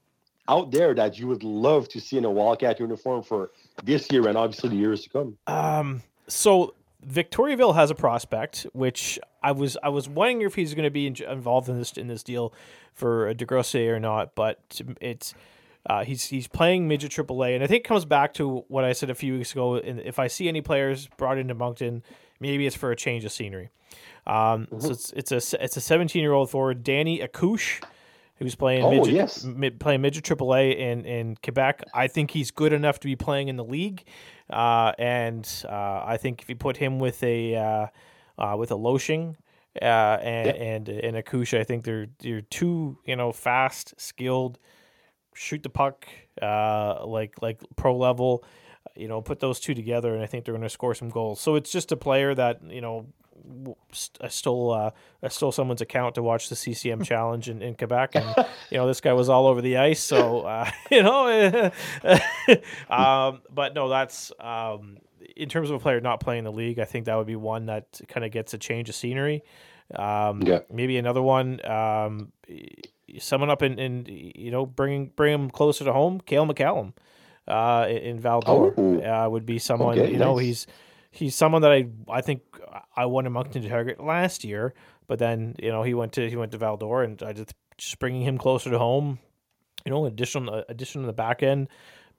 [0.48, 3.50] out there that you would love to see in a Wildcat uniform for
[3.82, 5.38] this year and obviously the years to come?
[5.46, 6.74] Um, so
[7.06, 11.06] Victoriaville has a prospect, which I was I was wondering if he's going to be
[11.06, 12.52] in, involved in this in this deal
[12.92, 14.58] for DeGrosse or not, but
[15.00, 15.34] it's
[15.86, 18.92] uh, he's he's playing midget AAA, and I think it comes back to what I
[18.92, 19.76] said a few weeks ago.
[19.76, 22.02] And if I see any players brought into Moncton,
[22.40, 23.70] maybe it's for a change of scenery.
[24.26, 27.82] Um, So it's it's a it's a 17 year old forward, Danny Akush,
[28.36, 29.44] who's playing Oh, midget, yes.
[29.44, 31.82] mid, playing midget AAA in in Quebec.
[31.94, 34.04] I think he's good enough to be playing in the league,
[34.50, 37.86] uh, and uh, I think if you put him with a uh,
[38.38, 39.36] uh, with a Loshing
[39.80, 44.58] uh, and and and Akush, I think they're they're two you know fast, skilled,
[45.34, 46.06] shoot the puck
[46.42, 48.44] uh, like like pro level.
[48.96, 51.40] You know, put those two together, and I think they're going to score some goals.
[51.40, 53.06] So it's just a player that you know
[54.20, 54.90] I stole uh,
[55.22, 58.26] I stole someone's account to watch the CCM challenge in, in Quebec, and
[58.70, 60.00] you know this guy was all over the ice.
[60.02, 61.70] So uh, you know,
[62.90, 64.98] um, but no, that's um,
[65.36, 66.78] in terms of a player not playing the league.
[66.78, 69.42] I think that would be one that kind of gets a change of scenery.
[69.94, 70.60] Um, Yeah.
[70.72, 71.64] Maybe another one.
[71.68, 72.32] Um,
[73.18, 76.20] someone up in, in you know bringing bring him closer to home.
[76.24, 76.92] Kale McCallum
[77.46, 79.00] uh, in, in Val-d'Or Oh.
[79.00, 79.98] uh, would be someone.
[79.98, 80.44] Okay, you know, nice.
[80.44, 80.66] he's
[81.14, 82.42] he's someone that I I think
[82.96, 84.74] I wanted Moncton to target last year,
[85.06, 87.98] but then you know he went to he went to Val-d'Or, and I just just
[87.98, 89.18] bringing him closer to home.
[89.84, 91.68] You know, addition addition on the back end,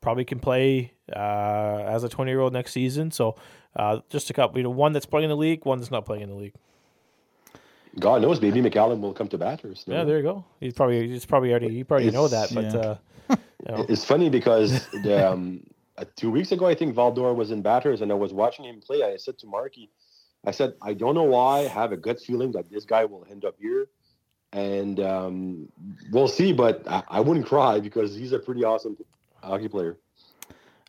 [0.01, 3.11] probably can play uh, as a 20 year old next season.
[3.11, 3.35] So
[3.75, 6.05] uh, just a couple, you know, one that's playing in the league, one that's not
[6.05, 6.53] playing in the league.
[7.99, 9.87] God knows, maybe McCallum will come to Bathurst.
[9.87, 10.45] Yeah, there you go.
[10.59, 12.79] He's probably he's probably already you probably know that, but yeah.
[12.79, 12.97] uh,
[13.29, 15.65] you know, It's funny because the, um,
[15.97, 18.81] uh, two weeks ago, I think Val-d'Or was in Bathurst, and I was watching him
[18.81, 19.03] play.
[19.03, 19.89] I said to Marky,
[20.45, 21.59] I said, I don't know why.
[21.59, 23.87] I have a gut feeling that this guy will end up here,
[24.53, 25.69] and um,
[26.11, 26.53] we'll see.
[26.53, 28.97] But I, I wouldn't cry because he's a pretty awesome
[29.41, 29.97] hockey player.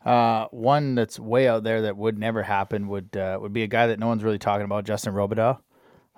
[0.05, 3.67] Uh, one that's way out there that would never happen would uh, would be a
[3.67, 5.59] guy that no one's really talking about, Justin Robidas.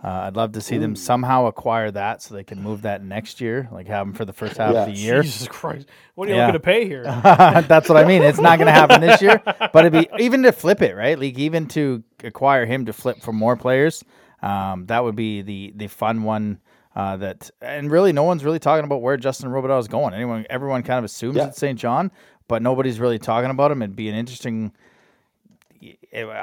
[0.02, 3.42] Uh, I'd love to see them somehow acquire that so they can move that next
[3.42, 5.22] year, like have them for the first half of the year.
[5.24, 6.46] Jesus Christ, what are you Yeah.
[6.48, 7.04] looking to pay here?
[7.24, 8.22] That's what I mean.
[8.22, 11.20] It's not going to happen this year, but it'd be even to flip it, right?
[11.20, 14.04] Like even to acquire him to flip for more players.
[14.42, 16.60] Um, that would be the the fun one.
[16.96, 20.14] Uh, that and really, no one's really talking about where Justin Robidas is going.
[20.14, 21.48] Anyone, everyone kind of assumes Yeah.
[21.48, 21.78] it's St.
[21.78, 22.10] John,
[22.48, 23.82] but nobody's really talking about him.
[23.82, 24.72] It'd be an interesting.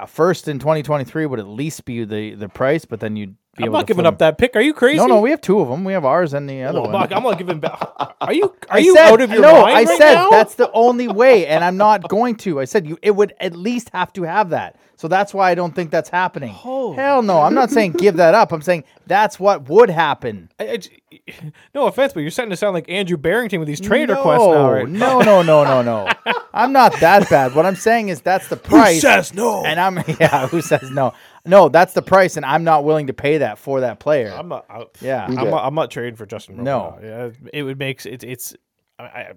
[0.06, 3.64] First in 2023 would at least be the the price, but then you'd be I'm
[3.64, 4.54] able not to giving up that pick.
[4.56, 4.98] Are you crazy?
[4.98, 5.84] No, no, we have two of them.
[5.84, 7.12] We have ours and the other oh, I'm one.
[7.12, 7.80] I'm not giving back.
[8.20, 10.30] Are you are I you said, out of your no, mind I right said now?
[10.30, 12.60] that's the only way, and I'm not going to.
[12.60, 12.98] I said you.
[13.02, 14.76] It would at least have to have that.
[14.96, 16.54] So that's why I don't think that's happening.
[16.64, 16.94] Oh.
[16.94, 17.42] Hell no!
[17.42, 18.50] I'm not saying give that up.
[18.52, 20.50] I'm saying that's what would happen.
[20.58, 20.78] I- I
[21.74, 24.72] no offense, but you're starting to sound like Andrew Barrington with these trade requests now.
[24.72, 24.88] Right?
[24.88, 26.08] No, no, no, no, no.
[26.54, 27.54] I'm not that bad.
[27.54, 29.00] What I'm saying is that's the price.
[29.00, 29.64] says no?
[29.64, 30.46] And I'm yeah.
[30.48, 31.14] Who says no?
[31.44, 34.32] No, that's the price, and I'm not willing to pay that for that player.
[34.32, 34.66] I'm not.
[34.68, 35.26] I, yeah.
[35.26, 36.62] I'm, I'm not trading for Justin.
[36.62, 36.98] No.
[37.00, 37.36] Robidas.
[37.42, 38.56] yeah, it would make it's it's.
[38.98, 39.32] I, I,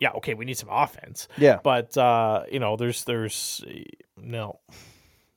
[0.00, 1.28] yeah, okay, we need some offense.
[1.38, 1.58] Yeah.
[1.62, 3.64] but uh, you know, there's there's
[4.16, 4.60] no,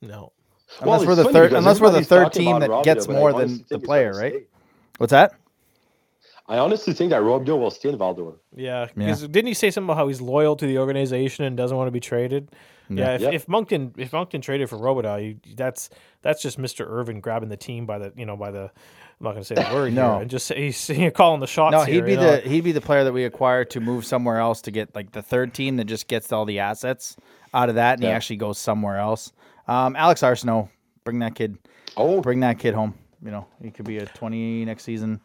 [0.01, 0.33] no.
[0.81, 3.33] Unless Well, we're the third- unless we're the third team that Robidas, gets but more
[3.33, 4.33] than the player, right?
[4.33, 4.43] stay.
[4.97, 5.33] What's that?
[6.47, 8.35] I honestly think that Robidas will stay in Val-d'Or.
[8.55, 11.75] Yeah, because didn't he say something about how he's loyal to the organization and doesn't
[11.77, 12.49] want to be traded?
[12.89, 13.33] Yeah, if, Yep.
[13.33, 15.89] if Moncton if Moncton traded for Robidas, you, that's
[16.23, 16.87] that's just Mr.
[16.89, 18.71] Irving grabbing the team by the you know by the
[19.19, 20.13] I'm not going to say the word No.
[20.13, 21.73] here and just say he's calling the shots.
[21.73, 22.37] No, he'd be you know?
[22.37, 25.11] the he'd be the player that we acquire to move somewhere else to get like
[25.11, 27.17] the third team that just gets all the assets
[27.53, 29.33] out of that, and he actually goes somewhere else.
[29.67, 30.69] Um, Alex Arsenault,
[31.03, 31.57] bring that kid,
[31.97, 32.93] Oh, bring that kid home.
[33.21, 35.19] You know, he could be a twenty next season.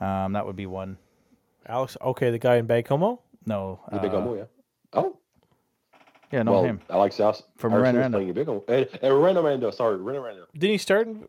[0.00, 0.96] Um, that would be one.
[1.66, 1.96] Alex.
[2.00, 3.18] Okay, the guy in Baie-Comeau.
[3.46, 4.44] No, the big uh, Omo, yeah.
[4.92, 5.18] Oh,
[6.32, 6.80] yeah, no well, him.
[6.88, 8.18] Alex House From Arsenal's Miranda.
[8.18, 8.62] playing a big Omo.
[8.68, 10.42] And, and Miranda, Miranda, sorry, Miranda, Miranda.
[10.54, 11.06] Didn't he start?
[11.08, 11.26] In,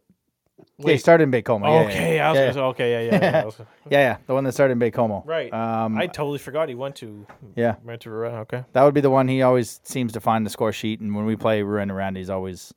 [0.78, 1.66] Yeah, he started in Baie-Comeau.
[1.68, 3.46] Yeah, okay, yeah, I was yeah, gonna say, okay, yeah, yeah, yeah.
[3.46, 3.58] Was-
[3.90, 5.26] yeah, yeah, the one that started in Baie-Comeau.
[5.26, 5.54] right.
[5.54, 8.34] Um, I totally forgot he went to yeah, went to Rouyn.
[8.42, 11.16] Okay, that would be the one he always seems to find the score sheet, and
[11.16, 12.74] when we play Ruin around, he's always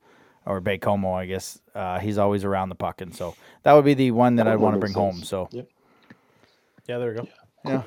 [0.47, 1.59] or Baie-Comeau, I guess.
[1.75, 4.53] Uh, he's always around the puck, and so that would be the one that That
[4.53, 5.23] I'd want to makes bring home.
[5.23, 5.69] So Yep.
[6.87, 7.29] yeah, there we go.
[7.65, 7.83] yeah.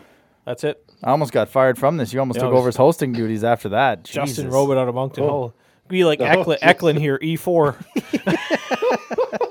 [0.45, 0.84] That's it.
[1.04, 2.14] I almost got fired from this.
[2.14, 4.04] You almost Yeah, took was- over his hosting duties after that.
[4.04, 4.45] Justin Jesus.
[4.45, 5.30] Robert out of Moncton Oh.
[5.30, 5.54] Hole.
[5.89, 7.76] Be like Oh, Eklund, Eklund here, E four.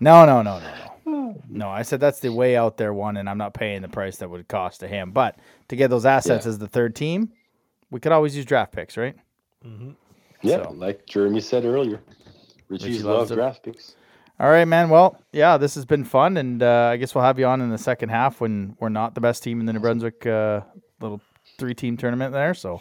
[0.00, 0.72] No, no, no, no,
[1.06, 1.42] no.
[1.48, 4.16] No, I said that's the way out there one, and I'm not paying the price
[4.18, 5.10] that would cost to him.
[5.12, 5.36] But
[5.68, 6.50] to get those assets Yeah.
[6.50, 7.32] as the third team,
[7.90, 9.16] we could always use draft picks, right?
[9.64, 9.90] Mm-hmm.
[10.42, 12.00] Yeah, So- like Jeremy said earlier.
[12.68, 13.34] Richie's Richie love loves it.
[13.34, 13.96] draft picks.
[14.38, 14.88] All right, man.
[14.88, 17.68] Well, yeah, this has been fun, and uh, I guess we'll have you on in
[17.70, 20.60] the second half when we're not the best team in the New Brunswick uh,
[21.00, 21.20] little
[21.58, 22.54] three-team tournament there.
[22.54, 22.80] So,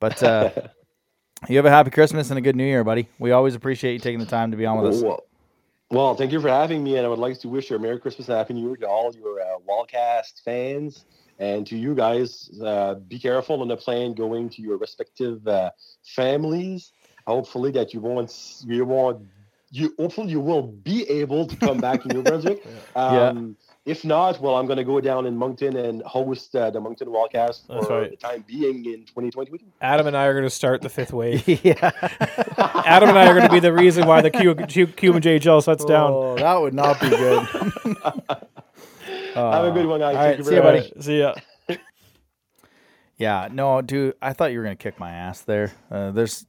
[0.00, 0.50] but uh,
[1.48, 3.08] you have a happy Christmas and a good New Year, buddy.
[3.18, 5.02] We always appreciate you taking the time to be on with us.
[5.02, 5.24] Well,
[5.90, 7.98] well, thank you for having me, and I would like to wish you a Merry
[7.98, 11.06] Christmas and Happy New Year to all your uh, Wildcast fans,
[11.38, 12.50] and to you guys.
[12.62, 15.70] Uh, be careful on the plane going to your respective uh,
[16.04, 16.92] families.
[17.26, 18.32] Hopefully, that you won't,
[18.66, 19.26] you won't,
[19.70, 22.64] you hopefully you will be able to come back to New Brunswick.
[22.94, 23.56] Um,
[23.88, 27.08] If not, well, I'm going to go down in Moncton and host uh, the Moncton
[27.08, 28.10] Wildcast for right.
[28.10, 29.64] the time being in 2022.
[29.80, 31.48] Adam and I are going to start the fifth wave.
[31.64, 31.74] yeah,
[32.84, 35.86] Adam and I are going to be the reason why the Q, Q, QMJHL shuts
[35.86, 36.10] down.
[36.12, 37.42] Oh, that would not be good.
[39.34, 40.16] Have a good one, guys.
[40.16, 40.92] all Thank right, you see very ya, buddy.
[40.94, 41.04] much.
[41.04, 41.34] See ya.
[43.16, 45.72] Yeah, no, dude, I thought you were gonna kick my ass there.
[45.90, 46.44] Uh, there's,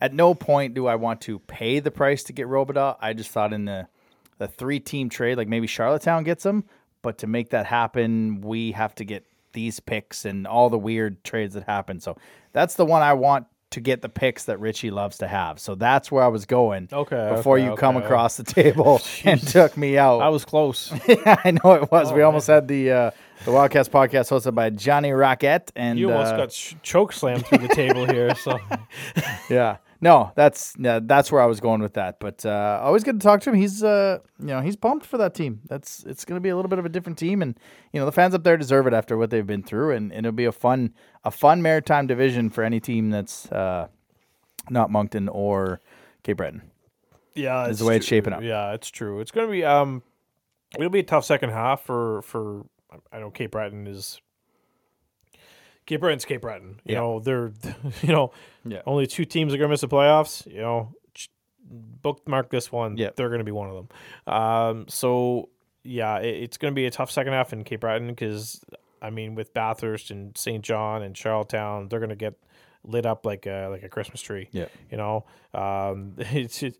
[0.00, 2.98] at no point do I want to pay the price to get Robidas.
[3.00, 3.88] I just thought in the,
[4.38, 6.64] the three team trade, like maybe Charlottetown gets them,
[7.02, 11.22] but to make that happen, we have to get these picks and all the weird
[11.24, 12.00] trades that happen.
[12.00, 12.16] So
[12.52, 15.58] that's the one I want to get the picks that Richie loves to have.
[15.60, 16.88] So that's where I was going.
[16.90, 18.04] Okay, Before okay, you come okay.
[18.06, 20.20] across the table and took me out.
[20.20, 20.90] I was close.
[21.08, 22.10] yeah, I know it was.
[22.12, 23.10] we Oh, almost had the uh,
[23.44, 27.44] the Wildcast podcast hosted by Johnny Rocket and You almost uh, got sh- choke slammed
[27.46, 28.34] through the table here.
[28.36, 28.58] So
[29.50, 29.76] yeah.
[30.00, 32.20] No, that's yeah, that's where I was going with that.
[32.20, 33.56] But uh, always good to talk to him.
[33.56, 35.60] He's uh, you know he's pumped for that team.
[35.66, 37.58] That's it's going to be a little bit of a different team, and
[37.92, 40.24] you know the fans up there deserve it after what they've been through, and, and
[40.24, 40.94] it'll be a fun
[41.24, 43.88] a fun maritime division for any team that's uh,
[44.70, 45.80] not Moncton or
[46.22, 46.62] Cape Breton.
[47.34, 48.42] Yeah, Is the way it's shaping up.
[48.42, 49.20] Yeah, it's true.
[49.20, 50.02] It's going to be um,
[50.76, 52.66] it'll be a tough second half for for.
[53.12, 54.20] I know Cape Breton is.
[55.88, 56.80] Cape Breton's Cape Breton.
[56.84, 57.00] You Yeah.
[57.00, 57.50] know they're,
[58.02, 58.30] you know,
[58.64, 58.82] Yeah.
[58.86, 60.46] only two teams are going to miss the playoffs.
[60.46, 60.92] You know,
[61.70, 62.96] bookmark this one.
[62.96, 63.10] Yeah.
[63.16, 64.32] they're going to be one of them.
[64.34, 65.48] Um, so
[65.84, 68.60] yeah, it, it's going to be a tough second half in Cape Breton because
[69.02, 70.62] I mean with Bathurst and St.
[70.64, 72.34] John and Charlottetown, they're going to get
[72.84, 74.48] lit up like a like a Christmas tree.
[74.52, 74.66] Yeah.
[74.90, 75.24] you know,
[75.54, 76.76] um, it's it,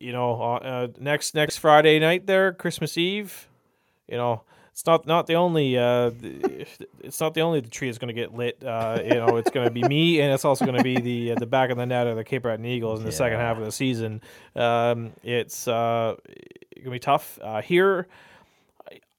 [0.00, 3.48] you know uh, uh, next next Friday night there, Christmas Eve.
[4.08, 4.42] You know,
[4.78, 6.12] it's not not the only uh,
[7.02, 8.62] it's not the only the tree is going to get lit.
[8.62, 11.32] Uh, you know, it's going to be me, and it's also going to be the
[11.32, 13.58] uh, the back of the net of the Cape Breton Eagles in the second half
[13.58, 14.20] of the season.
[14.54, 16.14] Um, it's uh,
[16.76, 18.06] gonna be tough uh, here.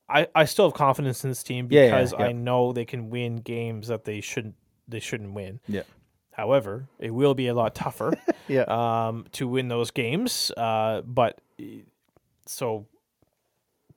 [0.08, 2.28] I, I still have confidence in this team Yeah, yeah, because yeah.
[2.28, 4.56] I know they can win games that they shouldn't
[4.88, 5.60] they shouldn't win.
[5.68, 5.84] Yeah.
[6.32, 8.14] However, it will be a lot tougher
[8.48, 8.62] Yeah.
[9.10, 10.52] um, to win those games.
[10.56, 11.42] Uh, but
[12.46, 12.88] so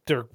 [0.07, 0.27] they're,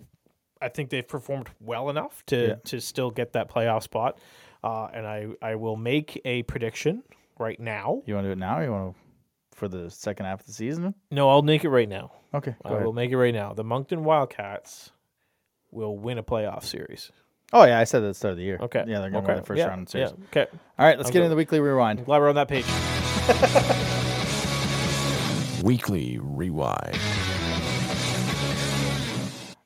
[0.61, 2.55] I think they've performed well enough to Yeah.
[2.65, 4.17] to still get that playoff spot.
[4.63, 7.03] Uh, and I I will make a prediction
[7.39, 8.01] right now.
[8.05, 8.59] You want to do it now?
[8.59, 8.99] Or you want to
[9.57, 10.93] for the second half of the season?
[11.11, 12.11] No, I'll make it right now.
[12.33, 12.85] Okay, go I ahead.
[12.85, 13.53] will make it right now.
[13.53, 14.91] The Moncton Wildcats
[15.71, 17.11] will win a playoff series.
[17.53, 18.57] Oh yeah, I said that at the start of the year.
[18.61, 18.83] Okay.
[18.87, 19.33] Yeah, they're going to okay.
[19.33, 19.67] win the first yeah.
[19.67, 20.09] round in series.
[20.11, 20.25] Yeah.
[20.41, 20.47] Okay.
[20.77, 21.25] All right, let's I'm get good.
[21.25, 21.99] into the weekly rewind.
[21.99, 22.65] I'm glad we're on that page.
[25.63, 26.97] Weekly Rewind.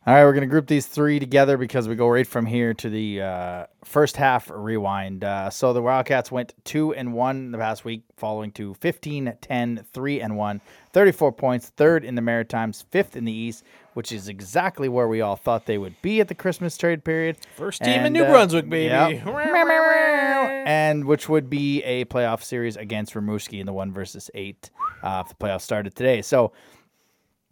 [0.04, 2.74] All right, we're going to group these three together because we go right from here
[2.74, 5.24] to the uh, first half rewind.
[5.24, 9.86] Uh, so the Wildcats went 2 and 1 the past week, following to 15, 10,
[9.94, 14.28] 3 and 1, 34 points, third in the Maritimes, fifth in the East, which is
[14.28, 17.38] exactly where we all thought they would be at the Christmas trade period.
[17.56, 18.86] First team in New uh, Brunswick, baby.
[18.86, 19.24] yep.
[20.66, 24.72] and which would be a playoff series against Rimouski in the one versus eight
[25.04, 26.24] uh, if the playoffs started today.
[26.24, 26.54] So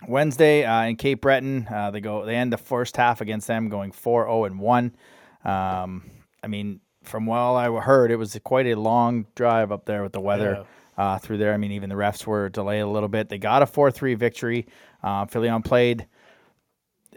[0.08, 3.70] Wednesday uh, in Cape Breton, uh, they go they end the first half against them
[3.70, 4.96] going 4-0 and one.
[5.44, 6.10] Um,
[6.44, 10.14] I mean, from what I heard, it was quite a long drive up there with
[10.14, 10.66] the weather.
[10.98, 13.30] Uh, through there, I mean, even the refs were delayed a little bit.
[13.30, 14.68] They got a four-three victory.
[15.02, 16.08] Uh, Filion played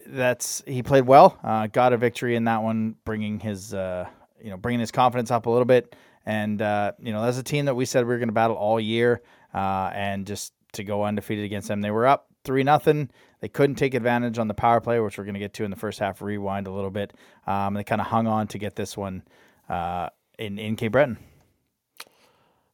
[0.07, 1.39] that's he played well.
[1.43, 4.07] Uh, got a victory in that one, bringing his uh,
[4.43, 5.95] you know bringing his confidence up a little bit.
[6.25, 8.57] And uh, you know that's a team that we said we were going to battle
[8.57, 9.23] all year,
[9.55, 13.11] uh, and just to go undefeated against them, they were up three nothing.
[13.41, 15.71] They couldn't take advantage on the power play, which we're going to get to in
[15.71, 16.23] the first half.
[16.23, 17.13] Rewind a little bit.
[17.47, 19.23] Um, they kind of hung on to get this one
[19.69, 21.19] uh, in in Cape Breton.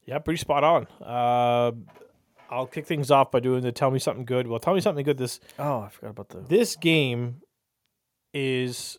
[0.05, 0.87] Yeah, pretty spot on.
[1.03, 1.73] Uh,
[2.51, 4.47] I'll kick things off by doing the tell me something good.
[4.47, 5.19] Well, tell me something good.
[5.19, 7.43] This Oh, I forgot about the this game
[8.33, 8.99] is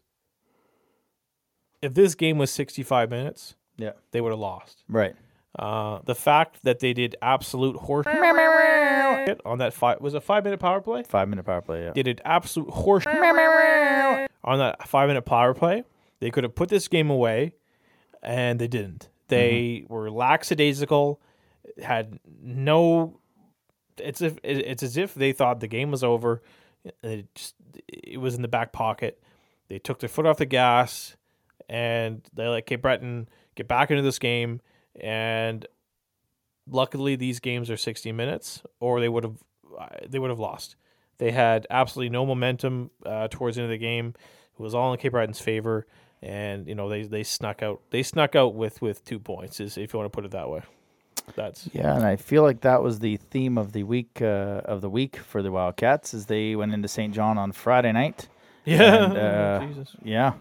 [1.81, 4.83] if this game was 65 minutes, yeah they would have lost.
[4.87, 5.15] right.
[5.59, 10.61] Uh, the fact that they did absolute horse on that five was a five minute
[10.61, 11.03] power play.
[11.03, 11.83] Five minute power play.
[11.83, 11.91] Yeah.
[11.93, 15.83] They did absolute horse on that five minute power play.
[16.21, 17.51] They could have put this game away,
[18.23, 19.09] and they didn't.
[19.27, 21.19] They were lackadaisical,
[21.83, 23.19] had no.
[23.97, 26.41] It's if it's as if they thought the game was over.
[27.03, 27.55] It just
[27.85, 29.21] it was in the back pocket.
[29.67, 31.17] They took their foot off the gas,
[31.67, 34.61] and they let Cape Breton get back into this game.
[35.01, 35.65] And
[36.69, 39.37] luckily, these games are sixty minutes, or they would have
[40.07, 40.75] they would have lost.
[41.17, 44.13] They had absolutely no momentum uh, towards the end of the game.
[44.57, 45.85] It was all in Cape Breton's favor,
[46.21, 47.81] and you know they they snuck out.
[47.91, 50.49] They snuck out with with two points, is if you want to put it that
[50.49, 50.61] way.
[51.35, 54.81] That's Yeah, and I feel like that was the theme of the week uh, of
[54.81, 57.13] the week for the Wildcats as they went into St.
[57.13, 58.27] John on Friday night.
[58.65, 59.05] yeah.
[59.05, 59.95] And, uh, Jesus.
[60.03, 60.33] Yeah,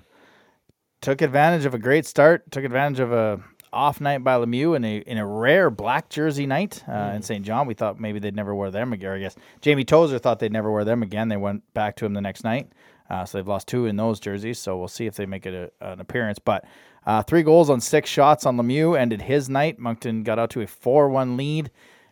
[1.00, 2.50] took advantage of a great start.
[2.50, 3.40] Took advantage of a
[3.72, 7.44] off night by Lemieux in a in a rare black jersey night uh, in St.
[7.44, 7.66] John.
[7.66, 9.12] We thought maybe they'd never wear them again.
[9.12, 11.28] I guess Jamie Tozer thought they'd never wear them again.
[11.28, 12.70] They went back to him the next night,
[13.10, 14.58] uh, so they've lost two in those jerseys.
[14.58, 16.38] So we'll see if they make it a, an appearance.
[16.38, 16.64] But
[17.06, 19.78] uh, three goals on six shots on Lemieux ended his night.
[19.78, 21.70] Moncton got out to a four one lead,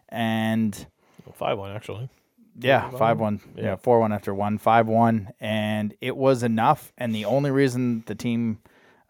[0.09, 0.86] and
[1.34, 2.09] Five one actually.
[2.59, 3.40] yeah, five one.
[3.57, 6.92] Yeah, four one after one, five one, and it was enough.
[6.96, 8.59] And the only reason the team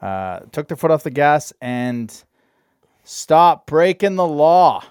[0.01, 2.25] uh, took their foot off the gas and
[3.07, 4.83] stopped breaking the law.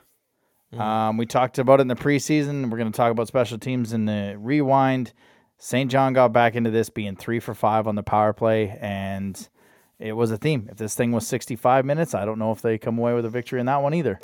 [0.74, 2.70] Um, we talked about it in the preseason.
[2.70, 5.13] We're going to talk about special teams in the rewind.
[5.57, 5.89] St.
[5.89, 9.47] John got back into this being three for five on the power play, and
[9.99, 10.68] it was a theme.
[10.70, 13.30] If this thing was 65 minutes, I don't know if they come away with a
[13.30, 14.20] victory in that one either.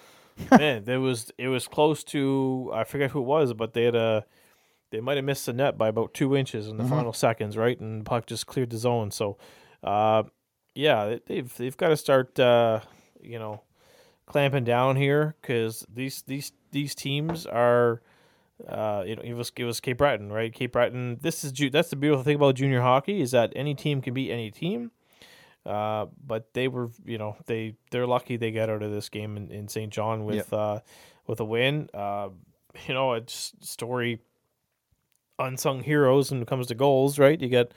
[0.50, 3.94] man, there was it was close to I forget who it was, but they had
[3.94, 4.26] a
[4.90, 7.80] they might have missed the net by about two inches in the final seconds, right?
[7.80, 9.10] And puck just cleared the zone.
[9.10, 9.38] So,
[9.82, 10.24] uh,
[10.74, 12.80] yeah, they- they've they've got to start, uh,
[13.24, 13.62] you know,
[14.26, 18.02] clamping down here because these these these teams are.
[18.68, 20.52] Uh, you know, it was it was Cape Breton, right?
[20.52, 21.18] Cape Breton.
[21.20, 24.14] This is ju- that's the beautiful thing about junior hockey is that any team can
[24.14, 24.92] beat any team.
[25.66, 29.36] Uh, but they were, you know, they they're lucky they got out of this game
[29.36, 29.92] in, in St.
[29.92, 30.80] John with uh
[31.26, 31.88] with a win.
[31.92, 32.28] Uh,
[32.86, 34.20] you know, it's story
[35.38, 37.40] unsung heroes when it comes to goals, right?
[37.40, 37.68] You got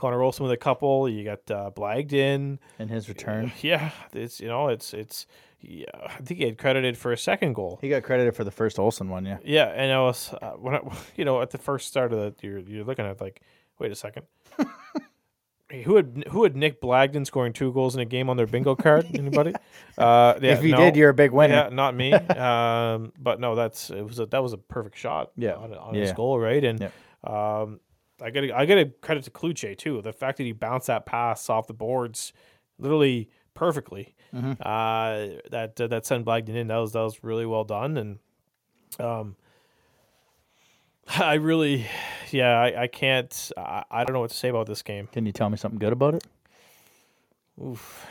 [0.00, 1.08] Connor Olson with a couple.
[1.10, 2.58] You got uh, Blagden.
[2.78, 5.26] In his return, Yeah, it's you know, it's it's.
[5.62, 7.78] Yeah, I think he had credited for a second goal.
[7.82, 9.26] he got credited for the first Olson one.
[9.26, 10.80] Yeah, Yeah, and I was uh, when I,
[11.16, 13.42] you know at the first start of the you're you're looking at like
[13.78, 14.24] wait a second.
[15.68, 18.48] Hey, who had who had Nick Blagden scoring two goals in a game on their
[18.48, 19.06] bingo card?
[19.14, 19.54] Anybody?
[19.96, 20.78] Uh, yeah, if you no.
[20.78, 21.54] did, you're a big winner.
[21.54, 22.12] Yeah, not me.
[22.12, 25.30] um, but no, that's it was a, that was a perfect shot.
[25.36, 25.54] Yeah.
[25.54, 26.64] on, on his goal, right?
[26.64, 26.90] And Yeah.
[27.22, 27.78] um,
[28.22, 30.00] I got I got to credit to Kluche too.
[30.02, 32.32] The fact that he bounced that pass off the boards,
[32.78, 34.14] literally perfectly.
[34.34, 34.52] Mm-hmm.
[34.62, 36.68] Uh, that uh, that sent Blagden in.
[36.68, 37.96] That was that was really well done.
[37.96, 38.18] And
[38.98, 39.36] um,
[41.18, 41.86] I really,
[42.30, 43.50] yeah, I, I can't.
[43.56, 45.08] I, I don't know what to say about this game.
[45.08, 46.24] Can you tell me something good about it?
[47.62, 48.06] Oof.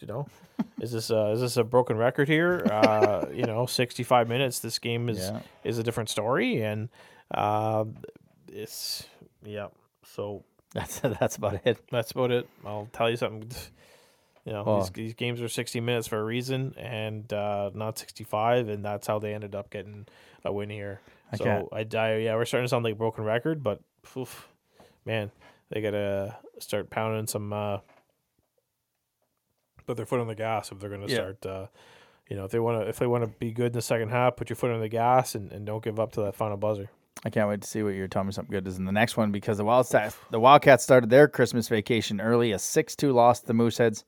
[0.00, 0.26] You know,
[0.80, 2.66] is this uh, is this a broken record here?
[2.70, 4.58] Uh, you know, sixty five minutes.
[4.60, 5.40] This game is Yeah.
[5.64, 6.88] is a different story, and
[7.32, 7.84] uh,
[8.52, 9.06] it's
[9.44, 9.68] yeah.
[10.04, 10.44] So
[10.74, 11.78] That's that's about it.
[11.90, 12.46] that's about it.
[12.64, 13.50] I'll tell you something.
[14.44, 17.98] You know, Well- these, these games are sixty minutes for a reason, and uh, not
[17.98, 20.06] sixty five, and that's how they ended up getting
[20.44, 21.00] a win here.
[21.32, 23.80] I so can't- I, I yeah, we're starting to sound like a broken record, but
[24.16, 24.48] oof,
[25.04, 25.30] man,
[25.70, 27.52] they gotta start pounding some.
[27.52, 27.78] Uh,
[29.86, 31.14] put their foot on the gas if they're gonna Yeah.
[31.14, 31.46] start.
[31.46, 31.66] Uh,
[32.28, 34.10] you know, if they want to, if they want to be good in the second
[34.10, 36.56] half, put your foot on the gas and, and don't give up to that final
[36.58, 36.90] buzzer.
[37.24, 39.16] I can't wait to see what you're telling me something good is in the next
[39.16, 43.40] one because the Wildcats the Wildcats started their Christmas vacation early, a six two loss
[43.40, 44.04] to the Mooseheads.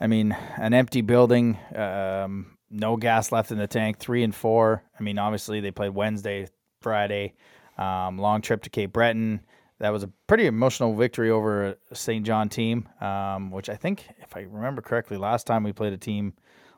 [0.00, 4.82] I mean, an empty building, um, no gas left in the tank, three and four.
[4.98, 6.48] I mean, obviously they played Wednesday,
[6.80, 7.34] Friday,
[7.78, 9.40] um, long trip to Cape Breton.
[9.78, 12.26] That was a pretty emotional victory over a St.
[12.26, 15.98] John team, um, which I think, if I remember correctly, last time we played a
[15.98, 16.34] team,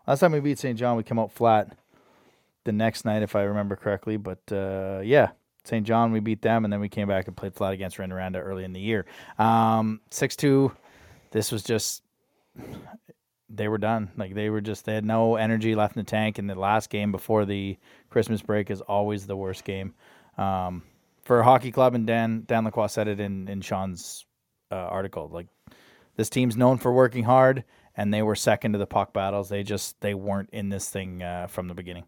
[0.06, 0.78] last time we beat St.
[0.78, 1.76] John, we come out flat
[2.64, 4.16] the next night, if I remember correctly.
[4.16, 5.30] But uh, yeah,
[5.64, 5.86] St.
[5.86, 8.64] John, we beat them, and then we came back and played flat against Rouyn-Noranda early
[8.64, 9.06] in the year.
[9.38, 10.72] Um, 6 2,
[11.30, 12.02] this was just,
[13.48, 14.10] they were done.
[14.16, 16.38] Like they were just, they had no energy left in the tank.
[16.38, 17.78] And the last game before the
[18.10, 19.94] Christmas break is always the worst game.
[20.36, 20.82] Um,
[21.24, 24.26] for a hockey club, and Dan Dan Lacroix said it in in Sean's
[24.70, 25.28] uh, article.
[25.32, 25.46] Like
[26.16, 27.64] this team's known for working hard,
[27.96, 29.48] and they were second to the puck battles.
[29.48, 32.04] They just they weren't in this thing uh, from the beginning.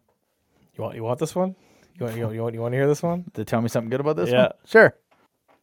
[0.77, 1.55] You want you want this one?
[1.99, 3.25] You want you want you want, you want to hear this one?
[3.33, 4.41] To tell me something good about this Yeah.
[4.43, 4.51] one?
[4.65, 4.95] Sure.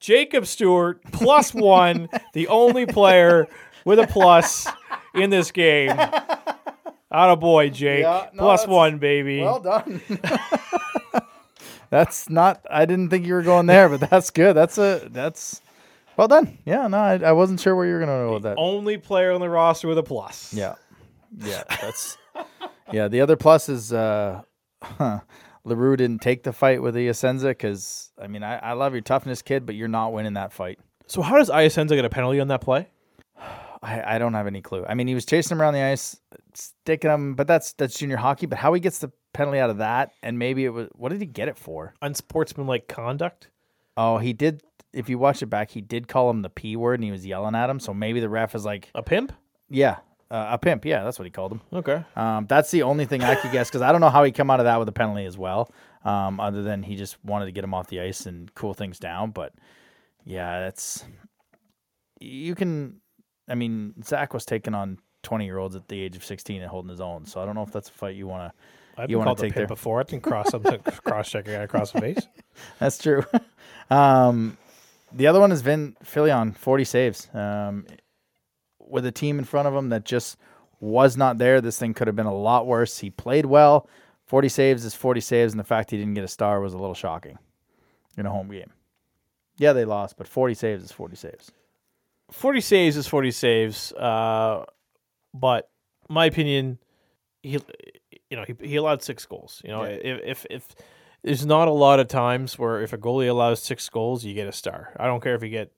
[0.00, 3.46] Jacob Stewart plus one, the only player
[3.84, 4.66] with a plus
[5.14, 5.90] in this game.
[5.90, 8.02] Out of boy, Jake.
[8.02, 9.40] Yeah, no, plus that's- one, baby.
[9.40, 10.00] Well done.
[11.90, 12.64] that's not.
[12.70, 14.54] I didn't think you were going there, but that's good.
[14.56, 15.60] That's a that's
[16.16, 16.58] well done.
[16.64, 16.88] Yeah.
[16.88, 18.56] No, I, I wasn't sure where you were going to go with that.
[18.58, 20.52] only player on the roster with a plus.
[20.52, 20.74] Yeah.
[21.38, 21.62] Yeah.
[21.80, 22.18] That's
[22.92, 23.06] yeah.
[23.08, 24.42] The other plus is uh,
[25.64, 29.02] Larue didn't take the fight with the Asenza because I mean I, I love your
[29.02, 30.78] toughness, kid, but you're not winning that fight.
[31.06, 32.88] So how does Iasenza get a penalty on that play?
[33.82, 34.84] I, I don't have any clue.
[34.88, 36.18] I mean, he was chasing him around the ice,
[36.54, 38.46] sticking him, but that's that's junior hockey.
[38.46, 41.20] But how he gets the penalty out of that, and maybe it was what did
[41.20, 41.94] he get it for?
[42.00, 43.48] Unsportsmanlike conduct?
[43.96, 44.62] Oh, he did.
[44.92, 47.26] If you watch it back, he did call him the p word, and he was
[47.26, 47.80] yelling at him.
[47.80, 49.32] So maybe the ref is like, A pimp?
[49.68, 49.96] yeah,
[50.30, 50.84] uh, a pimp.
[50.84, 51.60] Yeah, that's what he called him.
[51.72, 52.04] Okay.
[52.16, 54.50] Um, that's the only thing I could guess because I don't know how he come
[54.50, 55.70] out of that with a penalty as well.
[56.04, 58.98] Um, other than he just wanted to get him off the ice and cool things
[58.98, 59.30] down.
[59.30, 59.52] But
[60.24, 61.04] yeah, that's
[62.20, 63.00] you can.
[63.48, 66.70] I mean, Zach was taking on twenty year olds at the age of sixteen and
[66.70, 67.26] holding his own.
[67.26, 69.02] So I don't know if that's a fight you want to.
[69.02, 70.00] I've You been called a take pimp their- before.
[70.00, 70.50] I can cross
[71.04, 72.28] cross check a guy across the face.
[72.78, 73.24] That's true.
[73.90, 74.56] um,
[75.12, 77.28] the other one is Vin Filion, forty saves.
[77.34, 77.86] Um,
[78.88, 80.36] with a team in front of him that just
[80.80, 82.98] was not there, this thing could have been a lot worse.
[82.98, 83.88] He played well.
[84.26, 86.78] Forty saves is forty saves, and the fact he didn't get a star was a
[86.78, 87.38] little shocking
[88.16, 88.72] in a home game.
[89.56, 91.50] Yeah, they lost, but forty saves is forty saves.
[92.30, 93.92] 40 saves is 40 saves.
[93.92, 94.64] Uh,
[95.34, 95.68] but
[96.08, 96.78] my opinion,
[97.42, 97.58] he,
[98.30, 99.60] you know, he, he allowed six goals.
[99.62, 99.90] You know, Yeah.
[100.02, 100.68] if, if, if
[101.22, 104.48] there's not a lot of times where if a goalie allows six goals, you get
[104.48, 104.94] a star.
[104.98, 105.70] I don't care if you get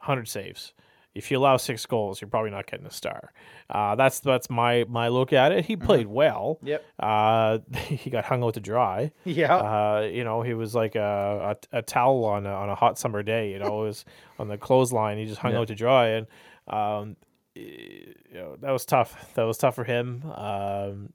[0.00, 0.74] 100 saves.
[1.14, 3.32] If you allow six goals, you're probably not getting a star.
[3.68, 5.64] Uh, that's that's my my look at it.
[5.66, 6.58] He played well.
[6.62, 6.84] Yep.
[6.98, 9.12] Uh, he got hung out to dry.
[9.24, 9.54] Yeah.
[9.56, 12.98] Uh, you know, he was like a, a, a towel on a, on a hot
[12.98, 13.50] summer day.
[13.52, 14.04] You know, it was
[14.38, 15.18] on the clothesline.
[15.18, 15.58] He just hung Yeah.
[15.60, 16.26] out to dry, and
[16.68, 17.16] um,
[17.54, 19.34] you know that was tough.
[19.34, 20.24] That was tough for him.
[20.34, 21.12] Um,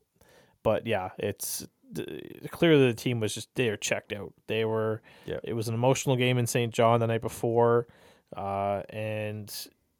[0.63, 1.65] but yeah, it's
[2.51, 4.33] clearly the team was just they were checked out.
[4.47, 5.01] They were.
[5.25, 5.39] Yeah.
[5.43, 6.73] It was an emotional game in St.
[6.73, 7.87] John the night before,
[8.35, 9.51] uh, and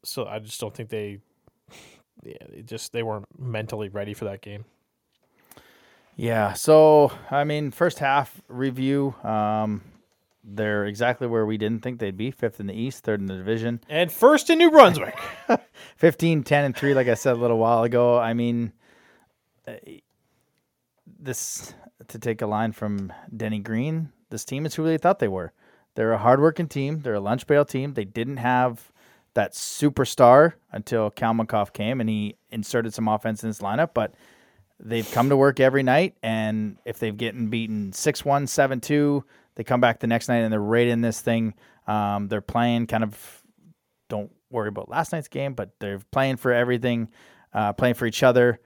[0.08, 1.18] so I just don't think they.
[2.24, 4.64] Yeah, they just they weren't mentally ready for that game.
[6.16, 6.54] Yeah.
[6.54, 9.82] So, I mean, first half review, um,
[10.42, 13.36] they're exactly where we didn't think they'd be fifth in the East, third in the
[13.36, 13.80] division.
[13.88, 15.16] And first in New Brunswick.
[15.96, 18.18] 15, 10, and 3, like I said a little while ago.
[18.18, 18.72] I mean,
[19.68, 19.74] uh,
[21.20, 21.72] this,
[22.08, 25.52] to take a line from Denny Green, this team is who they thought they were.
[25.94, 27.02] They're a hardworking team.
[27.02, 27.94] They're a lunch pail team.
[27.94, 28.90] They didn't have
[29.38, 34.12] that superstar until Kalmakoff came and he inserted some offense in his lineup, but
[34.80, 36.16] they've come to work every night.
[36.24, 39.24] And if they've getting beaten 6 1, 7 2,
[39.54, 41.54] they come back the next night and they're right in this thing.
[41.86, 43.44] Um, they're playing kind of
[44.08, 47.08] don't worry about last night's game, but they're playing for everything,
[47.54, 48.58] uh, playing for each other.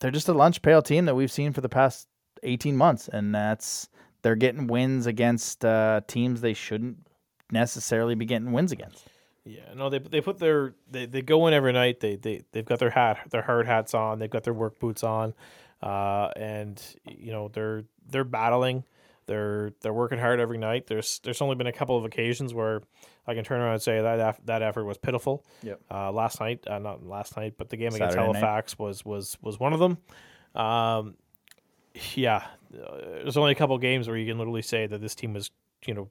[0.00, 2.08] They're just a lunch pail team that we've seen for the past
[2.44, 3.90] 18 months, and that's
[4.22, 6.96] they're getting wins against uh, teams they shouldn't
[7.52, 9.06] necessarily be getting wins against.
[9.46, 12.00] Yeah, no, they they put their they, they go in every night.
[12.00, 14.18] They they they've got their hat their hard hats on.
[14.18, 15.34] They've got their work boots on,
[15.80, 18.82] uh, and you know they're they're battling.
[19.26, 20.88] They're they're working hard every night.
[20.88, 22.82] There's there's only been a couple of occasions where
[23.24, 25.44] I can turn around and say that eff- that effort was pitiful.
[25.62, 25.80] Yep.
[25.90, 28.36] Uh, last night, uh, not last night, but the game against Saturday night.
[28.36, 29.98] Halifax was was was one of them.
[30.60, 31.14] Um,
[32.14, 32.42] yeah,
[32.74, 35.50] uh, there's only a couple games where you can literally say that this team was
[35.86, 36.08] you know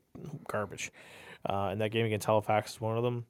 [0.47, 0.91] garbage.
[1.47, 3.25] Uh, and that game against Halifax is one of them.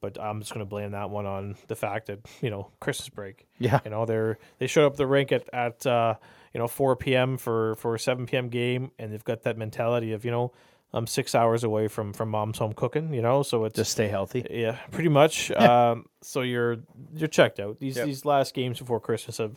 [0.00, 3.08] But I'm just going to blame that one on the fact that you know Christmas
[3.10, 3.46] break.
[3.58, 3.80] Yeah.
[3.84, 6.14] You know they're they showed up the rink at at uh,
[6.54, 7.36] you know 4 p.m.
[7.36, 8.48] for for a 7 p.m.
[8.48, 10.52] game, and they've got that mentality of you know
[10.94, 13.12] I'm six hours away from from mom's home cooking.
[13.12, 14.46] You know, so it's Just stay healthy.
[14.50, 15.50] yeah, pretty much.
[15.68, 16.78] um, so you're
[17.14, 17.78] you're checked out.
[17.78, 18.06] These Yep.
[18.06, 19.54] these last games before Christmas have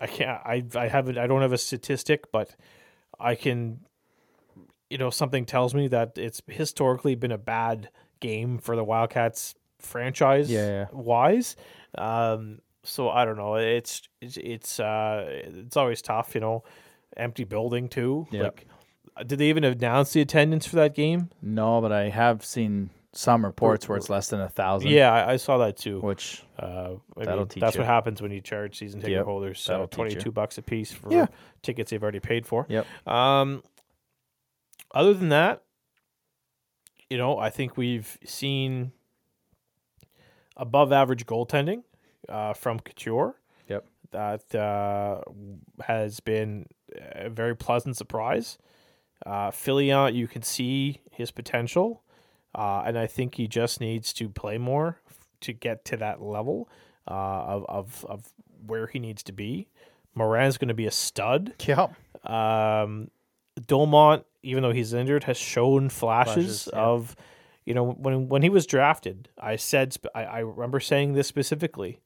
[0.00, 2.54] I can't I I haven't I don't have a statistic, but
[3.18, 3.80] I can
[4.92, 7.88] you know something tells me that it's historically been a bad
[8.20, 10.86] game for the Wildcats franchise Yeah, yeah.
[10.92, 11.56] wise.
[11.96, 13.54] Um, so I don't know.
[13.56, 16.62] It's it's it's uh it's always tough, you know.
[17.16, 18.26] Empty building too.
[18.30, 18.42] Yep.
[19.16, 21.30] Like, did they even announce the attendance for that game?
[21.42, 24.90] No, but I have seen some reports where it's less than a thousand.
[24.90, 26.00] Yeah, I, I saw that too.
[26.00, 27.80] Which Uh, I That'll mean, teach that's you.
[27.82, 30.90] what happens when you charge season ticket Yep, holders uh, twenty two bucks a piece
[30.92, 31.26] for Yeah.
[31.60, 32.64] tickets they've already paid for.
[32.70, 32.86] Yep.
[33.06, 33.62] Um,
[34.94, 35.62] other than that,
[37.10, 38.92] you know, I think we've seen
[40.56, 41.82] above average goaltending
[42.28, 43.40] uh, from Couture.
[43.68, 43.86] Yep.
[44.12, 45.20] That uh,
[45.84, 48.58] has been a very pleasant surprise.
[49.24, 52.02] Uh, Filion, you can see his potential,
[52.54, 55.00] uh, and I think he just needs to play more
[55.40, 56.68] to get to that level
[57.08, 58.32] uh, of, of of
[58.66, 59.68] where he needs to be.
[60.14, 61.54] Moran's going to be a stud.
[61.66, 61.94] Yep.
[62.28, 63.10] Um,
[63.60, 66.80] Dolmont, even though he's injured, has shown flashes, Flashes, yeah.
[66.80, 67.16] of,
[67.64, 72.00] you know, when when he was drafted, I said I, I remember saying this specifically.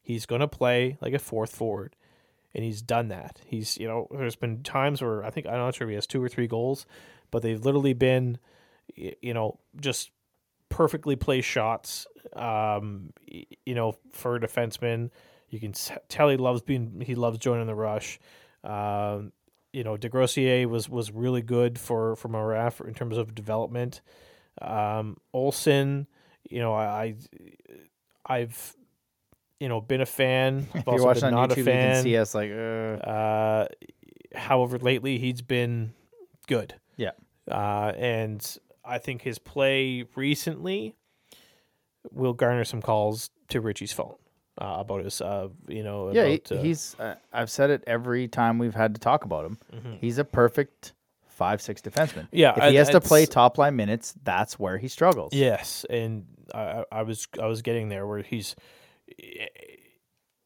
[0.00, 1.96] He's going to play like a fourth forward,
[2.54, 3.40] and he's done that.
[3.46, 6.06] He's you know, there's been times where I think I'm not sure if he has
[6.06, 6.86] two or three goals,
[7.30, 8.38] but they've literally been,
[8.94, 10.10] you know, just
[10.68, 12.06] perfectly placed shots.
[12.34, 15.10] Um, you know, for a defenseman,
[15.48, 15.72] you can
[16.08, 18.18] tell he loves being he loves joining the rush.
[18.64, 19.32] Um,
[19.76, 24.00] you know, DeGrossier was was really good for for Morat for, in terms of development.
[24.62, 26.06] Um, Olson,
[26.48, 27.14] you know, I
[28.24, 28.74] I've
[29.60, 30.66] you know been a fan.
[30.74, 31.92] I've If you're also watching on not YouTube, a you fan.
[31.96, 33.66] can see us like, uh, Uh,
[34.34, 35.92] however, lately he's been
[36.46, 36.72] good.
[36.96, 37.10] Yeah.
[37.46, 40.94] Uh, and I think his play recently
[42.10, 44.14] will garner some calls to Richie's phone
[44.60, 46.96] uh, about his, uh, you know, yeah, he- about, uh, he's.
[46.98, 49.58] Uh, I've said it every time we've had to talk about him.
[49.72, 49.98] Mhm.
[50.00, 50.94] He's a perfect
[51.28, 52.28] five six defenseman.
[52.32, 55.32] Yeah, if I- he has to play top line minutes, that's where he struggles.
[55.34, 58.56] Yes, and I, I I was I was getting there where he's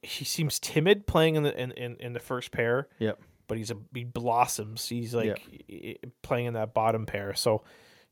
[0.03, 2.89] he seems timid playing in the in, in, in the first pair.
[2.99, 3.21] Yep.
[3.47, 4.89] But he's a he blossoms.
[4.89, 5.41] He's like
[5.71, 7.35] i- i- playing in that bottom pair.
[7.35, 7.63] So,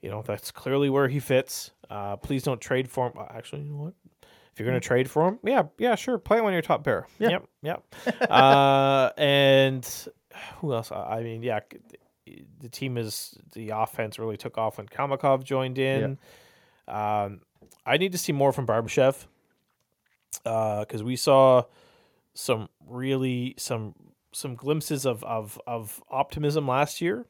[0.02, 1.70] you know that's clearly where he fits.
[1.90, 3.12] Uh, please don't trade for him.
[3.18, 3.94] uh, Actually, you know what?
[4.58, 7.06] If you're gonna trade for him, yeah, yeah, sure, play him on your top pair.
[7.20, 7.28] Yeah.
[7.30, 8.28] Yep, yep.
[8.28, 9.88] uh, and
[10.56, 10.90] who else?
[10.90, 11.60] I mean, yeah,
[12.58, 16.18] the team is the offense really took off when Kalmakoff joined in.
[16.88, 17.42] Um,
[17.86, 19.26] I need to see more from Barbashev
[20.42, 21.62] because we saw
[22.34, 23.94] some really some
[24.32, 27.26] some glimpses of of of optimism last year,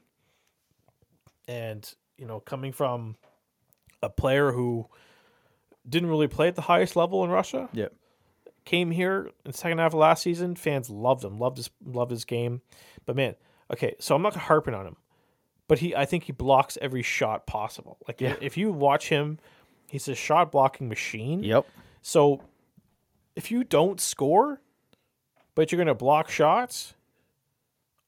[1.47, 3.16] and you know, coming from
[4.03, 4.89] a player who
[5.89, 7.93] didn't really play at the highest level in Russia, Yep.
[8.64, 10.55] came here in the second half of last season.
[10.57, 12.61] Fans loved him, loved his loved his game.
[13.07, 13.34] But man,
[13.72, 14.97] okay, so I'm not harping on him,
[15.66, 17.99] but he I think he blocks every shot possible.
[18.07, 18.36] Like Yeah.
[18.41, 19.39] if you watch him,
[19.86, 21.43] he's a shot blocking machine.
[21.43, 21.66] Yep.
[22.03, 22.43] So
[23.36, 24.61] if you don't score,
[25.55, 26.95] but you're gonna block shots,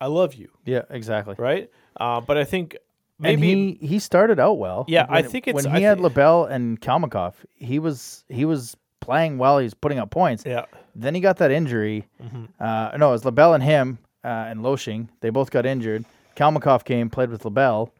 [0.00, 0.82] I love you, Yeah.
[0.90, 1.34] Exactly.
[1.38, 1.70] right?
[1.96, 2.76] Uh, but I think
[3.20, 4.84] maybe and he he started out well.
[4.88, 8.44] Yeah, I When- think it's- when I he had LaBelle and Kalmakoff, he was he
[8.44, 9.58] was playing well.
[9.58, 10.44] He was putting up points.
[10.46, 10.64] yeah,
[10.94, 12.06] Then he got that injury.
[12.22, 12.44] Mm-hmm.
[12.60, 15.08] Uh, no, it was LaBelle and him uh, and Loshing.
[15.20, 16.04] They both got injured.
[16.36, 17.92] Kalmakoff came, played with LaBelle.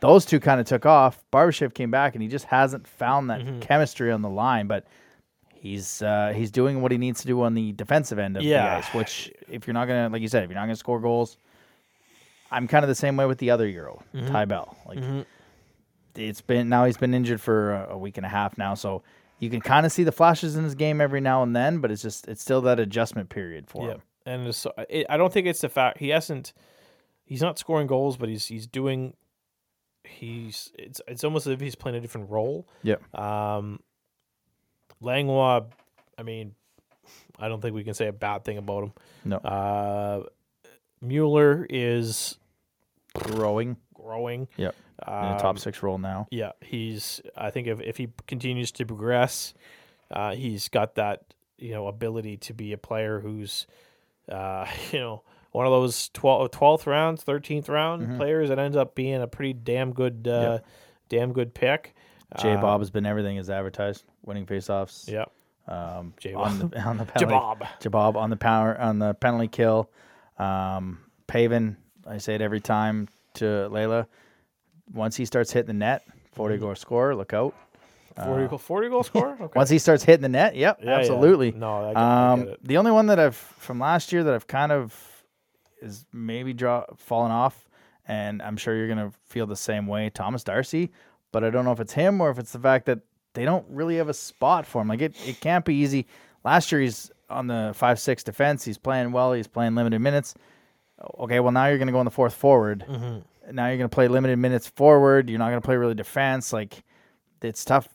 [0.00, 1.22] Those two kind of took off.
[1.32, 3.60] Barbashev came back, and he just hasn't found that Mm-hmm.
[3.60, 4.66] chemistry on the line.
[4.66, 4.86] But
[5.54, 8.62] he's uh, he's doing what he needs to do on the defensive end of Yeah.
[8.80, 8.94] the ice.
[8.94, 11.36] Which, if you're not gonna, like you said, if you're not gonna score goals,
[12.50, 14.28] I'm kind of the same way with the other Euro, Mm-hmm.
[14.28, 14.76] Ty Bell.
[14.86, 15.26] Like
[16.16, 19.02] it's been now he's been injured for a, a week and a half now, so
[19.38, 21.90] you can kind of see the flashes in his game every now and then, but
[21.90, 23.94] it's just it's still that adjustment period for yeah.
[23.94, 24.02] him.
[24.26, 26.52] And it's, it, I don't think it's the fact he hasn't.
[27.24, 29.14] He's not scoring goals, but he's he's doing.
[30.04, 32.68] He's it's it's almost as if he's playing a different role.
[32.82, 32.96] Yeah.
[33.14, 33.80] Um,
[35.00, 35.64] Langlois,
[36.18, 36.54] I mean,
[37.38, 38.92] I don't think we can say a bad thing about him.
[39.24, 39.36] No.
[39.36, 40.22] Uh,
[41.00, 42.38] Mueller is
[43.14, 43.76] Growing.
[43.94, 44.48] growing.
[44.56, 44.74] Yep.
[45.06, 46.26] In a top Um, six role now.
[46.30, 47.20] Yeah, he's.
[47.36, 49.54] I think if if he continues to progress,
[50.10, 51.22] uh, he's got that
[51.58, 53.66] you know ability to be a player who's,
[54.30, 55.22] uh, you know,
[55.52, 58.16] one of those 12, 12th round, thirteenth round Mm-hmm.
[58.18, 60.58] players that ends up being a pretty damn good, uh,
[61.08, 61.94] damn good pick.
[62.38, 65.10] J Uh, Bob has been everything as advertised, winning faceoffs.
[65.10, 65.24] Yeah,
[65.66, 66.46] Um, J-Bob.
[66.46, 67.66] on the on the penalty, Jabob.
[67.80, 69.90] Jabob on the power on the penalty kill.
[70.40, 71.76] Um, Paven,
[72.06, 74.06] I say it every time to Layla.
[74.92, 76.64] Once he starts hitting the net, 40 Mm-hmm.
[76.64, 77.54] goal score, look out.
[78.24, 79.34] Forty goal, forty goal score.
[79.40, 79.52] Okay.
[79.56, 80.96] Once he starts hitting the net, yep, Yeah, yeah.
[80.98, 81.52] absolutely.
[81.52, 82.58] No, I get, I Um, get it.
[82.64, 84.94] the only one that I've from last year that I've kind of
[85.80, 87.66] is maybe draw fallen off,
[88.06, 90.90] and I'm sure you're gonna feel the same way, Thomas Darcy.
[91.32, 92.98] But I don't know if it's him or if it's the fact that
[93.32, 94.88] they don't really have a spot for him.
[94.88, 96.06] Like it, it can't be easy.
[96.44, 98.64] Last year he's on the five six defense.
[98.64, 99.32] He's playing well.
[99.32, 100.34] He's playing limited minutes.
[101.18, 102.84] Okay, well now you're gonna go in the fourth forward.
[103.50, 105.30] Now you're gonna play limited minutes forward.
[105.30, 106.52] You're not gonna play really defense.
[106.52, 106.82] Like
[107.42, 107.88] it's tough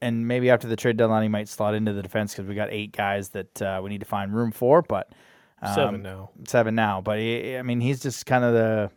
[0.00, 2.70] and maybe after the trade deadline, he might slot into the defense because we got
[2.72, 4.82] eight guys that uh, we need to find room for.
[4.82, 5.12] But
[5.60, 6.30] um, Seven now.
[6.48, 7.00] seven now.
[7.00, 8.90] But he, I mean, he's just kind of the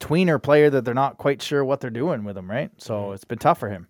[0.00, 2.70] tweener player that they're not quite sure what they're doing with him, right?
[2.78, 3.14] So Mm-hmm.
[3.14, 3.88] it's been tough for him.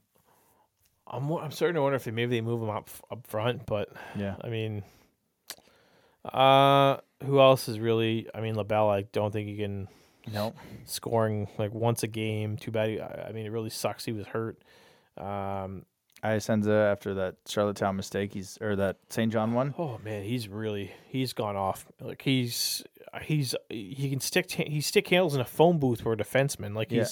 [1.07, 3.91] I'm I'm starting to wonder if they maybe they move him up up front, but
[4.17, 4.83] Yeah, I mean,
[6.25, 8.29] uh, who else is really?
[8.35, 8.91] I mean, Labelle.
[8.91, 9.89] I don't think he can
[10.33, 10.55] no,
[10.85, 12.57] scoring like once a game.
[12.57, 12.91] Too bad.
[12.91, 14.05] He, I I mean, it really sucks.
[14.05, 14.59] He was hurt.
[15.17, 15.87] Um,
[16.25, 19.33] Iasenza after that Charlottetown mistake, he's or that St.
[19.33, 19.75] John one.
[19.79, 21.87] oh man, he's really he's gone off.
[22.01, 22.83] Like he's
[23.23, 26.75] he's he can stick he stick handles in a phone booth for a defenseman.
[26.75, 27.07] Like Yeah.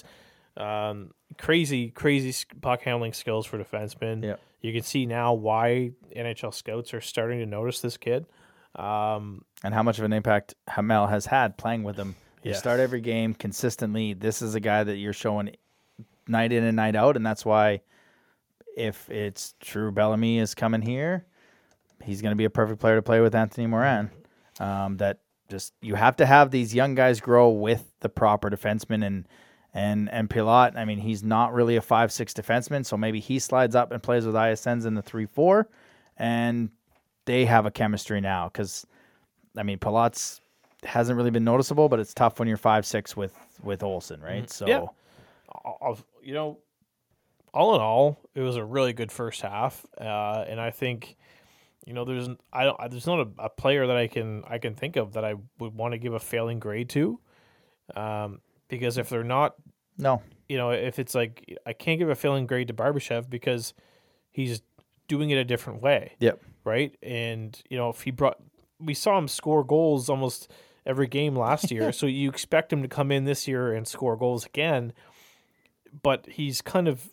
[0.57, 4.22] Um crazy crazy puck handling skills for defensemen.
[4.24, 4.36] Yeah.
[4.61, 8.26] You can see now why NHL scouts are starting to notice this kid.
[8.76, 12.16] Um, and how much of an impact Hamel has had playing with him.
[12.42, 12.59] You Yes.
[12.59, 14.14] start every game consistently.
[14.14, 15.55] This is a guy that you're showing
[16.26, 17.80] night in and night out, and that's why
[18.76, 21.24] if it's true Bellamy is coming here,
[22.02, 24.10] he's going to be a perfect player to play with Anthony Moran.
[24.60, 29.05] Um, that just you have to have these young guys grow with the proper defenseman
[29.06, 29.26] and
[29.74, 30.76] and and Pilat.
[30.76, 34.02] I mean, he's not really a five six defenseman, so maybe he slides up and
[34.02, 35.68] plays with ISNs in the three four,
[36.16, 36.70] and
[37.26, 38.86] they have a chemistry now because
[39.56, 40.40] I mean Pilat's
[40.84, 44.48] hasn't really been noticeable, but it's tough when you're five six with with Olson, right?
[44.48, 44.86] So Yeah.
[46.22, 46.59] You know,
[47.52, 51.16] all in all, it was a really good first half, uh, and I think,
[51.86, 54.74] you know, there's I don't there's not a, a player that I can I can
[54.74, 57.20] think of that I would want to give a failing grade to,
[57.94, 58.40] um,
[58.74, 59.55] because if they're not,
[59.98, 63.72] no, you know, if it's like I can't give a failing grade to Barbashev because
[64.32, 64.62] he's
[65.06, 66.96] doing it a different way, yep, right?
[67.02, 68.38] And you know, if he brought,
[68.80, 70.51] we saw him score goals almost
[70.84, 74.16] every game last year, so you expect him to come in this year and score
[74.16, 74.92] goals again.
[76.02, 77.09] But he's kind of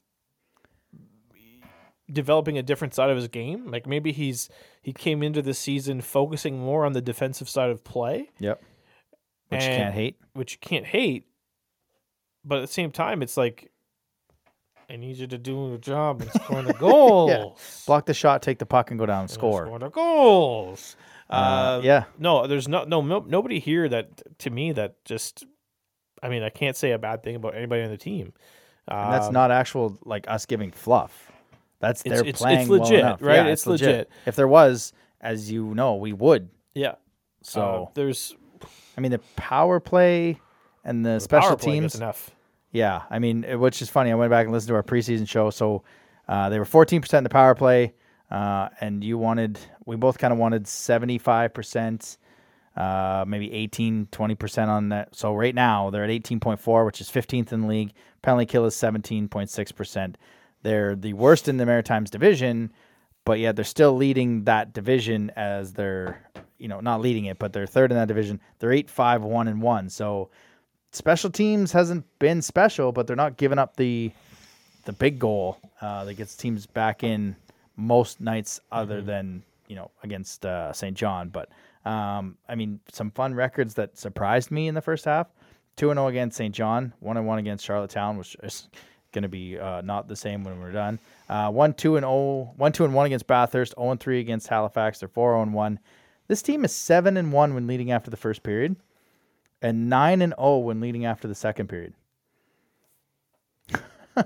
[2.11, 3.69] developing a different side of his game.
[3.69, 4.49] Like maybe he's
[4.81, 8.61] he came into the season focusing more on the defensive side of play, yep,
[9.49, 10.17] which you can't hate.
[10.33, 11.27] which you can't hate.
[12.43, 13.71] But at the same time, it's like
[14.89, 17.29] I need you to do your job and score the goals.
[17.31, 17.45] yeah.
[17.87, 19.65] Block the shot, take the puck, and go down and Yeah, score.
[19.65, 20.95] Score the goals.
[21.29, 25.45] Uh, Uh, yeah, No, there's no, no no nobody here that to me that just.
[26.23, 28.33] I mean, I can't say a bad thing about anybody on the team.
[28.87, 31.31] and that's Um, not actual like us giving fluff.
[31.79, 33.21] That's It's- they're it's- it's playing well legit, enough.
[33.21, 33.35] right?
[33.37, 34.09] Yeah, It's legit.
[34.27, 36.49] If there was, as you know, we would.
[36.75, 36.95] Yeah.
[37.41, 38.35] So Uh, there's
[38.97, 40.39] I mean, the power play
[40.83, 41.95] and the, the special teams.
[41.95, 42.31] enough.
[42.71, 44.11] Yeah, I mean, it- which is funny.
[44.11, 45.49] I went back and listened to our preseason show.
[45.49, 45.83] So
[46.27, 47.93] uh, they were 14% in the power play,
[48.29, 52.17] uh, and you wanted, we both kind of wanted 75%,
[52.77, 55.15] uh, maybe 18, 20% on that.
[55.15, 57.91] So right now they're at 18.4, which is 15th in the league.
[58.21, 60.15] Penalty kill is 17.6%.
[60.63, 62.71] They're the worst in the Maritimes division,
[63.25, 66.23] but yet they're still leading that division as they're,
[66.57, 68.39] you know, not leading it, but they're third in that division.
[68.59, 69.89] They're 8 5 1 and 1.
[69.89, 70.29] So
[70.91, 74.11] special teams hasn't been special, but they're not giving up the
[74.85, 77.35] the big goal uh, that gets teams back in
[77.75, 80.95] most nights, other than you know against uh, St.
[80.95, 81.29] John.
[81.29, 81.49] But
[81.85, 85.27] um, I mean, some fun records that surprised me in the first half:
[85.75, 86.53] two and zero against St.
[86.53, 88.69] John, one and one against Charlottetown, which is
[89.11, 90.99] going to be uh, not the same when we're done.
[91.29, 94.47] Uh, one two and 0, one two and one against Bathurst, zero and three against
[94.47, 94.99] Halifax.
[94.99, 95.79] They're four zero and one.
[96.27, 98.75] This team is seven and one when leading after the first period
[99.61, 101.93] and 9 and 0 when leading after the second period.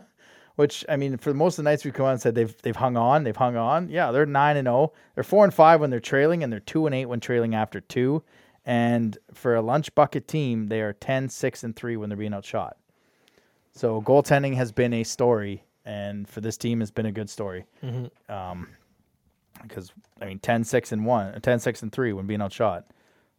[0.56, 2.76] Which I mean, for most of the nights we come on and said they've they've
[2.76, 3.90] hung on, they've hung on.
[3.90, 4.94] Yeah, they're 9 and 0.
[5.14, 7.82] They're 4 and 5 when they're trailing and they're 2 and 8 when trailing after
[7.82, 8.24] 2.
[8.66, 12.34] And for a lunch bucket team, they are 10 6 and 3 when they're being
[12.34, 12.78] outshot.
[13.74, 17.66] So goaltending has been a story and for this team has been a good story.
[18.30, 18.70] Um
[19.62, 19.92] because
[20.22, 22.86] I mean 10 6 and 1, 10 6 and 3 when being outshot.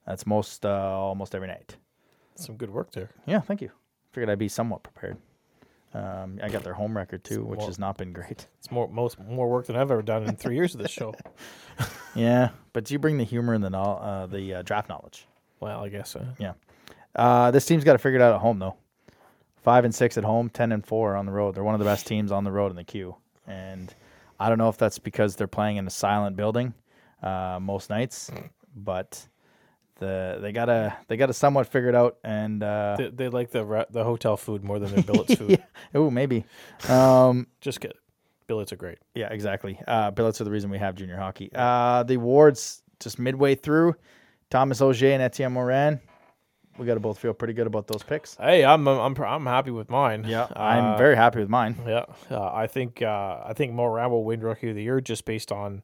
[0.06, 1.76] That's most uh, almost every night.
[2.36, 3.10] Some good work there.
[3.26, 3.70] Yeah, thank you.
[4.12, 5.16] Figured I'd be somewhat prepared.
[5.94, 8.46] Um, I got their home record too, which more- has not been great.
[8.58, 11.14] It's more most more work than I've ever done in three years of this show.
[12.14, 15.26] Yeah, but you bring the humor and the no- uh, the uh, draft knowledge.
[15.60, 16.16] Well, I guess.
[16.16, 16.54] Uh, Yeah.
[17.14, 18.74] Uh, this team's got to figure it out at home though.
[19.62, 21.54] Five and six at home, ten and four on the road.
[21.54, 23.94] They're one of the best teams on the road in the queue, and
[24.40, 26.72] I don't know if that's because they're playing in a silent building
[27.22, 28.30] uh, most nights,
[28.74, 29.26] but
[29.98, 32.16] the they gotta they gotta somewhat figure it out.
[32.24, 35.62] And uh, they, they like the the hotel food more than their billets food.
[35.94, 36.44] oh, maybe.
[36.88, 37.96] Um, Just get
[38.46, 38.98] billets are great.
[39.14, 39.80] Yeah, exactly.
[39.88, 41.50] Uh, billets are the reason we have junior hockey.
[41.54, 43.94] Uh, the awards just midway through,
[44.50, 46.00] Thomas Auger and Etienne Morin.
[46.78, 48.36] We got to both feel pretty good about those picks.
[48.36, 50.24] Hey, I'm I'm I'm happy with mine.
[50.28, 51.74] Yeah, I'm Uh, very happy with mine.
[51.86, 55.24] Yeah, uh, I think uh, I think Moran will win Rookie of the Year just
[55.24, 55.82] based on,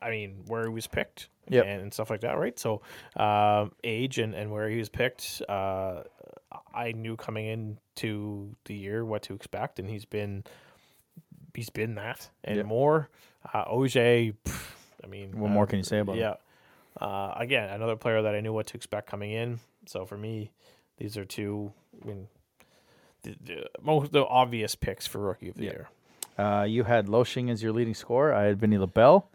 [0.00, 1.64] I mean, where he was picked Yep.
[1.66, 2.58] and stuff like that, right?
[2.58, 2.82] So,
[3.16, 6.02] um, age and, and where he was picked, uh,
[6.74, 10.44] I knew coming into the year what to expect, and he's been
[11.54, 12.66] he's been that and Yep.
[12.66, 13.08] more.
[13.54, 14.70] Uh, Auger, pff,
[15.02, 16.20] I mean, What uh, more can you say about him?
[16.20, 16.34] yeah.
[17.00, 19.60] Uh, again, another player that I knew what to expect coming in.
[19.86, 20.50] So for me,
[20.98, 21.72] these are two.
[22.02, 22.28] I mean,
[23.22, 25.70] the, the most the obvious picks for rookie of the Yeah.
[25.70, 25.88] year.
[26.38, 28.34] Uh, you had Loshing as your leading scorer.
[28.34, 29.30] I had Vinny LaBelle.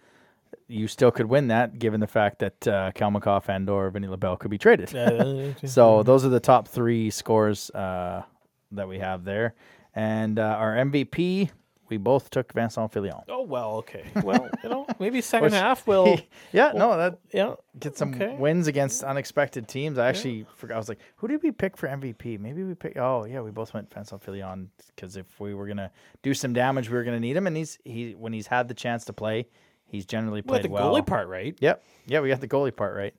[0.68, 4.38] You still could win that, given the fact that uh, Kalmakoff and or Vinny LaBelle
[4.38, 4.90] could be traded.
[5.66, 8.24] So those are the top three scores uh,
[8.72, 9.54] that we have there.
[9.94, 11.50] And uh, our MVP,
[11.90, 13.18] we both took Vincent Filion.
[13.28, 14.06] oh well, okay.
[14.24, 16.18] Well, you know, maybe second Which- half will.
[16.54, 18.34] yeah, no, that Yeah, get some Okay.
[18.40, 19.98] wins against unexpected teams.
[19.98, 20.76] I actually forgot.
[20.76, 22.40] I was like, who did we pick for MVP?
[22.40, 22.96] Maybe we pick.
[22.98, 25.92] Oh yeah, we both went Vincent Filion because if we were gonna
[26.24, 27.46] do some damage, we were gonna need him.
[27.46, 29.48] And he's he when he's had the chance to play,
[29.92, 30.94] he's generally we played had the well.
[30.94, 31.56] goalie part right.
[31.60, 31.84] Yep.
[32.08, 33.14] Yeah, we got the goalie part right.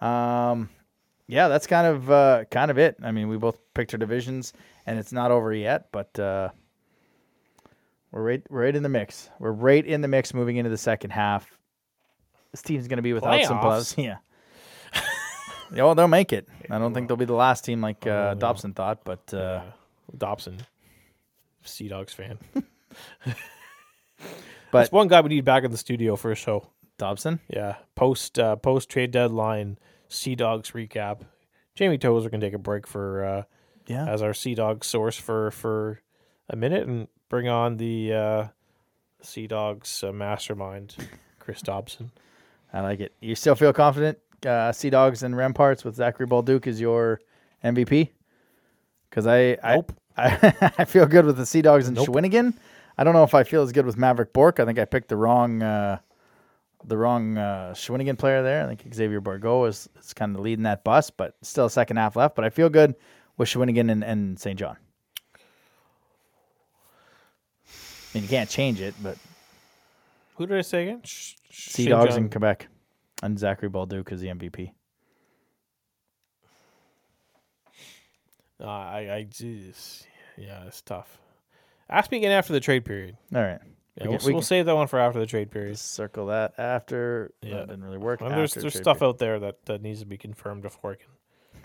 [0.00, 0.68] Um,
[1.26, 2.96] yeah, that's kind of uh, kind of it.
[3.02, 4.52] I mean, we both picked our divisions,
[4.86, 6.50] and it's not over yet, but uh,
[8.12, 9.28] we're right we're right in the mix.
[9.38, 11.50] We're right in the mix moving into the second half.
[12.52, 13.62] This team's going to be without some Playoffs?
[13.62, 13.98] plus.
[13.98, 14.16] Yeah.
[15.74, 16.48] yeah, well, they'll make it.
[16.70, 19.60] I don't think they'll be the last team like uh, Dobson thought, but Uh,
[20.16, 20.56] Dobson,
[21.62, 22.38] Sea Dogs fan.
[24.70, 26.68] But- That's one guy we need back in the studio for a show.
[26.98, 27.38] Dobson.
[27.48, 29.78] Yeah, post uh, post trade deadline,
[30.08, 31.20] Sea Dogs recap.
[31.76, 33.42] Jamie Tozer can take a break for uh,
[33.86, 34.08] Yeah.
[34.08, 36.00] as our Sea Dogs source for for
[36.50, 38.46] a minute and bring on the uh,
[39.22, 40.96] Sea Dogs uh, mastermind,
[41.38, 42.10] Chris Dobson.
[42.72, 43.12] I like it.
[43.20, 44.18] You still feel confident?
[44.44, 47.20] Uh, Sea Dogs and Remparts with Zachary Bolduc is your
[47.64, 48.08] MVP?
[49.08, 49.92] Because I, Nope.
[50.16, 52.08] I, I, I feel good with the Sea Dogs and Nope.
[52.08, 52.54] Shawinigan.
[52.98, 54.58] I don't know if I feel as good with Mavrik Bourque.
[54.60, 55.98] I think I picked the wrong, uh,
[56.84, 58.64] the wrong uh, Shawinigan player there.
[58.64, 61.96] I think Xavier Bourgault is, is kind of leading that bus, but still a second
[61.96, 62.34] half left.
[62.34, 62.96] But I feel good
[63.36, 64.58] with Shawinigan and, and St.
[64.58, 64.76] John.
[67.66, 67.70] I
[68.14, 69.16] mean, you can't change it, but
[70.36, 71.02] Who did I say again?
[71.04, 72.66] Sh- Sea Dogs John- in Quebec,
[73.22, 74.72] and Zachary Bolduc is the MVP.
[78.60, 80.06] Uh, I, I just,
[80.36, 81.18] yeah, it's tough.
[81.90, 83.16] Ask me again after the trade period.
[83.34, 83.60] All right,
[83.96, 85.78] Yeah, can- we'll, we we'll can- save that one for after the trade period.
[85.78, 87.32] circle that after.
[87.42, 87.54] Yeah.
[87.58, 88.20] that didn't really work.
[88.20, 89.08] Well, there's there's stuff period.
[89.14, 90.96] out there that, that needs to be confirmed before I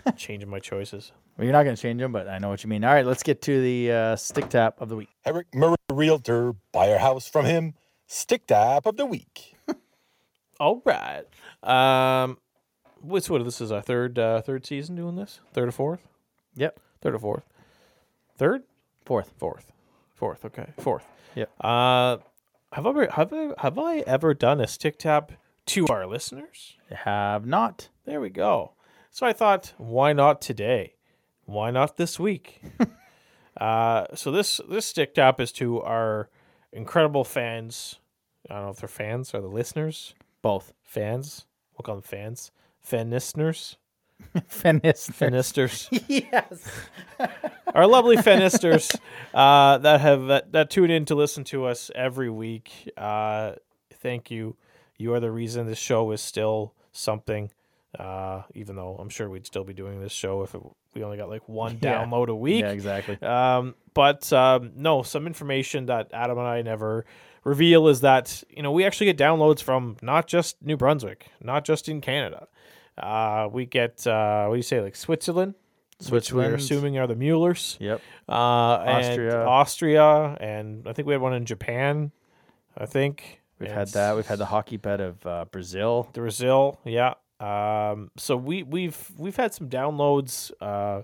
[0.06, 1.12] can change my choices.
[1.36, 2.84] Well, you're not going to change them, but I know what you mean.
[2.84, 5.08] All right, let's get to the uh, stick tap of the week.
[5.26, 7.74] Eric Murray Realtor, buy your house from him.
[8.06, 9.54] Stick tap of the week.
[10.60, 11.24] All right.
[11.62, 12.38] Um,
[13.00, 13.42] what's what?
[13.44, 15.40] This is our third uh, third season doing this.
[15.52, 16.06] Third or fourth?
[16.56, 17.44] Yep, Third or fourth?
[18.36, 18.62] Third?
[19.04, 19.32] fourth.
[19.38, 19.72] Fourth.
[20.24, 20.46] Fourth.
[20.46, 20.72] Okay.
[20.78, 21.04] Fourth.
[21.34, 21.44] Yeah.
[21.60, 22.16] Uh,
[22.72, 25.32] have I ever have I, have I ever done a stick tap
[25.66, 26.78] to our listeners?
[26.90, 27.90] Have not.
[28.06, 28.72] There we go.
[29.10, 30.94] So I thought, why not today?
[31.44, 32.62] Why not this week?
[33.60, 36.30] uh, so this this stick tap is to our
[36.72, 37.96] incredible fans.
[38.48, 40.14] I don't know if they're fans or the listeners.
[40.40, 40.72] Both.
[40.82, 41.44] Fans.
[41.76, 42.50] We'll call them fans.
[42.80, 43.76] Fan listeners.
[44.48, 45.08] Finis.
[45.10, 45.88] Fanisters.
[46.08, 46.68] yes.
[47.74, 48.94] our lovely fanisters
[49.32, 52.90] uh, that have that, that tune in to listen to us every week.
[52.96, 53.52] Uh,
[54.00, 54.56] thank you.
[54.98, 57.50] You are the reason this show is still something.
[57.98, 60.60] Uh, even though I'm sure we'd still be doing this show if it,
[60.94, 62.04] we only got like one Yeah.
[62.04, 62.62] download a week.
[62.62, 63.20] Yeah, exactly.
[63.22, 67.04] Um, but um, no, some information that Adam and I never
[67.44, 71.64] reveal is that you know we actually get downloads from not just New Brunswick, not
[71.64, 72.48] just in Canada.
[72.96, 75.54] Uh, we get uh, what do you say, like Switzerland,
[75.98, 76.54] which we're Switzerland.
[76.54, 77.76] assuming are the Muellers.
[77.80, 78.00] Yep.
[78.28, 79.44] Uh, and Austria.
[79.44, 82.12] Austria, and I think we had one in Japan.
[82.76, 84.16] I think We've And had that.
[84.16, 86.08] We've had the hockey pet of uh, Brazil.
[86.12, 87.14] Brazil, yeah.
[87.40, 91.02] Um, so we we've we've had some downloads, uh,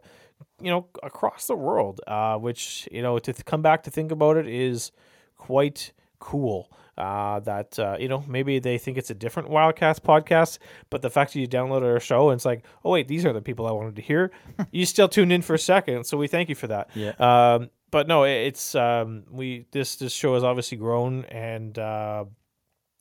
[0.61, 4.11] you know, across the world, uh, which you know to th- come back to think
[4.11, 4.91] about it is
[5.37, 6.71] quite cool.
[7.01, 10.59] Uh, that uh, you know maybe they think it's a different Wildcast podcast,
[10.91, 13.33] but the fact that you downloaded our show and it's like, oh wait, these are
[13.33, 14.31] the people I wanted to hear.
[14.71, 16.91] you still tuned in for a second, so we thank you for that.
[16.95, 17.13] Yeah.
[17.19, 22.27] Um, but no, it's um, we this this show has obviously grown, and uh,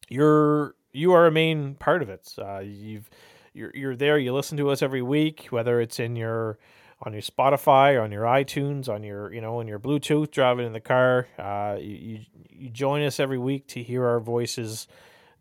[0.07, 2.33] you're you are a main part of it.
[2.37, 3.09] Uh, you've
[3.53, 4.17] you're you're there.
[4.17, 6.57] You listen to us every week, whether it's in your
[7.01, 10.73] on your Spotify, on your iTunes, on your you know on your Bluetooth, driving in
[10.73, 11.27] the car.
[11.37, 14.87] Uh, you, you join us every week to hear our voices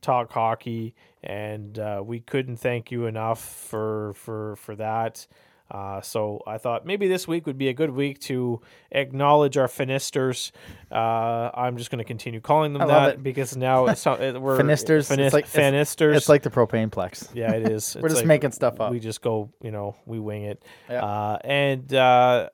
[0.00, 5.26] talk hockey, and uh, we couldn't thank you enough for for for that.
[5.70, 9.68] Uh, so I thought maybe this week would be a good week to acknowledge our
[9.68, 10.50] finisters.
[10.90, 14.40] Uh, I'm just going to continue calling them I that because now it's not, it,
[14.40, 15.08] we're Finisters?
[15.08, 16.16] Finis- It's like- it's- finisters.
[16.16, 17.28] It's like the propane plex.
[17.34, 17.94] yeah, it is.
[18.00, 18.90] We're It's just like making stuff up.
[18.90, 20.62] We just go, you know, we wing it.
[20.88, 21.04] Yeah.
[21.04, 22.48] Uh, and uh,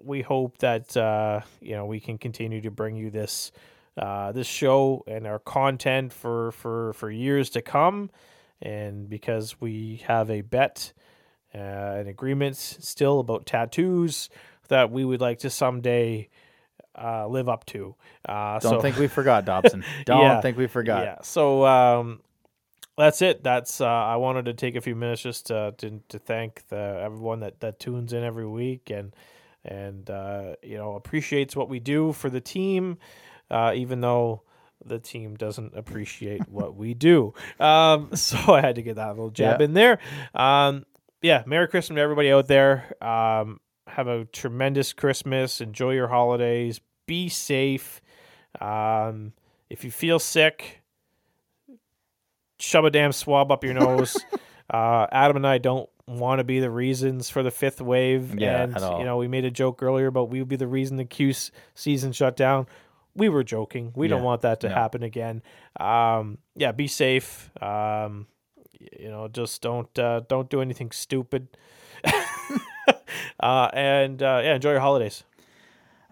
[0.00, 3.50] we hope that uh, you know we can continue to bring you this
[3.96, 8.10] uh, this show and our content for for for years to come.
[8.60, 10.92] And because we have a bet,
[11.54, 14.30] uh, an agreement still about tattoos
[14.68, 16.28] that we would like to someday
[17.00, 17.94] uh, live up to.
[18.28, 19.84] Uh, Don't so, think we forgot, Dobson.
[20.04, 20.40] Don't Yeah.
[20.40, 21.04] think we forgot.
[21.04, 21.16] yeah.
[21.22, 22.20] So um,
[22.96, 23.42] that's it.
[23.42, 27.00] That's uh, I wanted to take a few minutes just to to, to thank the
[27.02, 29.14] everyone that that tunes in every week and
[29.64, 32.98] and uh, you know appreciates what we do for the team,
[33.50, 34.42] uh, even though
[34.84, 37.32] the team doesn't appreciate what we do.
[37.60, 39.64] Um, so I had to get that little jab Yeah.
[39.64, 39.98] in there.
[40.34, 40.84] Um,
[41.22, 41.42] yeah.
[41.46, 42.94] Merry Christmas to everybody out there.
[43.02, 45.60] Um, have a tremendous Christmas.
[45.60, 46.80] Enjoy your holidays.
[47.06, 48.00] Be safe.
[48.60, 49.32] Um,
[49.70, 50.82] if you feel sick,
[52.58, 54.16] shove a damn swab up your nose.
[54.70, 58.38] uh, Adam and I don't want to be the reasons for the fifth wave.
[58.38, 58.98] Yeah, and at all.
[58.98, 61.32] you know, we made a joke earlier about we would be the reason the Q
[61.74, 62.66] season shut down.
[63.14, 63.92] We were joking.
[63.94, 64.74] We don't want that to no.
[64.74, 65.42] happen again.
[65.78, 67.50] Um, yeah, be safe.
[67.62, 68.26] Um,
[68.98, 71.48] you know, just don't uh, don't do anything stupid.
[73.40, 75.24] uh, and uh, yeah, enjoy your holidays.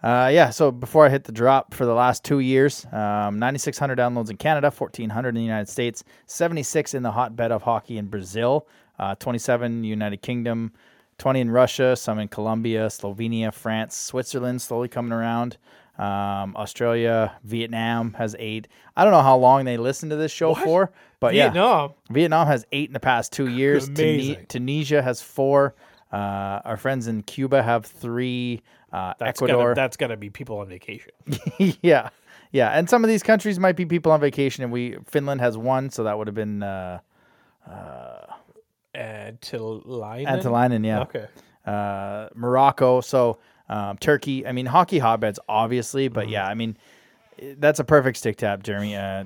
[0.03, 3.99] Uh, yeah, so before I hit the drop for the last two years, um, 9,600
[3.99, 8.07] downloads in Canada, 1,400 in the United States, 76 in the hotbed of hockey in
[8.07, 8.67] Brazil,
[8.97, 10.71] uh, 27 United Kingdom,
[11.19, 15.57] 20 in Russia, some in Colombia, Slovenia, France, Switzerland, slowly coming around.
[16.01, 18.67] Um, Australia, Vietnam has eight.
[18.97, 21.93] I don't know how long they listen to this show for, but yeah, Vietnam.
[22.09, 23.87] Vietnam has eight in the past two years.
[23.87, 25.75] Tunisia has four.
[26.11, 28.63] Uh, our friends in Cuba have three.
[28.91, 29.63] Uh, That's Ecuador.
[29.69, 31.11] gotta, that's gotta be people on vacation.
[31.81, 32.09] yeah,
[32.51, 35.55] yeah, and some of these countries might be people on vacation, and we Finland has
[35.57, 36.99] one, so that would have been uh,
[37.69, 38.25] uh,
[38.95, 40.25] Antilinan.
[40.27, 41.01] Antolainen, yeah.
[41.01, 41.27] Okay.
[41.65, 43.37] Uh, Morocco, so
[43.71, 44.45] um, Turkey.
[44.45, 46.33] I mean, hockey hotbeds, obviously, but Mm-hmm.
[46.33, 46.77] yeah, I mean,
[47.57, 48.95] that's a perfect stick tap, Jeremy.
[48.95, 49.23] Uh,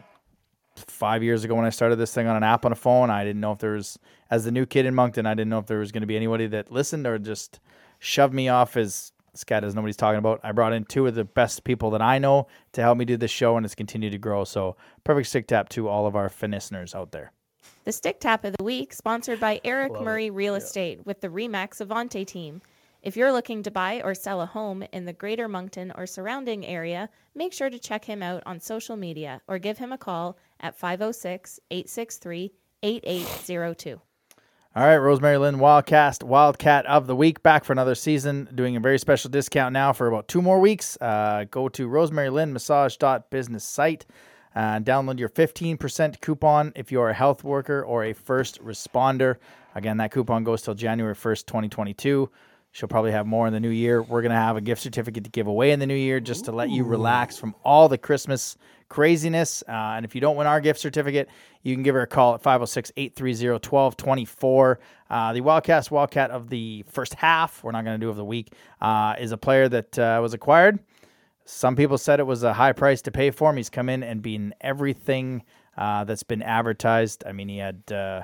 [0.75, 3.23] five years ago when I started this thing on an app on a phone, I
[3.23, 3.97] didn't know if there was,
[4.29, 6.15] as the new kid in Moncton, I didn't know if there was going to be
[6.17, 7.59] anybody that listened or just
[7.99, 10.41] shoved me off as scat as nobody's talking about.
[10.43, 13.15] I brought in two of the best people that I know to help me do
[13.17, 14.43] this show, and it's continued to grow.
[14.43, 17.31] So perfect stick tap to all of our listeners out there.
[17.85, 21.85] The Stick Tap of the Week, sponsored by Eric Murray Real Estate with the Remax
[21.85, 22.61] Avante team.
[23.05, 26.65] If you're looking to buy or sell a home in the greater Moncton or surrounding
[26.65, 30.39] area, make sure to check him out on social media or give him a call
[30.59, 32.51] at 506 863
[32.81, 34.01] 8802.
[34.75, 38.79] All right, Rosemary Lynn Wildcast Wildcat of the Week back for another season, doing a
[38.79, 40.97] very special discount now for about two more weeks.
[40.99, 44.07] Uh, go to Rosemary Lynn Massage.business site.
[44.55, 49.35] Uh, download your 15% coupon if you're a health worker or a first responder.
[49.75, 52.31] Again, that coupon goes till January 1st, 2022.
[52.75, 54.01] She'll probably have more in the new year.
[54.01, 56.43] We're going to have a gift certificate to give away in the new year just
[56.43, 58.57] to let you relax from all the Christmas
[58.89, 59.63] craziness.
[59.65, 61.29] Uh, and if you don't win our gift certificate,
[61.63, 64.79] you can give her a call at 506 830 1224.
[65.09, 68.25] Uh, the Wildcast Wildcat of the first half, we're not going to do of the
[68.25, 70.77] week, uh, is a player that uh, was acquired.
[71.45, 73.55] Some people said it was a high price to pay for him.
[73.55, 75.43] He's come in and been everything
[75.77, 77.23] uh, that's been advertised.
[77.25, 78.23] I mean, he had uh,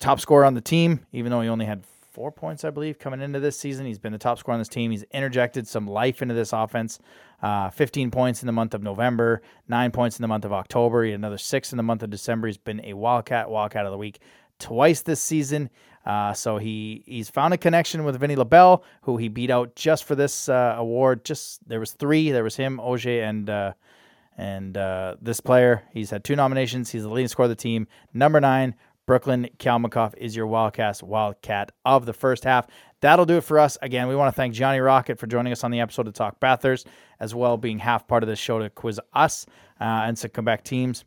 [0.00, 1.84] top scorer on the team, even though he only had
[2.14, 3.86] four points, I believe, coming into this season.
[3.86, 4.92] He's been the top scorer on this team.
[4.92, 7.00] He's interjected some life into this offense.
[7.42, 11.02] Uh, 15 points in the month of November, nine points in the month of October.
[11.04, 12.46] Another six in the month of December.
[12.46, 14.20] He's been a Wildcat, Wildcat of the Week
[14.60, 15.70] twice this season.
[16.06, 20.04] Uh, so he he's found a connection with Vinny LaBelle, who he beat out just
[20.04, 21.24] for this uh, award.
[21.24, 22.30] Just there was three.
[22.30, 23.72] There was him, Oje, and uh,
[24.36, 25.82] and uh, this player.
[25.92, 26.90] He's had two nominations.
[26.90, 27.88] He's the leading scorer of the team.
[28.12, 28.74] Number nine,
[29.06, 32.66] Brooklyn Kalmakoff is your Wildcast Wildcat of the first half.
[33.00, 33.76] That'll do it for us.
[33.82, 36.40] Again, we want to thank Johnny Rocket for joining us on the episode to talk
[36.40, 36.86] Bathurst,
[37.20, 39.44] as well being half part of this show to quiz us
[39.78, 41.04] uh, and some Quebec teams.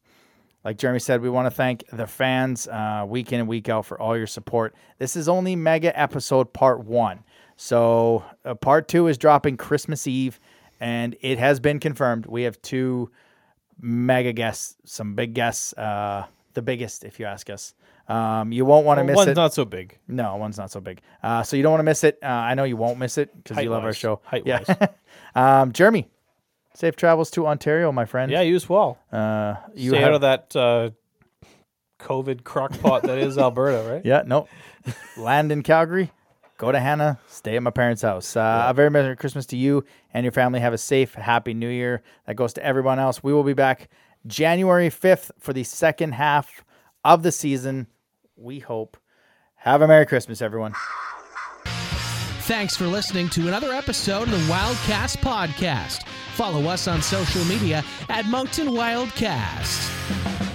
[0.63, 3.85] Like Jeremy said, we want to thank the fans uh, week in and week out
[3.85, 4.75] for all your support.
[4.99, 7.23] This is only mega episode part one.
[7.55, 10.39] So, uh, part two is dropping Christmas Eve,
[10.79, 12.27] and it has been confirmed.
[12.27, 13.09] We have two
[13.79, 17.73] mega guests, some big guests, uh, the biggest, if you ask us.
[18.07, 19.29] Um, you won't want to Well, miss one's it.
[19.31, 19.97] One's not so big.
[20.07, 21.01] No, one's not so big.
[21.21, 22.19] Uh, so you don't want to miss it.
[22.23, 24.21] Uh, I know you won't miss it because you love our show.
[24.23, 24.65] Height-wise.
[24.69, 24.87] Yeah.
[25.61, 26.07] um, Jeremy,
[26.73, 28.31] safe travels to Ontario, my friend.
[28.31, 28.97] Yeah, you as well.
[29.11, 30.89] Uh, you Stay have, out of that uh,
[31.99, 34.01] COVID crockpot that is Alberta, right?
[34.05, 34.47] Yeah, no.
[35.17, 36.11] Land in Calgary.
[36.57, 37.19] Go to Hanna.
[37.27, 38.35] Stay at my parents' house.
[38.35, 40.59] Uh, A very Merry Christmas to you and your family.
[40.59, 42.01] Have a safe, happy New Year.
[42.25, 43.21] That goes to everyone else.
[43.21, 43.89] We will be back
[44.25, 46.63] January 5th for the second half
[47.03, 47.87] of the season.
[48.37, 48.97] We hope.
[49.55, 50.73] Have a Merry Christmas, everyone.
[52.45, 56.07] Thanks for listening to another episode of the Wildcast Podcast.
[56.35, 60.46] Follow us on social media at Moncton Wildcast.